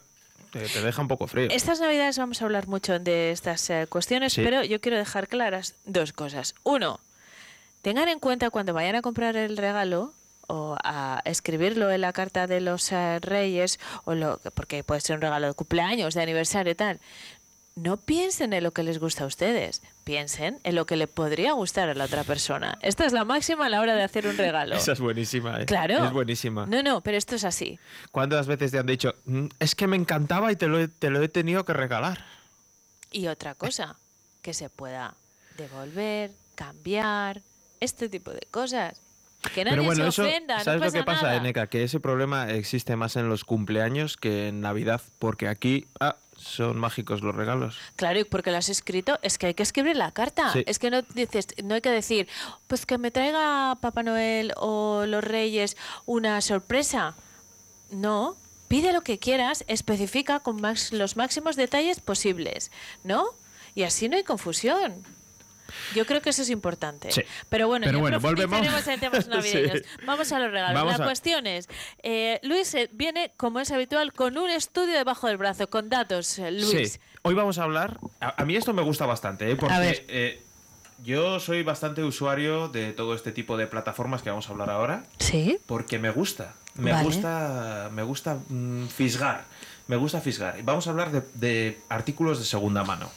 te, 0.51 0.59
te 0.67 0.81
deja 0.81 1.01
un 1.01 1.07
poco 1.07 1.27
frío. 1.27 1.49
Estas 1.51 1.79
navidades 1.79 2.17
vamos 2.17 2.41
a 2.41 2.45
hablar 2.45 2.67
mucho 2.67 2.97
de 2.99 3.31
estas 3.31 3.69
eh, 3.69 3.85
cuestiones, 3.89 4.33
Sí. 4.33 4.41
pero 4.43 4.63
yo 4.63 4.81
quiero 4.81 4.97
dejar 4.97 5.27
claras 5.27 5.75
dos 5.85 6.13
cosas. 6.13 6.55
Uno, 6.63 6.99
tengan 7.83 8.07
en 8.09 8.19
cuenta 8.19 8.49
cuando 8.49 8.73
vayan 8.73 8.95
a 8.95 9.01
comprar 9.03 9.35
el 9.35 9.57
regalo 9.57 10.13
o 10.47 10.75
a 10.83 11.21
escribirlo 11.25 11.91
en 11.91 12.01
la 12.01 12.13
carta 12.13 12.47
de 12.47 12.61
los 12.61 12.91
eh, 12.91 13.19
reyes, 13.21 13.79
o 14.05 14.13
lo, 14.15 14.39
porque 14.53 14.83
puede 14.83 15.01
ser 15.01 15.15
un 15.17 15.21
regalo 15.21 15.47
de 15.47 15.53
cumpleaños, 15.53 16.13
de 16.13 16.21
aniversario 16.21 16.71
y 16.71 16.75
tal. 16.75 16.99
No 17.75 17.97
piensen 17.97 18.53
en 18.53 18.63
lo 18.63 18.71
que 18.71 18.83
les 18.83 18.99
gusta 18.99 19.23
a 19.23 19.27
ustedes, 19.27 19.81
piensen 20.03 20.59
en 20.63 20.75
lo 20.75 20.85
que 20.85 20.95
le 20.95 21.07
podría 21.07 21.53
gustar 21.53 21.89
a 21.89 21.95
la 21.95 22.05
otra 22.05 22.23
persona. 22.23 22.77
Esta 22.83 23.03
es 23.05 23.13
la 23.13 23.25
máxima 23.25 23.65
a 23.65 23.69
la 23.69 23.81
hora 23.81 23.95
de 23.95 24.03
hacer 24.03 24.27
un 24.27 24.37
regalo. 24.37 24.75
Esa 24.77 24.91
es 24.91 24.99
buenísima, 24.99 25.59
¿eh? 25.61 25.65
Claro. 25.65 26.05
Es 26.05 26.11
buenísima. 26.11 26.67
No, 26.67 26.83
no, 26.83 27.01
pero 27.01 27.17
esto 27.17 27.35
es 27.35 27.43
así. 27.43 27.79
¿Cuántas 28.11 28.45
veces 28.45 28.69
te 28.71 28.77
han 28.77 28.85
dicho, 28.85 29.15
"Mm, 29.25 29.47
es 29.59 29.73
que 29.73 29.87
me 29.87 29.95
encantaba 29.95 30.51
y 30.51 30.55
te 30.55 30.67
lo 30.67 30.79
he, 30.79 30.87
te 30.87 31.09
lo 31.09 31.23
he 31.23 31.29
tenido 31.29 31.65
que 31.65 31.73
regalar? 31.73 32.23
Y 33.11 33.25
otra 33.27 33.55
cosa, 33.55 33.95
que 34.43 34.53
se 34.53 34.69
pueda 34.69 35.15
devolver, 35.57 36.31
cambiar, 36.55 37.41
este 37.79 38.07
tipo 38.07 38.31
de 38.31 38.41
cosas. 38.51 38.93
Que 39.53 39.65
nadie 39.65 39.77
Pero 39.77 39.83
bueno, 39.83 40.03
se 40.03 40.09
eso, 40.09 40.23
ofenda, 40.23 40.57
no 40.57 40.63
¿sabes 40.63 40.81
pasa 40.81 40.97
lo 40.97 41.03
que 41.03 41.05
pasa. 41.05 41.35
Eneca? 41.35 41.67
Que 41.67 41.83
ese 41.83 41.99
problema 41.99 42.49
existe 42.49 42.95
más 42.95 43.15
en 43.15 43.29
los 43.29 43.43
cumpleaños 43.43 44.17
que 44.17 44.47
en 44.47 44.61
Navidad, 44.61 45.01
porque 45.19 45.47
aquí 45.47 45.87
ah, 45.99 46.17
son 46.37 46.79
mágicos 46.79 47.21
los 47.21 47.35
regalos. 47.35 47.77
Claro, 47.95 48.19
y 48.19 48.23
porque 48.23 48.51
lo 48.51 48.57
has 48.57 48.69
escrito, 48.69 49.19
es 49.21 49.37
que 49.37 49.47
hay 49.47 49.53
que 49.53 49.63
escribir 49.63 49.95
la 49.95 50.11
carta. 50.11 50.51
Sí. 50.53 50.63
Es 50.65 50.79
que 50.79 50.89
no 50.89 51.01
dices, 51.01 51.47
no 51.63 51.75
hay 51.75 51.81
que 51.81 51.89
decir, 51.89 52.27
pues 52.67 52.85
que 52.85 52.97
me 52.97 53.11
traiga 53.11 53.77
Papá 53.81 54.03
Noel 54.03 54.53
o 54.57 55.05
los 55.05 55.23
Reyes 55.23 55.77
una 56.05 56.41
sorpresa. 56.41 57.15
No, 57.91 58.35
pide 58.67 58.93
lo 58.93 59.01
que 59.01 59.19
quieras, 59.19 59.63
especifica 59.67 60.39
con 60.39 60.61
los 60.91 61.15
máximos 61.15 61.55
detalles 61.55 61.99
posibles, 61.99 62.71
¿no? 63.03 63.25
Y 63.75 63.83
así 63.83 64.09
no 64.09 64.17
hay 64.17 64.23
confusión. 64.23 65.03
Yo 65.95 66.05
creo 66.05 66.21
que 66.21 66.29
eso 66.31 66.41
es 66.41 66.49
importante. 66.49 67.11
Sí. 67.11 67.21
Pero 67.49 67.67
bueno, 67.67 67.85
Pero 67.85 67.97
ya 67.97 68.01
bueno, 68.01 68.19
volvemos- 68.19 68.87
en 68.87 68.99
temas 68.99 69.27
navideños. 69.27 69.79
Sí. 69.79 70.05
Vamos 70.05 70.31
a 70.31 70.39
los 70.39 70.51
regalos. 70.51 70.75
Vamos 70.81 70.97
La 70.99 71.03
a- 71.05 71.07
cuestión 71.07 71.47
es, 71.47 71.67
eh, 72.01 72.39
Luis 72.43 72.73
eh, 72.75 72.89
viene, 72.93 73.31
como 73.37 73.59
es 73.59 73.71
habitual, 73.71 74.13
con 74.13 74.37
un 74.37 74.49
estudio 74.49 74.93
debajo 74.93 75.27
del 75.27 75.37
brazo, 75.37 75.69
con 75.69 75.89
datos, 75.89 76.37
eh, 76.39 76.51
Luis. 76.51 76.93
Sí. 76.93 76.99
Hoy 77.23 77.33
vamos 77.33 77.57
a 77.57 77.63
hablar. 77.63 77.99
A, 78.19 78.41
a 78.41 78.45
mí 78.45 78.55
esto 78.55 78.73
me 78.73 78.81
gusta 78.81 79.05
bastante, 79.05 79.49
¿eh? 79.49 79.55
porque 79.55 79.73
A 79.73 79.79
ver. 79.79 80.05
eh, 80.09 80.41
yo 81.03 81.39
soy 81.39 81.63
bastante 81.63 82.03
usuario 82.03 82.67
de 82.69 82.93
todo 82.93 83.13
este 83.15 83.31
tipo 83.31 83.57
de 83.57 83.67
plataformas 83.67 84.21
que 84.21 84.29
vamos 84.29 84.47
a 84.47 84.51
hablar 84.51 84.69
ahora. 84.69 85.03
Sí. 85.19 85.57
Porque 85.65 85.99
me 85.99 86.09
gusta. 86.11 86.53
Me 86.75 86.91
Vale. 86.91 87.03
gusta. 87.05 87.89
Me 87.93 88.03
gusta 88.03 88.37
mm, 88.49 88.87
fisgar. 88.87 89.45
Me 89.87 89.95
gusta 89.97 90.21
fisgar. 90.21 90.57
Y 90.59 90.61
Vamos 90.61 90.87
a 90.87 90.91
hablar 90.91 91.11
de, 91.11 91.21
de 91.33 91.79
artículos 91.89 92.39
de 92.39 92.45
segunda 92.45 92.83
mano. 92.83 93.09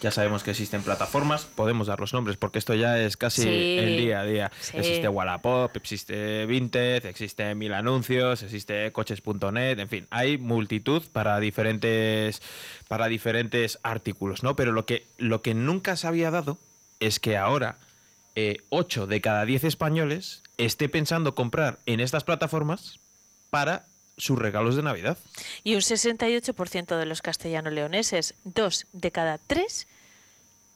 Ya 0.00 0.10
sabemos 0.10 0.42
que 0.42 0.50
existen 0.50 0.82
plataformas, 0.82 1.44
podemos 1.44 1.86
dar 1.86 2.00
los 2.00 2.12
nombres 2.12 2.36
porque 2.36 2.58
esto 2.58 2.74
ya 2.74 2.98
es 2.98 3.16
casi 3.16 3.42
Sí. 3.42 3.48
el 3.78 3.96
día 3.96 4.20
a 4.20 4.24
día. 4.24 4.52
Sí. 4.60 4.76
Existe 4.76 5.08
Wallapop, 5.08 5.76
existe 5.76 6.46
Vinted, 6.46 7.06
existe 7.06 7.54
Mil 7.54 7.72
Anuncios, 7.74 8.42
existe 8.42 8.90
coches.net, 8.92 9.78
en 9.78 9.88
fin, 9.88 10.06
hay 10.10 10.38
multitud 10.38 11.02
para 11.12 11.38
diferentes 11.40 12.42
para 12.88 13.06
diferentes 13.08 13.78
artículos, 13.82 14.42
¿no? 14.42 14.56
Pero 14.56 14.72
lo 14.72 14.84
que 14.86 15.06
lo 15.18 15.42
que 15.42 15.54
nunca 15.54 15.96
se 15.96 16.06
había 16.06 16.30
dado 16.30 16.58
es 17.00 17.20
que 17.20 17.36
ahora 17.36 17.76
8 18.70 19.06
de 19.06 19.20
cada 19.20 19.44
10 19.44 19.64
españoles 19.64 20.42
esté 20.56 20.88
pensando 20.88 21.34
comprar 21.34 21.78
en 21.86 22.00
estas 22.00 22.24
plataformas 22.24 22.98
para 23.50 23.84
sus 24.16 24.38
regalos 24.38 24.76
de 24.76 24.82
Navidad. 24.82 25.18
Y 25.64 25.74
un 25.74 25.80
68% 25.80 26.98
de 26.98 27.06
los 27.06 27.22
castellano-leoneses, 27.22 28.34
dos 28.44 28.86
de 28.92 29.10
cada 29.10 29.38
tres, 29.38 29.86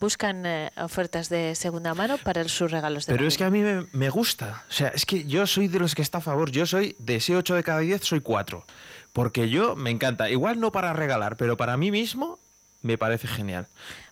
buscan 0.00 0.44
eh, 0.46 0.70
ofertas 0.76 1.28
de 1.28 1.54
segunda 1.54 1.94
mano 1.94 2.18
para 2.18 2.46
sus 2.48 2.70
regalos 2.70 3.06
de 3.06 3.12
Pero 3.14 3.26
es 3.26 3.36
que 3.36 3.44
Navidad. 3.44 3.78
a 3.78 3.80
mí 3.82 3.86
me, 3.92 3.98
me 4.06 4.10
gusta. 4.10 4.64
O 4.68 4.72
sea, 4.72 4.88
es 4.88 5.06
que 5.06 5.24
yo 5.24 5.46
soy 5.46 5.68
de 5.68 5.78
los 5.78 5.94
que 5.94 6.02
está 6.02 6.18
a 6.18 6.22
favor. 6.22 6.50
Yo 6.50 6.66
soy 6.66 6.96
de 6.98 7.16
ese 7.16 7.36
8 7.36 7.54
de 7.54 7.62
cada 7.64 7.80
10, 7.80 8.02
soy 8.02 8.20
4. 8.20 8.64
Porque 9.12 9.48
yo 9.48 9.76
me 9.76 9.90
encanta. 9.90 10.28
Igual 10.28 10.60
no 10.60 10.72
para 10.72 10.92
regalar, 10.92 11.36
pero 11.36 11.56
para 11.56 11.76
mí 11.76 11.90
mismo 11.90 12.38
me 12.82 12.98
parece 12.98 13.26
genial. 13.28 13.66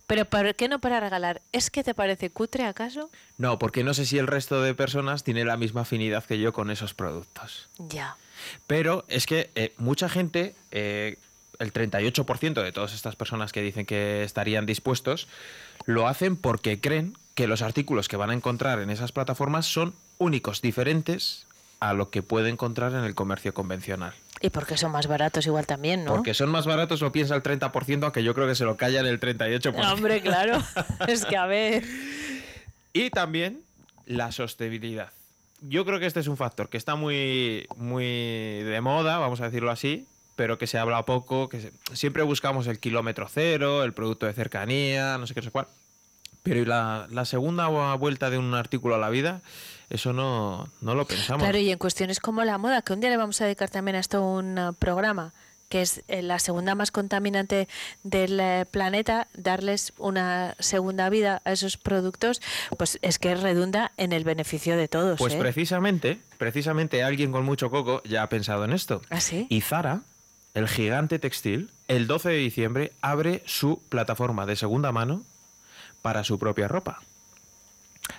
Pero 0.07 0.27
¿por 0.27 0.55
qué 0.55 0.68
no 0.68 0.81
para 0.81 1.01
regalar? 1.01 1.41
¿Es 1.53 1.70
que 1.70 1.83
te 1.83 1.95
parece 1.95 2.29
cutre 2.31 2.64
acaso? 2.66 3.11
No, 3.39 3.59
porque 3.59 3.85
no 3.85 3.95
sé 3.95 4.05
si 4.05 4.18
el 4.18 4.27
resto 4.27 4.61
de 4.62 4.75
personas 4.75 5.25
tiene 5.25 5.45
la 5.45 5.57
misma 5.57 5.83
afinidad 5.83 6.25
que 6.25 6.39
yo 6.39 6.53
con 6.53 6.70
esos 6.70 6.93
productos. 6.95 7.68
Ya. 7.79 8.16
Pero 8.66 9.05
es 9.09 9.26
que 9.26 9.51
eh, 9.55 9.72
mucha 9.78 10.09
gente, 10.09 10.55
eh, 10.70 11.16
el 11.59 11.72
38% 11.72 12.62
de 12.62 12.72
todas 12.72 12.95
estas 12.95 13.16
personas 13.16 13.53
que 13.53 13.62
dicen 13.62 13.87
que 13.87 14.24
estarían 14.24 14.66
dispuestos, 14.66 15.28
lo 15.87 16.09
hacen 16.09 16.37
porque 16.37 16.80
creen 16.80 17.16
que 17.35 17.47
los 17.47 17.62
artículos 17.62 18.09
que 18.09 18.16
van 18.16 18.30
a 18.30 18.35
encontrar 18.35 18.80
en 18.80 18.91
esas 18.91 19.12
plataformas 19.12 19.66
son 19.66 19.95
únicos, 20.18 20.62
diferentes 20.62 21.47
a 21.80 21.93
lo 21.93 22.11
que 22.11 22.22
puede 22.22 22.49
encontrar 22.49 22.93
en 22.93 23.05
el 23.05 23.14
comercio 23.14 23.53
convencional. 23.53 24.14
Y 24.41 24.51
porque 24.51 24.76
son 24.76 24.93
más 24.93 25.07
baratos 25.07 25.47
igual 25.47 25.66
también, 25.66 26.05
¿no? 26.05 26.14
Porque 26.14 26.35
son 26.35 26.51
más 26.51 26.66
baratos, 26.66 27.01
lo 27.01 27.12
piensa 27.12 27.35
el 27.35 27.43
30%, 27.43 28.03
aunque 28.03 28.22
yo 28.22 28.35
creo 28.35 28.47
que 28.47 28.55
se 28.55 28.64
lo 28.64 28.76
callan 28.76 29.07
el 29.07 29.20
38%. 29.20 29.93
Hombre, 29.93 30.20
claro. 30.20 30.62
es 31.09 31.24
que 31.24 31.37
a 31.37 31.47
ver. 31.47 31.85
Y 32.93 33.11
también 33.11 33.62
la 34.07 34.32
sostenibilidad. 34.32 35.11
Yo 35.68 35.84
creo 35.84 35.98
que 35.98 36.06
este 36.06 36.20
es 36.20 36.28
un 36.28 36.36
factor 36.36 36.68
que 36.68 36.76
está 36.76 36.94
muy, 36.94 37.66
muy 37.76 38.04
de 38.04 38.80
moda, 38.82 39.18
vamos 39.18 39.40
a 39.40 39.44
decirlo 39.44 39.70
así, 39.70 40.06
pero 40.36 40.58
que 40.58 40.66
se 40.66 40.78
habla 40.78 41.04
poco, 41.04 41.48
que 41.48 41.60
se- 41.60 41.72
siempre 41.94 42.22
buscamos 42.22 42.66
el 42.66 42.78
kilómetro 42.78 43.26
cero, 43.32 43.82
el 43.84 43.92
producto 43.92 44.26
de 44.26 44.32
cercanía, 44.34 45.16
no 45.18 45.26
sé 45.26 45.34
qué, 45.34 45.40
no 45.40 45.44
sé 45.46 45.50
cuál. 45.50 45.66
Pero 46.42 46.60
¿y 46.60 46.66
la, 46.66 47.24
segunda 47.24 47.68
vuelta 47.94 48.28
de 48.28 48.36
un 48.36 48.52
artículo 48.54 48.94
a 48.94 48.98
la 48.98 49.08
vida? 49.08 49.40
Eso 49.88 50.12
no, 50.12 50.68
no 50.82 50.94
lo 50.94 51.06
pensamos. 51.06 51.42
Claro, 51.42 51.56
y 51.58 51.70
en 51.70 51.78
cuestiones 51.78 52.20
como 52.20 52.44
la 52.44 52.58
moda, 52.58 52.82
que 52.82 52.92
un 52.92 53.00
día 53.00 53.08
le 53.08 53.16
vamos 53.16 53.40
a 53.40 53.44
dedicar 53.46 53.70
también 53.70 53.96
a 53.96 54.00
esto 54.00 54.22
un 54.22 54.58
eh, 54.58 54.70
programa, 54.78 55.32
que 55.75 55.83
es 55.83 56.05
eh, 56.07 56.22
la 56.22 56.39
segunda 56.39 56.77
más 56.77 56.93
contaminante 56.93 57.66
del 58.05 58.39
eh, 58.39 58.64
planeta, 58.70 59.27
darles 59.37 59.93
una 59.99 60.55
segunda 60.61 61.11
vida 61.11 61.43
a 61.45 61.51
esos 61.51 61.79
productos, 61.79 62.41
pues 62.79 63.01
es 63.03 63.18
que 63.18 63.35
redunda 63.35 63.91
en 63.97 64.12
el 64.12 64.22
beneficio 64.22 64.77
de 64.77 64.87
todos. 64.87 65.18
Pues 65.18 65.35
¿eh? 65.35 65.39
precisamente, 65.41 66.20
precisamente 66.39 67.03
alguien 67.03 67.33
con 67.33 67.45
mucho 67.45 67.72
coco 67.72 68.05
ya 68.05 68.22
ha 68.22 68.29
pensado 68.29 68.64
en 68.64 68.72
esto. 68.72 69.03
¿Ah, 69.11 69.20
sí? 69.20 69.49
Y 69.51 69.62
Zara, 69.62 70.03
el 70.55 70.68
gigante 70.68 71.18
textil, 71.18 71.72
el 71.89 72.07
12 72.07 72.29
de 72.29 72.37
diciembre 72.37 72.93
abre 73.01 73.43
su 73.45 73.83
plataforma 73.89 74.47
de 74.47 74.55
segunda 74.55 74.93
mano 74.93 75.25
para 76.03 76.22
su 76.22 76.39
propia 76.39 76.68
ropa. 76.68 77.03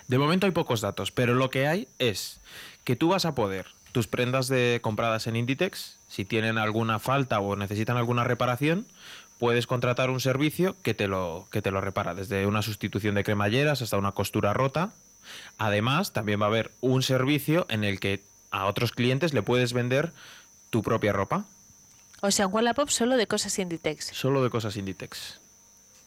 De 0.09 0.17
momento 0.17 0.45
hay 0.45 0.51
pocos 0.51 0.81
datos, 0.81 1.13
pero 1.13 1.35
lo 1.35 1.49
que 1.49 1.67
hay 1.67 1.87
es 1.99 2.41
que 2.83 2.97
tú 2.97 3.07
vas 3.07 3.23
a 3.23 3.33
poder 3.33 3.67
tus 3.95 4.07
prendas 4.07 4.49
de 4.49 4.79
compradas 4.81 5.25
en 5.25 5.37
Inditex, 5.37 5.99
si 6.09 6.25
tienen 6.25 6.57
alguna 6.57 6.99
falta 6.99 7.39
o 7.39 7.55
necesitan 7.55 7.95
alguna 7.95 8.25
reparación, 8.25 8.85
puedes 9.39 9.67
contratar 9.67 10.09
un 10.09 10.19
servicio 10.19 10.75
que 10.83 10.93
te 10.93 11.07
lo 11.07 11.47
que 11.49 11.61
te 11.61 11.71
lo 11.71 11.79
repara, 11.79 12.13
desde 12.13 12.45
una 12.45 12.61
sustitución 12.61 13.15
de 13.15 13.23
cremalleras 13.23 13.81
hasta 13.81 13.97
una 13.97 14.11
costura 14.11 14.53
rota. 14.53 14.91
Además, 15.57 16.11
también 16.11 16.41
va 16.41 16.47
a 16.47 16.49
haber 16.49 16.71
un 16.81 17.03
servicio 17.03 17.67
en 17.69 17.85
el 17.85 18.01
que 18.01 18.21
a 18.51 18.65
otros 18.65 18.91
clientes 18.91 19.33
le 19.33 19.43
puedes 19.43 19.71
vender 19.71 20.11
tu 20.71 20.81
propia 20.83 21.13
ropa, 21.13 21.45
O 22.19 22.31
sea, 22.31 22.47
un 22.47 22.53
Wallapop 22.53 22.89
solo 22.89 23.15
de 23.15 23.27
cosas 23.27 23.57
Inditex. 23.59 24.07
solo 24.07 24.43
de 24.43 24.49
cosas 24.49 24.75
Inditex. 24.75 25.39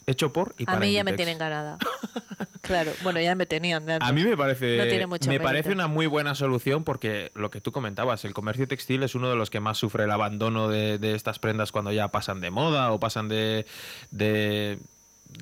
Hecho 0.09 0.33
por 0.33 0.55
y 0.57 0.63
A 0.63 0.67
para 0.67 0.81
mí 0.81 0.93
ya 0.93 1.05
me 1.05 1.13
tienen 1.13 1.37
ganada. 1.39 1.77
claro, 2.63 2.93
bueno, 3.03 3.21
ya 3.21 3.35
me 3.35 3.45
tenían. 3.45 3.85
de 3.85 3.99
A 4.01 4.11
mí 4.13 4.25
me 4.25 4.31
No 4.31 4.37
parece, 4.39 4.87
tiene 4.89 5.07
mucho 5.07 5.27
me 5.27 5.35
mérito. 5.35 5.45
parece 5.45 5.71
una 5.73 5.87
muy 5.87 6.07
buena 6.07 6.35
solución 6.35 6.83
porque 6.83 7.31
lo 7.35 7.51
que 7.51 7.61
tú 7.61 7.73
comentabas, 7.73 8.25
el 8.25 8.33
comercio 8.33 8.67
textil 8.67 9.03
es 9.03 9.15
uno 9.15 9.29
de 9.29 9.37
los 9.37 9.51
que 9.51 9.61
más 9.61 9.77
sufre 9.77 10.05
el 10.05 10.11
abandono 10.11 10.69
de, 10.69 10.99
de 10.99 11.15
estas 11.15 11.39
prendas 11.39 11.73
cuando 11.73 11.93
ya 11.93 12.09
pasan 12.09 12.41
de 12.41 12.51
moda 12.51 12.91
o 12.93 12.99
pasan 12.99 13.29
de, 13.29 13.67
de, 14.11 14.79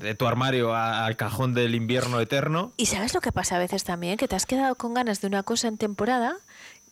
de 0.00 0.14
tu 0.16 0.26
armario 0.26 0.74
a- 0.74 1.06
al 1.06 1.16
cajón 1.16 1.54
del 1.54 1.74
invierno 1.76 2.20
eterno. 2.20 2.72
¿Y 2.76 2.86
sabes 2.86 3.14
lo 3.14 3.20
que 3.20 3.30
pasa 3.30 3.54
a 3.56 3.58
veces 3.60 3.84
también? 3.84 4.16
Que 4.16 4.26
te 4.26 4.34
has 4.34 4.46
quedado 4.46 4.74
con 4.74 4.94
ganas 4.94 5.20
de 5.20 5.28
una 5.28 5.44
cosa 5.44 5.68
en 5.68 5.78
temporada 5.78 6.36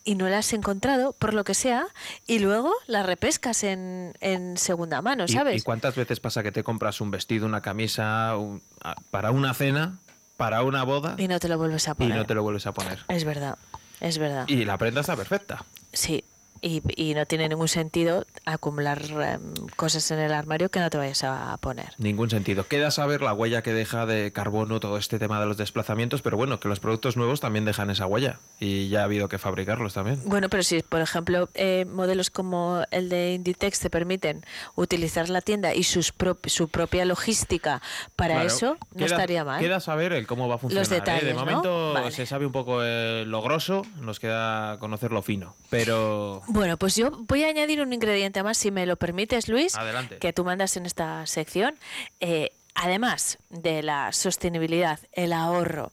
y 0.05 0.15
no 0.17 0.29
la 0.29 0.39
has 0.39 0.53
encontrado, 0.53 1.13
por 1.15 1.33
lo 1.35 1.45
que 1.45 1.55
sea, 1.55 1.87
y 2.27 2.39
luego 2.39 2.73
la 2.87 3.03
repescas 3.03 3.65
en, 3.65 4.15
en 4.21 4.57
segunda 4.59 5.01
mano, 5.03 5.25
¿Y- 5.27 5.33
¿sabes? 5.33 5.61
¿Y, 5.63 5.65
cuántas 5.65 5.95
veces 5.97 6.21
pasa 6.21 6.43
que 6.43 6.53
te 6.53 6.63
compras 6.63 7.01
un 7.01 7.11
vestido, 7.11 7.47
una 7.47 7.63
camisa 7.63 8.37
un- 8.37 8.63
para 9.11 9.31
una 9.31 9.55
cena, 9.55 9.99
para 10.37 10.63
una 10.63 10.83
boda 10.85 11.15
Y 11.19 11.29
no 11.29 11.39
te 11.41 11.49
lo 11.49 11.57
vuelves 11.59 11.89
a 11.89 11.93
y 11.93 11.95
poner. 11.95 12.17
no 12.17 12.27
te 12.27 12.35
lo 12.35 12.43
vuelves 12.43 12.67
a 12.67 12.73
poner? 12.73 12.99
Es 13.09 13.25
verdad, 13.25 13.57
es 14.01 14.19
verdad. 14.19 14.45
Y 14.49 14.65
la 14.65 14.77
prenda 14.79 15.01
está 15.01 15.17
perfecta. 15.17 15.65
Sí, 15.93 16.25
y, 16.67 16.83
y 16.97 17.13
no 17.15 17.27
tiene 17.27 17.47
ningún 17.49 17.69
sentido 17.69 18.25
acumular 18.47 19.03
em, 19.05 19.53
cosas 19.77 20.11
en 20.11 20.19
el 20.19 20.33
armario 20.33 20.71
que 20.71 20.81
no 20.81 20.89
te 20.89 20.97
vayas 20.97 21.23
a 21.25 21.57
poner. 21.59 21.93
Ningún 21.99 22.31
sentido. 22.31 22.67
Queda 22.67 22.91
saber 22.91 23.21
la 23.21 23.35
huella 23.35 23.63
que 23.63 23.73
deja 23.75 24.07
de 24.07 24.33
carbono 24.33 24.81
todo 24.81 24.97
este 24.97 25.19
tema 25.19 25.39
de 25.41 25.47
los 25.47 25.59
desplazamientos, 25.59 26.23
pero 26.23 26.37
bueno, 26.39 26.61
que 26.61 26.69
los 26.69 26.81
productos 26.81 27.17
nuevos 27.19 27.41
también 27.41 27.67
dejan 27.67 27.91
esa 27.91 28.07
huella 28.07 28.41
y 28.59 28.89
ya 28.89 29.01
ha 29.03 29.05
habido 29.05 29.29
que 29.29 29.37
fabricarlos 29.39 29.93
también. 29.93 30.21
Bueno, 30.25 30.49
pero 30.49 30.63
si, 30.63 30.81
por 30.83 31.03
ejemplo, 31.03 31.51
eh, 31.55 31.85
modelos 31.85 32.31
como 32.31 32.83
el 32.91 33.11
de 33.11 33.35
Inditex 33.35 33.81
te 33.81 33.91
permiten 33.91 34.43
utilizar 34.75 35.29
la 35.29 35.43
tienda 35.43 35.75
y 35.75 35.83
sus 35.85 36.13
pro- 36.13 36.39
su 36.47 36.69
propia 36.69 37.05
logística 37.05 37.83
para 38.17 38.35
Claro, 38.37 38.47
eso, 38.47 38.77
no 38.93 38.99
queda- 39.05 39.07
estaría 39.17 39.45
mal. 39.45 39.61
Queda 39.61 39.81
saber 39.81 40.13
el 40.15 40.27
cómo 40.27 40.49
va 40.49 40.55
a 40.55 40.59
funcionar. 40.59 40.87
¿eh? 40.87 40.95
detalles, 40.95 41.25
De 41.25 41.35
¿no? 41.35 41.41
momento 41.41 41.93
Vale. 41.93 42.11
se 42.11 42.25
sabe 42.25 42.47
un 42.47 42.53
poco 42.53 42.83
eh, 42.83 43.25
lo 43.27 43.43
grosso, 43.43 43.83
nos 44.01 44.19
queda 44.19 44.79
conocer 44.79 45.13
lo 45.13 45.21
fino, 45.23 45.55
pero 45.69 46.43
Bueno, 46.55 46.77
pues 46.77 46.95
yo 46.95 47.11
voy 47.11 47.43
a 47.43 47.49
añadir 47.49 47.81
un 47.83 47.93
ingrediente 47.93 48.41
más, 48.45 48.57
si 48.57 48.71
me 48.71 48.87
lo 48.87 48.95
permites, 48.95 49.49
Luis, 49.49 49.75
Adelante. 49.75 50.19
que 50.19 50.33
tú 50.33 50.45
mandas 50.45 50.77
en 50.77 50.87
esta 50.87 51.27
sección. 51.27 51.75
Eh, 52.21 52.53
además 52.77 53.39
de 53.51 53.83
la 53.83 54.13
sostenibilidad, 54.13 55.01
el 55.11 55.33
ahorro, 55.33 55.91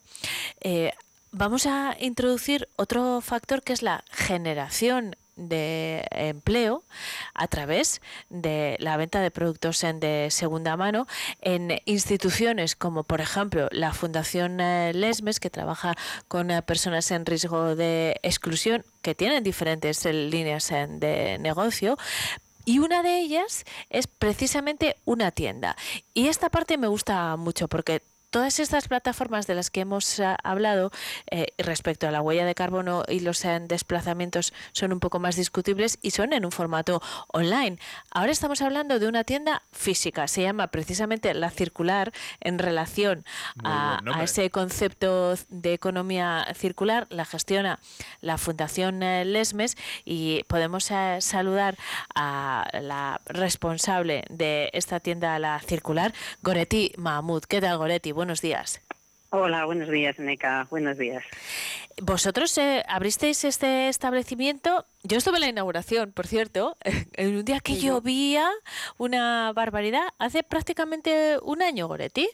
eh, 0.60 0.92
vamos 1.32 1.66
a 1.66 1.96
introducir 1.98 2.68
otro 2.76 3.20
factor 3.22 3.64
que 3.64 3.72
es 3.72 3.82
la 3.82 4.04
generación 4.12 5.16
de 5.36 6.06
empleo 6.10 6.82
a 7.34 7.46
través 7.48 8.00
de 8.30 8.76
la 8.80 8.96
venta 8.96 9.20
de 9.20 9.30
productos 9.30 9.82
en 9.84 10.00
de 10.00 10.28
segunda 10.30 10.76
mano 10.76 11.06
en 11.40 11.80
instituciones 11.84 12.76
como 12.76 13.04
por 13.04 13.20
ejemplo 13.20 13.68
la 13.70 13.92
Fundación 13.92 14.60
eh, 14.60 14.92
Lesmes 14.94 15.40
que 15.40 15.50
trabaja 15.50 15.96
con 16.28 16.50
eh, 16.50 16.62
personas 16.62 17.10
en 17.10 17.24
riesgo 17.26 17.76
de 17.76 18.20
exclusión 18.22 18.84
que 19.00 19.14
tienen 19.14 19.42
diferentes 19.42 20.04
eh, 20.06 20.12
líneas 20.12 20.68
de 20.70 21.38
negocio 21.38 21.96
y 22.64 22.78
una 22.78 23.02
de 23.02 23.18
ellas 23.18 23.64
es 23.90 24.06
precisamente 24.06 24.96
una 25.04 25.32
tienda. 25.32 25.76
Y 26.14 26.28
esta 26.28 26.48
parte 26.48 26.78
me 26.78 26.86
gusta 26.86 27.36
mucho 27.36 27.66
porque 27.66 28.02
todas 28.32 28.58
estas 28.58 28.88
plataformas 28.88 29.46
de 29.46 29.54
las 29.54 29.70
que 29.70 29.82
hemos 29.82 30.18
ah, 30.18 30.36
hablado 30.42 30.90
eh, 31.30 31.48
respecto 31.58 32.08
a 32.08 32.10
la 32.10 32.22
huella 32.22 32.46
de 32.46 32.54
carbono 32.54 33.04
y 33.06 33.20
los 33.20 33.44
eh, 33.44 33.60
desplazamientos 33.60 34.52
son 34.72 34.92
un 34.92 35.00
poco 35.00 35.20
más 35.20 35.36
discutibles 35.36 35.98
y 36.02 36.10
son 36.12 36.32
en 36.32 36.44
un 36.46 36.50
formato 36.50 37.02
online. 37.28 37.78
Ahora 38.10 38.32
estamos 38.32 38.62
hablando 38.62 38.98
de 38.98 39.06
una 39.06 39.22
tienda 39.24 39.62
física, 39.70 40.26
se 40.28 40.42
llama 40.42 40.68
precisamente 40.68 41.34
La 41.34 41.50
Circular 41.50 42.12
en 42.40 42.58
relación 42.58 43.24
a, 43.62 44.00
ese 44.22 44.50
concepto 44.50 45.34
de 45.50 45.74
economía 45.74 46.46
circular, 46.54 47.06
la 47.10 47.26
gestiona 47.26 47.80
la 48.22 48.38
Fundación 48.38 49.02
eh, 49.02 49.24
Lesmes 49.26 49.76
y 50.04 50.44
podemos 50.44 50.90
eh, 50.90 51.18
saludar 51.20 51.76
a 52.14 52.66
la 52.80 53.20
responsable 53.26 54.24
de 54.30 54.70
esta 54.72 55.00
tienda 55.00 55.38
La 55.38 55.60
Circular, 55.60 56.14
Goretti 56.42 56.92
Mahmoud. 56.96 57.42
¿Qué 57.44 57.60
tal, 57.60 57.76
Goretti? 57.76 58.12
Buenos 58.22 58.40
días. 58.40 58.80
Hola, 59.30 59.64
buenos 59.64 59.88
días, 59.88 60.16
Neca. 60.20 60.68
Buenos 60.70 60.96
días. 60.96 61.24
Vosotros 62.00 62.56
eh, 62.56 62.84
abristeis 62.86 63.42
este 63.42 63.88
establecimiento. 63.88 64.86
Yo 65.02 65.18
estuve 65.18 65.38
en 65.38 65.40
la 65.40 65.48
inauguración, 65.48 66.12
por 66.12 66.28
cierto, 66.28 66.76
en 67.14 67.34
un 67.34 67.44
día 67.44 67.58
que 67.58 67.74
llovía 67.74 68.48
una 68.96 69.52
barbaridad, 69.52 70.04
hace 70.20 70.44
prácticamente 70.44 71.36
un 71.42 71.62
año, 71.62 71.88
Goretti. 71.88 72.28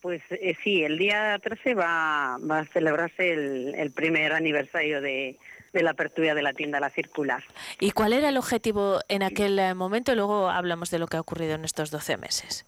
Pues 0.00 0.22
eh, 0.30 0.54
sí, 0.62 0.84
el 0.84 0.96
día 0.96 1.40
13 1.42 1.74
va, 1.74 2.38
va 2.38 2.60
a 2.60 2.66
celebrarse 2.66 3.32
el, 3.32 3.74
el 3.74 3.90
primer 3.90 4.32
aniversario 4.32 5.00
de, 5.00 5.40
de 5.72 5.82
la 5.82 5.90
apertura 5.90 6.36
de 6.36 6.42
la 6.42 6.52
tienda 6.52 6.78
La 6.78 6.90
Circular. 6.90 7.42
¿Y 7.80 7.90
cuál 7.90 8.12
era 8.12 8.28
el 8.28 8.36
objetivo 8.36 9.00
en 9.08 9.24
aquel 9.24 9.58
eh, 9.58 9.74
momento? 9.74 10.14
Luego 10.14 10.50
hablamos 10.50 10.92
de 10.92 11.00
lo 11.00 11.08
que 11.08 11.16
ha 11.16 11.20
ocurrido 11.20 11.56
en 11.56 11.64
estos 11.64 11.90
12 11.90 12.16
meses. 12.16 12.64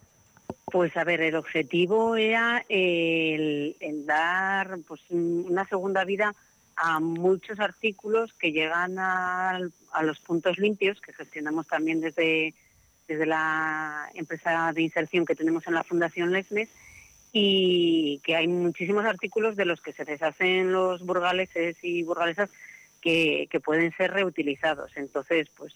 Pues 0.66 0.96
a 0.96 1.04
ver, 1.04 1.20
el 1.20 1.36
objetivo 1.36 2.16
era 2.16 2.64
el, 2.68 3.76
dar 4.06 4.78
pues, 4.86 5.00
un- 5.10 5.46
una 5.48 5.64
segunda 5.66 6.04
vida 6.04 6.34
a 6.76 6.98
muchos 6.98 7.60
artículos 7.60 8.32
que 8.34 8.50
llegan 8.52 8.98
a, 8.98 9.60
los 10.02 10.20
puntos 10.20 10.58
limpios 10.58 11.00
que 11.00 11.12
gestionamos 11.12 11.68
también 11.68 12.00
desde, 12.00 12.52
desde 13.06 13.26
la 13.26 14.10
empresa 14.14 14.72
de 14.74 14.82
inserción 14.82 15.24
que 15.24 15.36
tenemos 15.36 15.66
en 15.68 15.74
la 15.74 15.84
Fundación 15.84 16.32
Lesmes 16.32 16.68
y 17.32 18.20
que 18.24 18.34
hay 18.34 18.48
muchísimos 18.48 19.04
artículos 19.04 19.54
de 19.56 19.66
los 19.66 19.80
que 19.80 19.92
se 19.92 20.04
deshacen 20.04 20.72
los 20.72 21.04
burgaleses 21.06 21.76
y 21.82 22.02
burgalesas 22.02 22.50
que, 23.00 23.46
que 23.50 23.60
pueden 23.60 23.92
ser 23.96 24.12
reutilizados. 24.12 24.90
Entonces, 24.96 25.48
pues 25.56 25.74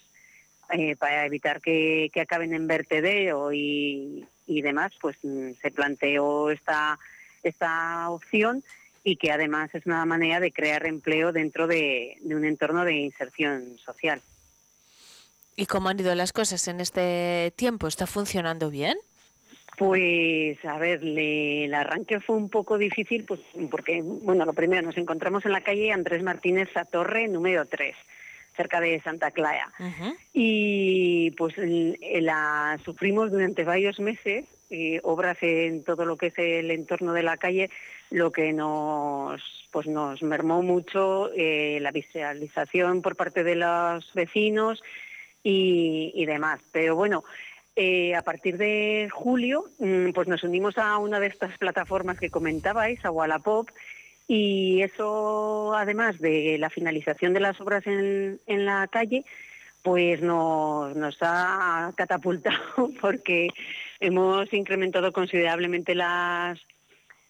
eh, 0.72 0.96
para 0.96 1.24
evitar 1.26 1.60
que, 1.60 2.10
que 2.12 2.20
acaben 2.20 2.52
en 2.54 2.66
vertedero 2.66 3.52
y, 3.52 4.26
y 4.48 4.62
demás, 4.62 4.92
pues 5.00 5.16
mm, 5.22 5.52
se 5.62 5.70
planteó 5.70 6.50
esta, 6.50 6.98
esta 7.44 8.10
opción 8.10 8.64
y 9.04 9.16
que 9.16 9.30
además 9.30 9.72
es 9.74 9.86
una 9.86 10.04
manera 10.04 10.40
de 10.40 10.50
crear 10.50 10.84
empleo 10.86 11.30
dentro 11.32 11.66
de, 11.68 12.16
de 12.20 12.34
un 12.34 12.44
entorno 12.44 12.84
de 12.84 12.94
inserción 12.94 13.78
social. 13.78 14.20
¿Y 15.54 15.66
cómo 15.66 15.88
han 15.88 16.00
ido 16.00 16.14
las 16.14 16.32
cosas 16.32 16.66
en 16.68 16.80
este 16.80 17.52
tiempo? 17.56 17.86
¿Está 17.86 18.06
funcionando 18.06 18.70
bien? 18.70 18.96
Pues, 19.76 20.58
a 20.64 20.76
ver, 20.78 21.02
le- 21.04 21.66
el 21.66 21.74
arranque 21.74 22.18
fue 22.20 22.36
un 22.36 22.48
poco 22.48 22.78
difícil, 22.78 23.24
pues 23.24 23.40
porque, 23.70 24.02
bueno, 24.02 24.44
lo 24.44 24.52
primero, 24.52 24.82
nos 24.82 24.96
encontramos 24.96 25.44
en 25.46 25.52
la 25.52 25.60
calle 25.62 25.92
Andrés 25.92 26.22
Martínez 26.22 26.68
Torre, 26.90 27.28
número 27.28 27.64
3, 27.66 27.94
cerca 28.58 28.78
de 28.80 29.00
Santa 29.00 29.30
Clara. 29.30 29.72
Y 30.34 31.30
pues 31.38 31.56
el- 31.56 31.98
la 32.20 32.78
sufrimos 32.84 33.30
durante 33.30 33.64
varios 33.64 33.98
meses, 34.00 34.44
eh, 34.68 35.00
obras 35.02 35.38
en 35.40 35.82
todo 35.84 36.04
lo 36.04 36.16
que 36.18 36.26
es 36.26 36.38
el 36.38 36.70
entorno 36.70 37.14
de 37.14 37.22
la 37.22 37.38
calle, 37.38 37.70
lo 38.10 38.30
que 38.32 38.52
nos, 38.52 39.40
pues 39.72 39.86
nos 39.86 40.22
mermó 40.22 40.62
mucho 40.62 41.30
eh, 41.34 41.78
la 41.80 41.90
visualización 41.92 43.00
por 43.00 43.16
parte 43.16 43.44
de 43.44 43.54
los 43.54 44.12
vecinos 44.12 44.82
y, 45.42 46.12
y 46.14 46.26
demás. 46.26 46.60
Pero 46.72 46.96
bueno, 46.96 47.24
eh, 47.76 48.14
a 48.14 48.22
partir 48.22 48.58
de 48.58 49.08
julio, 49.12 49.64
mm, 49.78 50.10
pues 50.10 50.26
nos 50.28 50.42
unimos 50.42 50.76
a 50.78 50.98
una 50.98 51.20
de 51.20 51.28
estas 51.28 51.56
plataformas 51.58 52.18
que 52.18 52.28
comentabais, 52.28 53.02
a 53.04 53.10
Wallapop, 53.10 53.70
y 54.30 54.82
eso, 54.82 55.74
además 55.74 56.18
de 56.20 56.58
la 56.58 56.68
finalización 56.68 57.32
de 57.32 57.40
las 57.40 57.58
obras 57.62 57.86
en, 57.86 58.38
en 58.46 58.66
la 58.66 58.86
calle, 58.86 59.24
pues 59.82 60.20
nos, 60.20 60.94
nos 60.94 61.16
ha 61.22 61.92
catapultado 61.96 62.90
porque 63.00 63.48
hemos 64.00 64.52
incrementado 64.52 65.12
considerablemente 65.12 65.94
las, 65.94 66.60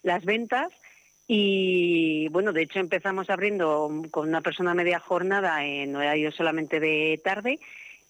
las 0.02 0.24
ventas. 0.24 0.68
Y 1.28 2.28
bueno, 2.30 2.52
de 2.52 2.62
hecho 2.62 2.80
empezamos 2.80 3.30
abriendo 3.30 4.02
con 4.10 4.28
una 4.28 4.40
persona 4.40 4.74
media 4.74 4.98
jornada 4.98 5.64
en 5.64 5.94
horario 5.94 6.32
solamente 6.32 6.80
de 6.80 7.20
tarde. 7.22 7.60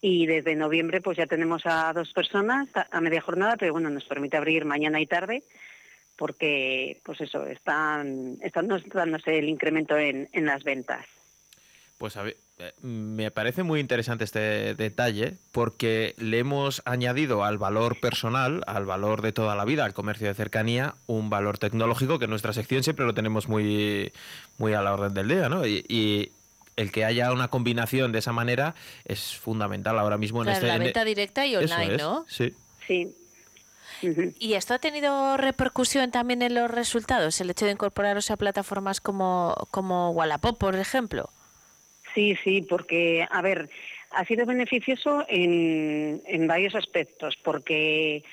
Y 0.01 0.25
desde 0.25 0.57
noviembre 0.57 1.03
pues 1.03 1.19
ya 1.19 1.27
tenemos 1.27 1.67
a 1.67 1.93
dos 1.93 2.15
personas 2.15 2.69
a 2.91 3.01
media 3.03 3.21
jornada, 3.21 3.57
pero 3.59 3.73
bueno, 3.73 3.91
nos 3.91 4.05
permite 4.05 4.39
abrir 4.39 4.65
mañana 4.65 4.99
y 4.99 5.07
tarde 5.07 5.43
porque 6.19 7.01
pues 7.05 7.21
eso, 7.21 7.47
están, 7.47 8.37
están 8.43 8.69
dándose 8.93 9.39
el 9.39 9.49
incremento 9.49 9.97
en, 9.97 10.29
en 10.33 10.45
las 10.47 10.65
ventas. 10.65 11.07
Pues 11.97 12.17
a 12.17 12.23
ver, 12.23 12.37
eh, 12.59 12.73
me 12.83 13.31
parece 13.31 13.63
muy 13.63 13.81
interesante 13.81 14.25
este 14.25 14.75
detalle 14.75 15.35
porque 15.53 16.15
le 16.19 16.39
hemos 16.39 16.83
añadido 16.85 17.43
al 17.45 17.59
valor 17.59 17.99
personal, 18.01 18.63
al 18.67 18.85
valor 18.85 19.23
de 19.23 19.33
toda 19.33 19.57
la 19.57 19.65
vida, 19.65 19.85
al 19.85 19.95
comercio 19.95 20.29
de 20.29 20.35
cercanía, 20.35 20.95
un 21.07 21.31
valor 21.31 21.59
tecnológico 21.59 22.19
que 22.19 22.25
en 22.27 22.31
nuestra 22.31 22.53
sección 22.53 22.83
siempre 22.85 23.07
lo 23.07 23.15
tenemos 23.15 23.49
muy, 23.49 24.13
muy 24.59 24.75
a 24.75 24.83
la 24.83 24.93
orden 24.93 25.15
del 25.15 25.29
día, 25.29 25.49
¿no? 25.49 25.67
Y, 25.67 25.85
y 25.89 26.31
el 26.77 26.93
que 26.93 27.05
haya 27.05 27.33
una 27.33 27.49
combinación 27.49 28.13
de 28.13 28.21
esa 28.21 28.33
manera 28.33 28.75
es 29.05 29.37
fundamental 29.37 29.99
ahora 29.99 30.19
mismo 30.19 30.43
en 30.43 30.47
Claro, 30.47 30.57
este... 30.59 30.67
la 30.69 30.77
en- 30.77 30.83
venta 30.85 31.05
directa 31.05 31.47
y 31.47 31.55
Eso 31.57 31.75
online, 31.75 31.95
es, 31.97 32.03
¿no? 32.03 32.25
Sí. 32.29 32.55
Sí. 32.87 33.09
¿Y 34.39 34.55
esto 34.55 34.75
ha 34.75 34.79
tenido 34.79 35.37
repercusión 35.37 36.11
también 36.11 36.43
en 36.43 36.55
los 36.55 36.71
resultados? 36.71 37.41
El 37.41 37.51
hecho 37.51 37.67
de 37.67 37.73
incorporaros 37.73 38.31
a 38.31 38.37
plataformas 38.37 39.01
como, 39.01 39.55
como 39.71 40.11
Wallapop, 40.11 40.59
por 40.59 40.77
ejemplo. 40.77 41.31
Sí, 42.15 42.37
sí, 42.43 42.63
porque, 42.63 43.27
a 43.31 43.43
ver, 43.43 43.69
ha 44.11 44.25
sido 44.25 44.47
beneficioso 44.47 45.25
en, 45.29 46.23
en 46.27 46.47
varios 46.47 46.75
aspectos, 46.75 47.37
porque 47.45 48.25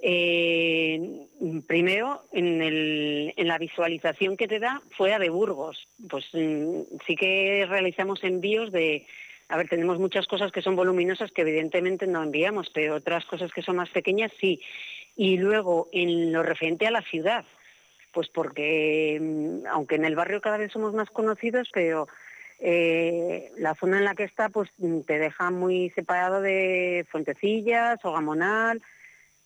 eh, 0.00 1.26
primero 1.66 2.24
en, 2.32 2.62
el- 2.62 3.32
en 3.36 3.48
la 3.48 3.58
visualización 3.58 4.36
que 4.36 4.48
te 4.48 4.58
da 4.60 4.82
fuera 4.96 5.18
de 5.18 5.30
Burgos, 5.30 5.86
pues 6.08 6.26
mm, 6.32 6.80
sí 7.06 7.16
que 7.16 7.66
realizamos 7.68 8.22
envíos 8.22 8.70
de, 8.72 9.06
a 9.48 9.56
ver, 9.56 9.68
tenemos 9.68 9.98
muchas 9.98 10.26
cosas 10.26 10.52
que 10.52 10.62
son 10.62 10.76
voluminosas 10.76 11.30
que 11.32 11.42
evidentemente 11.42 12.06
no 12.06 12.22
enviamos, 12.22 12.70
pero 12.70 12.96
otras 12.96 13.24
cosas 13.26 13.52
que 13.52 13.62
son 13.62 13.76
más 13.76 13.90
pequeñas 13.90 14.32
sí. 14.40 14.60
Y 15.16 15.36
luego 15.36 15.88
en 15.92 16.32
lo 16.32 16.42
referente 16.42 16.86
a 16.86 16.90
la 16.90 17.02
ciudad, 17.02 17.44
pues 18.12 18.28
porque 18.28 19.18
mm, 19.20 19.66
aunque 19.66 19.96
en 19.96 20.04
el 20.04 20.16
barrio 20.16 20.40
cada 20.40 20.56
vez 20.56 20.72
somos 20.72 20.94
más 20.94 21.10
conocidos, 21.10 21.68
pero 21.72 22.08
eh, 22.60 23.52
la 23.58 23.74
zona 23.74 23.98
en 23.98 24.04
la 24.04 24.14
que 24.14 24.24
está 24.24 24.48
pues 24.48 24.70
mm, 24.78 25.00
te 25.00 25.18
deja 25.18 25.50
muy 25.50 25.90
separado 25.90 26.40
de 26.40 27.06
Fuentecillas 27.10 27.98
o 28.04 28.12
Gamonal, 28.12 28.80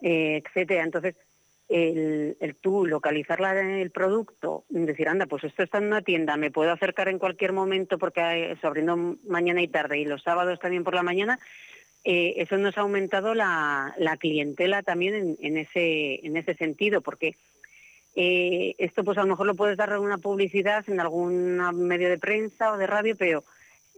eh, 0.01 0.43
etcétera. 0.45 0.85
Entonces, 0.85 1.17
el, 1.69 2.37
el 2.41 2.55
tú 2.55 2.87
localizar 2.87 3.41
el 3.57 3.91
producto, 3.91 4.65
decir, 4.71 5.09
anda, 5.09 5.27
pues 5.27 5.45
esto 5.45 5.63
está 5.63 5.79
en 5.79 5.85
una 5.89 6.03
tienda, 6.03 6.37
me 6.37 6.51
puedo 6.51 6.73
acercar 6.73 7.09
en 7.09 7.19
cualquier 7.19 7.53
momento 7.53 7.99
porque 7.99 8.21
hay- 8.21 8.43
está 8.53 8.69
abriendo 8.69 8.97
mañana 9.27 9.61
y 9.63 9.69
tarde 9.69 9.99
y 9.99 10.05
los 10.05 10.23
sábados 10.23 10.59
también 10.61 10.85
por 10.85 10.95
la 10.95 11.03
mañana, 11.03 11.39
eh, 12.05 12.35
eso 12.39 12.57
nos 12.57 12.79
ha 12.79 12.83
aumentado 12.83 13.35
la, 13.35 13.95
la 13.99 14.17
clientela 14.17 14.83
también 14.83 15.15
en, 15.15 15.37
en 15.41 15.59
ese, 15.59 16.25
en 16.27 16.37
ese 16.37 16.55
sentido, 16.55 17.01
porque 17.03 17.35
eh, 18.17 18.75
esto 18.79 19.05
pues 19.05 19.19
a 19.19 19.23
lo 19.23 19.29
mejor 19.29 19.47
lo 19.47 19.55
puedes 19.55 19.77
dar 19.77 19.97
una 19.99 20.19
publicidad 20.19 20.85
en 20.89 21.01
algún 21.01 21.59
medio 21.87 22.09
de 22.09 22.19
prensa 22.19 22.73
o 22.73 22.79
de 22.79 22.87
radio, 22.87 23.15
pero 23.17 23.45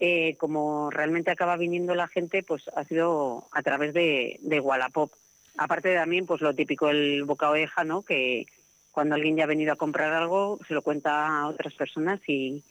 eh, 0.01 0.35
como 0.39 0.91
realmente 0.91 1.31
acaba 1.31 1.57
viniendo 1.57 1.95
la 1.95 2.09
gente, 2.09 2.43
pues 2.43 2.69
ha 2.75 2.85
sido 2.85 3.47
a 3.53 3.63
través 3.63 3.95
de, 3.95 4.39
de 4.41 4.59
Wallapop. 4.61 5.13
Aparte 5.59 5.95
también, 5.95 6.27
pues 6.27 6.41
lo 6.41 6.55
típico, 6.55 6.89
el 6.91 7.25
boca 7.25 7.51
oreja, 7.51 7.85
¿no? 7.85 8.03
Que 8.03 8.47
cuando 8.93 9.15
alguien 9.15 9.37
ya 9.37 9.45
ha 9.45 9.47
venido 9.47 9.73
a 9.73 9.77
comprar 9.77 10.13
algo, 10.13 10.59
se 10.67 10.75
lo 10.75 10.83
cuenta 10.83 11.27
a 11.41 11.47
otras 11.49 11.75
personas 11.75 12.21
y, 12.27 12.63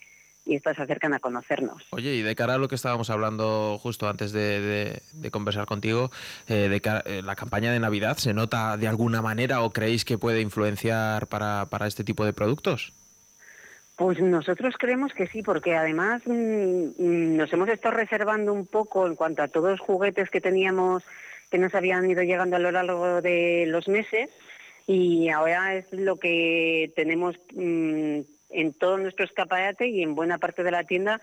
y 0.46 0.56
estas 0.56 0.76
se 0.78 0.84
acercan 0.84 1.14
a 1.14 1.20
conocernos. 1.20 1.84
Oye, 1.92 2.16
y 2.16 2.22
de 2.24 2.36
cara 2.36 2.56
a 2.56 2.58
lo 2.58 2.68
que 2.68 2.76
estábamos 2.76 3.10
hablando 3.10 3.78
justo 3.78 4.10
antes 4.10 4.32
de, 4.32 4.60
de- 4.62 5.02
de 5.14 5.32
conversar 5.32 5.66
contigo, 5.66 6.12
eh, 6.48 6.68
de 6.70 6.82
cara- 6.82 7.04
eh, 7.06 7.22
la 7.24 7.36
campaña 7.36 7.72
de 7.72 7.80
Navidad, 7.80 8.18
¿se 8.18 8.34
nota 8.34 8.76
de 8.78 8.88
alguna 8.88 9.22
manera 9.22 9.62
o 9.62 9.70
creéis 9.72 10.04
que 10.06 10.18
puede 10.18 10.42
influenciar 10.42 11.28
para, 11.28 11.68
para 11.70 11.88
este 11.88 12.04
tipo 12.04 12.26
de 12.26 12.34
productos? 12.34 12.92
Pues 13.96 14.20
nosotros 14.22 14.76
creemos 14.80 15.14
que 15.14 15.28
sí, 15.28 15.42
porque 15.44 15.76
además 15.76 16.22
mm, 16.26 16.32
mm, 16.98 17.36
nos 17.38 17.52
hemos 17.52 17.68
estado 17.70 17.96
reservando 17.96 18.54
un 18.54 18.66
poco 18.66 19.06
en 19.08 19.16
cuanto 19.16 19.44
a 19.44 19.50
todos 19.50 19.72
los 19.72 19.80
juguetes 19.82 20.30
que 20.30 20.40
teníamos 20.42 21.04
que 21.50 21.58
nos 21.58 21.74
habían 21.76 22.10
ido 22.10 22.24
llegando 22.24 22.56
a 22.56 22.60
lo 22.60 22.72
largo 22.72 23.22
de 23.22 23.66
los 23.68 23.88
meses 23.88 24.30
y 24.88 25.30
ahora 25.30 25.76
es 25.76 25.91
lo 25.91 26.18
que 26.18 26.91
tenemos 26.95 27.36
mm, 27.54 28.20
en 28.50 28.74
todo 28.80 28.97
nuestro 28.97 29.26
escaparate 29.26 29.88
y 29.88 30.02
en 30.02 30.16
buena 30.16 30.38
parte 30.38 30.64
de 30.64 30.72
la 30.72 30.84
tienda 30.84 31.22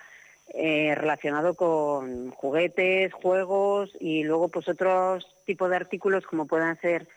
eh, 0.55 0.95
relacionado 0.95 1.55
con 1.55 2.31
juguetes, 2.31 3.13
juegos 3.13 3.91
y 3.99 4.23
luego 4.23 4.49
pues 4.49 4.69
otros 4.69 5.27
tipos 5.45 5.69
de 5.71 5.77
artículos 5.77 6.25
como 6.27 6.47
puedan 6.47 6.81
ser 6.81 7.09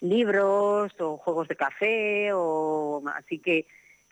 libros 0.00 0.92
o 1.00 1.16
juegos 1.16 1.48
de 1.48 1.56
café 1.56 2.30
o 2.32 3.02
así 3.16 3.38
que 3.40 3.66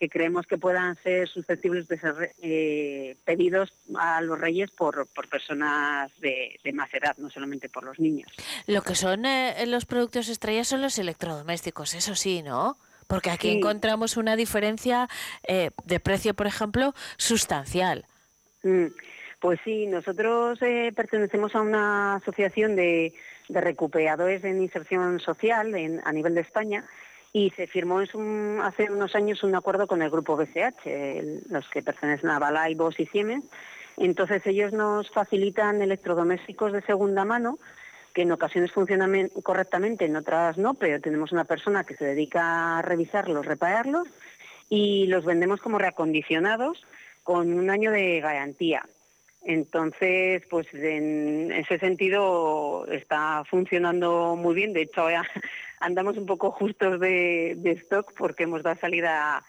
que 0.04 0.10
creemos 0.10 0.46
que 0.46 0.58
puedan 0.58 0.96
ser 1.02 1.28
susceptibles 1.28 1.88
de 1.88 1.98
ser 1.98 2.34
eh, 2.42 3.16
pedidos 3.24 3.72
a 3.96 4.20
los 4.20 4.38
reyes 4.38 4.70
por, 4.70 5.06
por 5.06 5.28
personas 5.28 6.10
de, 6.20 6.60
de 6.62 6.72
más 6.74 6.92
edad, 6.92 7.16
no 7.16 7.30
solamente 7.30 7.70
por 7.70 7.84
los 7.84 7.98
niños. 7.98 8.30
Lo 8.66 8.82
que 8.82 8.94
son 8.94 9.24
eh, 9.24 9.64
los 9.66 9.86
productos 9.86 10.28
estrellas 10.28 10.68
son 10.68 10.82
los 10.82 10.98
electrodomésticos, 10.98 11.94
eso 11.94 12.14
sí, 12.14 12.42
¿no? 12.42 12.76
Porque 13.06 13.30
aquí 13.30 13.48
Sí. 13.50 13.56
encontramos 13.56 14.16
una 14.18 14.36
diferencia 14.36 15.08
eh, 15.48 15.70
de 15.86 16.00
precio, 16.00 16.34
por 16.34 16.46
ejemplo, 16.46 16.94
sustancial. 17.16 18.04
Mm, 18.62 18.86
Pues 19.40 19.58
sí, 19.64 19.86
nosotros 19.86 20.58
eh, 20.62 20.92
pertenecemos 20.94 21.54
a 21.54 21.60
una 21.62 22.14
asociación 22.16 22.76
de, 22.76 23.14
de 23.48 23.60
recuperadores 23.60 24.42
en 24.44 24.60
inserción 24.62 25.20
social 25.20 25.74
en- 25.74 26.00
a 26.04 26.12
nivel 26.12 26.34
de 26.34 26.40
España 26.42 26.84
y 27.36 27.50
se 27.50 27.66
firmó 27.66 27.98
hace 28.62 28.90
unos 28.92 29.16
años 29.16 29.42
un 29.42 29.56
acuerdo 29.56 29.88
con 29.88 30.02
el 30.02 30.08
grupo 30.08 30.36
BCH, 30.36 31.50
los 31.50 31.68
que 31.68 31.82
pertenecen 31.82 32.30
a 32.30 32.38
Balay, 32.38 32.76
Bosch 32.76 33.00
y 33.00 33.06
Siemens. 33.06 33.44
Entonces 33.96 34.46
ellos 34.46 34.72
nos 34.72 35.10
facilitan 35.10 35.82
electrodomésticos 35.82 36.72
de 36.72 36.80
segunda 36.82 37.24
mano 37.24 37.58
que 38.14 38.22
en 38.22 38.30
ocasiones 38.30 38.70
funcionan 38.70 39.10
men- 39.10 39.32
correctamente, 39.42 40.04
en 40.04 40.14
otras 40.14 40.56
no, 40.58 40.74
pero 40.74 41.00
tenemos 41.00 41.32
una 41.32 41.42
persona 41.44 41.82
que 41.82 41.96
se 41.96 42.04
dedica 42.04 42.78
a 42.78 42.82
revisarlos, 42.82 43.44
repararlos 43.44 44.06
y 44.68 45.08
los 45.08 45.24
vendemos 45.24 45.60
como 45.60 45.78
reacondicionados 45.78 46.86
con 47.24 47.52
un 47.52 47.68
año 47.68 47.90
de 47.90 48.20
garantía. 48.20 48.86
Entonces, 49.44 50.42
pues 50.48 50.66
en 50.72 51.52
ese 51.52 51.78
sentido 51.78 52.86
está 52.90 53.44
funcionando 53.44 54.36
muy 54.36 54.54
bien. 54.54 54.72
De 54.72 54.82
hecho, 54.82 55.02
ahora 55.02 55.22
andamos 55.80 56.16
un 56.16 56.26
poco 56.26 56.50
justos 56.50 56.98
de, 56.98 57.52
stock 57.82 58.12
porque 58.16 58.44
hemos 58.44 58.62
dado 58.62 58.80
salida 58.80 59.44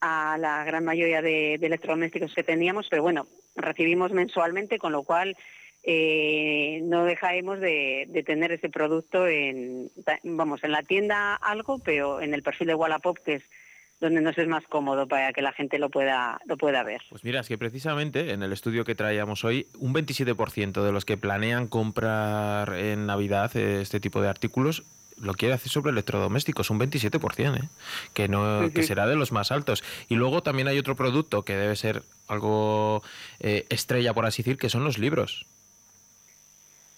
a 0.00 0.36
la 0.38 0.64
gran 0.64 0.84
mayoría 0.84 1.22
de, 1.22 1.54
electrodomésticos 1.54 2.34
que 2.34 2.42
teníamos, 2.42 2.88
pero 2.90 3.02
bueno, 3.02 3.26
recibimos 3.54 4.12
mensualmente, 4.12 4.78
con 4.78 4.92
lo 4.92 5.04
cual 5.04 5.36
eh, 5.84 6.80
no 6.82 7.04
dejaremos 7.04 7.60
de, 7.60 8.06
de 8.08 8.22
tener 8.24 8.50
ese 8.50 8.68
producto 8.68 9.28
en, 9.28 9.90
vamos, 10.24 10.64
en 10.64 10.72
la 10.72 10.82
tienda 10.82 11.36
algo, 11.36 11.78
pero 11.78 12.20
en 12.20 12.34
el 12.34 12.42
perfil 12.42 12.66
de 12.66 12.74
Wallapop, 12.74 13.18
que 13.18 13.34
es 13.34 13.44
donde 14.00 14.20
nos 14.20 14.36
es 14.38 14.48
más 14.48 14.64
cómodo 14.66 15.06
para 15.06 15.32
que 15.32 15.42
la 15.42 15.52
gente 15.52 15.78
lo 15.78 15.90
pueda, 15.90 16.40
lo 16.46 16.56
pueda 16.56 16.82
ver. 16.82 17.02
Pues 17.08 17.24
mira, 17.24 17.40
es 17.40 17.48
que 17.48 17.58
precisamente 17.58 18.32
en 18.32 18.42
el 18.42 18.52
estudio 18.52 18.84
que 18.84 18.94
traíamos 18.94 19.44
hoy, 19.44 19.66
un 19.78 19.94
27% 19.94 20.82
de 20.82 20.92
los 20.92 21.04
que 21.04 21.16
planean 21.16 21.66
comprar 21.66 22.74
en 22.74 23.06
Navidad 23.06 23.56
eh, 23.56 23.80
este 23.80 24.00
tipo 24.00 24.20
de 24.20 24.28
artículos 24.28 24.84
lo 25.18 25.34
quiere 25.34 25.54
hacer 25.54 25.70
sobre 25.70 25.92
electrodomésticos, 25.92 26.70
un 26.70 26.78
27%, 26.78 27.56
¿eh? 27.56 27.68
que, 28.12 28.28
no, 28.28 28.70
que 28.72 28.82
será 28.82 29.06
de 29.06 29.16
los 29.16 29.32
más 29.32 29.50
altos. 29.50 29.82
Y 30.08 30.14
luego 30.14 30.42
también 30.42 30.68
hay 30.68 30.78
otro 30.78 30.94
producto 30.94 31.42
que 31.42 31.56
debe 31.56 31.74
ser 31.76 32.02
algo 32.28 33.02
eh, 33.40 33.64
estrella, 33.70 34.12
por 34.12 34.26
así 34.26 34.42
decir, 34.42 34.58
que 34.58 34.68
son 34.68 34.84
los 34.84 34.98
libros. 34.98 35.46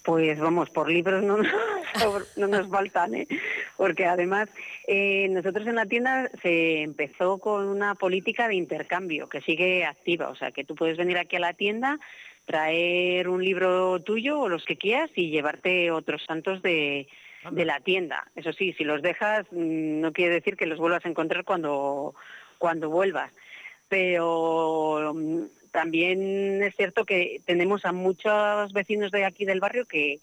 Pues 0.08 0.40
vamos, 0.40 0.70
por 0.70 0.90
libros 0.90 1.22
no, 1.22 1.36
no 2.36 2.46
nos 2.46 2.68
faltan, 2.70 3.14
¿eh? 3.14 3.28
porque 3.76 4.06
además 4.06 4.48
eh, 4.86 5.28
nosotros 5.28 5.66
en 5.66 5.74
la 5.74 5.84
tienda 5.84 6.30
se 6.40 6.80
empezó 6.80 7.36
con 7.36 7.66
una 7.66 7.94
política 7.94 8.48
de 8.48 8.54
intercambio 8.54 9.28
que 9.28 9.42
sigue 9.42 9.84
activa, 9.84 10.30
o 10.30 10.34
sea 10.34 10.50
que 10.50 10.64
tú 10.64 10.74
puedes 10.74 10.96
venir 10.96 11.18
aquí 11.18 11.36
a 11.36 11.40
la 11.40 11.52
tienda, 11.52 12.00
traer 12.46 13.28
un 13.28 13.44
libro 13.44 14.00
tuyo 14.00 14.40
o 14.40 14.48
los 14.48 14.64
que 14.64 14.78
quieras 14.78 15.10
y 15.14 15.28
llevarte 15.28 15.90
otros 15.90 16.24
santos 16.24 16.62
de, 16.62 17.06
de 17.50 17.64
la 17.66 17.80
tienda. 17.80 18.28
Eso 18.34 18.54
sí, 18.54 18.72
si 18.78 18.84
los 18.84 19.02
dejas 19.02 19.44
mm, 19.50 20.00
no 20.00 20.14
quiere 20.14 20.32
decir 20.32 20.56
que 20.56 20.64
los 20.64 20.78
vuelvas 20.78 21.04
a 21.04 21.10
encontrar 21.10 21.44
cuando, 21.44 22.14
cuando 22.56 22.88
vuelvas. 22.88 23.30
Pero 23.90 25.12
mm, 25.14 25.42
también 25.70 26.62
es 26.62 26.74
cierto 26.76 27.04
que 27.04 27.40
tenemos 27.46 27.84
a 27.84 27.92
muchos 27.92 28.72
vecinos 28.72 29.10
de 29.10 29.24
aquí 29.24 29.44
del 29.44 29.60
barrio 29.60 29.86
que, 29.86 30.20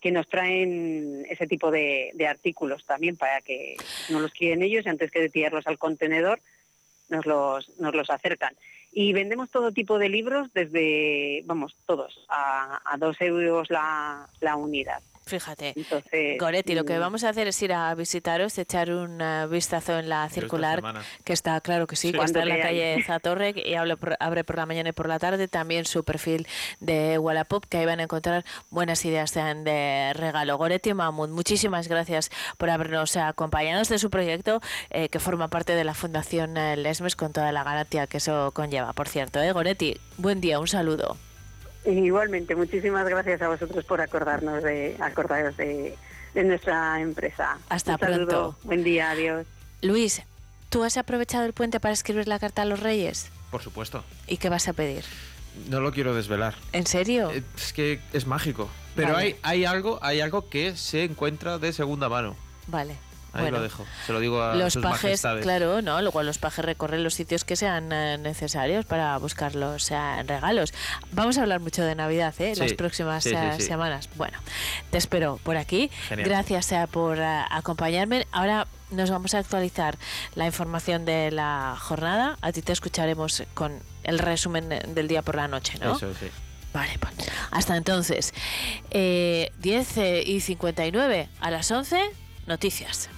que 0.00 0.12
nos 0.12 0.28
traen 0.28 1.26
ese 1.28 1.46
tipo 1.46 1.70
de, 1.70 2.12
artículos 2.28 2.84
también 2.84 3.16
para 3.16 3.40
que 3.40 3.76
no 4.08 4.20
los 4.20 4.32
quieren 4.32 4.62
ellos 4.62 4.86
y 4.86 4.88
antes 4.88 5.10
que 5.10 5.20
de 5.20 5.30
tirarlos 5.30 5.66
al 5.66 5.78
contenedor 5.78 6.40
nos 7.08 7.26
los, 7.26 7.68
nos 7.78 7.94
los 7.94 8.10
acercan. 8.10 8.54
Y 8.92 9.12
vendemos 9.12 9.50
todo 9.50 9.72
tipo 9.72 9.98
de 9.98 10.08
libros 10.08 10.52
desde, 10.52 11.42
vamos, 11.44 11.76
todos, 11.86 12.24
a, 12.28 12.80
a 12.84 12.96
dos 12.96 13.20
euros 13.20 13.70
la, 13.70 14.28
la 14.40 14.56
unidad. 14.56 15.02
Fíjate. 15.26 15.72
Entonces, 15.74 16.38
Goretti, 16.38 16.74
lo 16.76 16.84
que 16.84 16.96
mm, 16.96 17.00
vamos 17.00 17.24
a 17.24 17.30
hacer 17.30 17.48
es 17.48 17.60
ir 17.60 17.72
a 17.72 17.92
visitaros, 17.96 18.56
echar 18.58 18.92
un 18.92 19.20
eh, 19.20 19.48
vistazo 19.48 19.98
en 19.98 20.08
la 20.08 20.28
circular, 20.28 20.80
que 21.24 21.32
está, 21.32 21.60
claro 21.60 21.88
que 21.88 21.96
sí, 21.96 22.12
Sí. 22.12 22.12
que 22.18 22.24
está 22.24 22.42
en 22.42 22.48
la 22.48 22.60
calle. 22.60 23.02
Zatorre 23.04 23.52
y 23.56 23.74
abre 23.74 23.96
por, 23.96 24.16
abre 24.20 24.44
por 24.44 24.56
la 24.56 24.66
mañana 24.66 24.90
y 24.90 24.92
por 24.92 25.08
la 25.08 25.18
tarde. 25.18 25.48
También 25.48 25.84
su 25.84 26.04
perfil 26.04 26.46
de 26.78 27.18
Wallapop, 27.18 27.64
que 27.66 27.78
ahí 27.78 27.86
van 27.86 27.98
a 27.98 28.04
encontrar 28.04 28.44
buenas 28.70 29.04
ideas 29.04 29.34
de, 29.34 30.12
regalo. 30.14 30.56
Goretti 30.58 30.94
Mahmoud, 30.94 31.30
muchísimas 31.30 31.88
gracias 31.88 32.30
por 32.56 32.70
habernos 32.70 33.16
acompañado 33.16 33.82
de 33.82 33.98
su 33.98 34.10
proyecto, 34.10 34.60
eh, 34.90 35.08
que 35.08 35.18
forma 35.18 35.48
parte 35.48 35.74
de 35.74 35.82
la 35.82 35.94
Fundación 35.94 36.56
eh, 36.56 36.76
Lesmes, 36.76 37.16
con 37.16 37.32
toda 37.32 37.50
la 37.50 37.64
garantía 37.64 38.06
que 38.06 38.18
eso 38.18 38.52
conlleva. 38.52 38.92
Por 38.92 39.08
cierto, 39.08 39.42
¿eh? 39.42 39.50
Goretti, 39.50 39.98
buen 40.18 40.40
día, 40.40 40.60
un 40.60 40.68
saludo. 40.68 41.16
Igualmente, 41.86 42.54
muchísimas 42.56 43.08
gracias 43.08 43.40
a 43.42 43.48
vosotros 43.48 43.84
por 43.84 44.00
acordarnos 44.00 44.62
de, 44.62 44.96
acordaros 45.00 45.56
de, 45.56 45.94
de 46.34 46.44
nuestra 46.44 47.00
empresa. 47.00 47.58
Hasta 47.68 47.94
Un 47.94 47.98
saludo, 48.00 48.26
pronto. 48.26 48.56
Buen 48.64 48.82
día, 48.84 49.10
adiós. 49.10 49.46
Luis, 49.82 50.22
¿tú 50.68 50.82
has 50.82 50.96
aprovechado 50.96 51.44
el 51.46 51.52
puente 51.52 51.78
para 51.78 51.94
escribir 51.94 52.26
la 52.26 52.38
carta 52.38 52.62
a 52.62 52.64
los 52.64 52.80
Reyes? 52.80 53.30
Por 53.50 53.62
supuesto. 53.62 54.02
¿Y 54.26 54.38
qué 54.38 54.48
vas 54.48 54.66
a 54.68 54.72
pedir? 54.72 55.04
No 55.70 55.80
lo 55.80 55.92
quiero 55.92 56.14
desvelar. 56.14 56.54
¿En 56.72 56.86
serio? 56.86 57.30
Eh, 57.30 57.42
Es 57.56 57.72
que 57.72 58.00
es 58.12 58.26
mágico. 58.26 58.68
Pero 58.96 59.12
Vale. 59.12 59.24
hay, 59.24 59.36
hay 59.42 59.64
algo, 59.64 59.98
hay 60.02 60.20
algo 60.20 60.48
que 60.48 60.76
se 60.76 61.04
encuentra 61.04 61.58
de 61.58 61.72
segunda 61.72 62.08
mano. 62.08 62.34
Vale. 62.66 62.96
Ahí 63.36 63.42
Bueno. 63.42 63.58
lo 63.58 63.62
dejo. 63.62 63.86
Se 64.06 64.12
lo 64.12 64.20
digo 64.20 64.42
a 64.42 64.54
los 64.54 64.72
sus 64.72 64.82
pajes, 64.82 65.02
majestades. 65.04 65.42
claro, 65.42 65.82
¿no? 65.82 66.00
Luego 66.02 66.22
los 66.22 66.38
pajes 66.38 66.64
recorren 66.64 67.04
los 67.04 67.14
sitios 67.14 67.44
que 67.44 67.56
sean 67.56 67.92
eh, 67.92 68.18
necesarios 68.18 68.84
para 68.84 69.16
buscar 69.18 69.54
los 69.54 69.90
regalos. 70.26 70.72
Vamos 71.12 71.38
a 71.38 71.42
hablar 71.42 71.60
mucho 71.60 71.82
de 71.82 71.94
Navidad, 71.94 72.34
¿eh? 72.38 72.54
Sí, 72.54 72.60
Las 72.60 72.72
próximas 72.74 73.24
sí, 73.24 73.30
sí, 73.30 73.36
eh, 73.36 73.60
semanas. 73.60 74.08
Bueno, 74.16 74.38
te 74.90 74.98
espero 74.98 75.38
por 75.42 75.56
aquí. 75.56 75.90
Genial. 76.08 76.28
Gracias 76.28 76.72
eh, 76.72 76.86
por 76.90 77.20
acompañarme. 77.20 78.26
Ahora 78.32 78.66
nos 78.90 79.10
vamos 79.10 79.34
a 79.34 79.38
actualizar 79.38 79.98
la 80.34 80.46
información 80.46 81.04
de 81.04 81.30
la 81.30 81.76
jornada. 81.78 82.36
A 82.40 82.52
ti 82.52 82.62
te 82.62 82.72
escucharemos 82.72 83.42
con 83.54 83.80
el 84.04 84.18
resumen 84.18 84.68
del 84.68 85.08
día 85.08 85.22
por 85.22 85.36
la 85.36 85.48
noche, 85.48 85.78
¿no? 85.80 85.96
Eso 85.96 86.12
sí. 86.14 86.26
Vale, 86.72 86.98
pues 87.00 87.14
hasta 87.50 87.76
entonces. 87.76 88.34
Eh, 88.90 89.50
10 89.60 89.96
eh, 89.96 90.22
y 90.26 90.40
59 90.40 91.28
a 91.40 91.50
las 91.50 91.70
11, 91.70 91.98
noticias. 92.46 93.08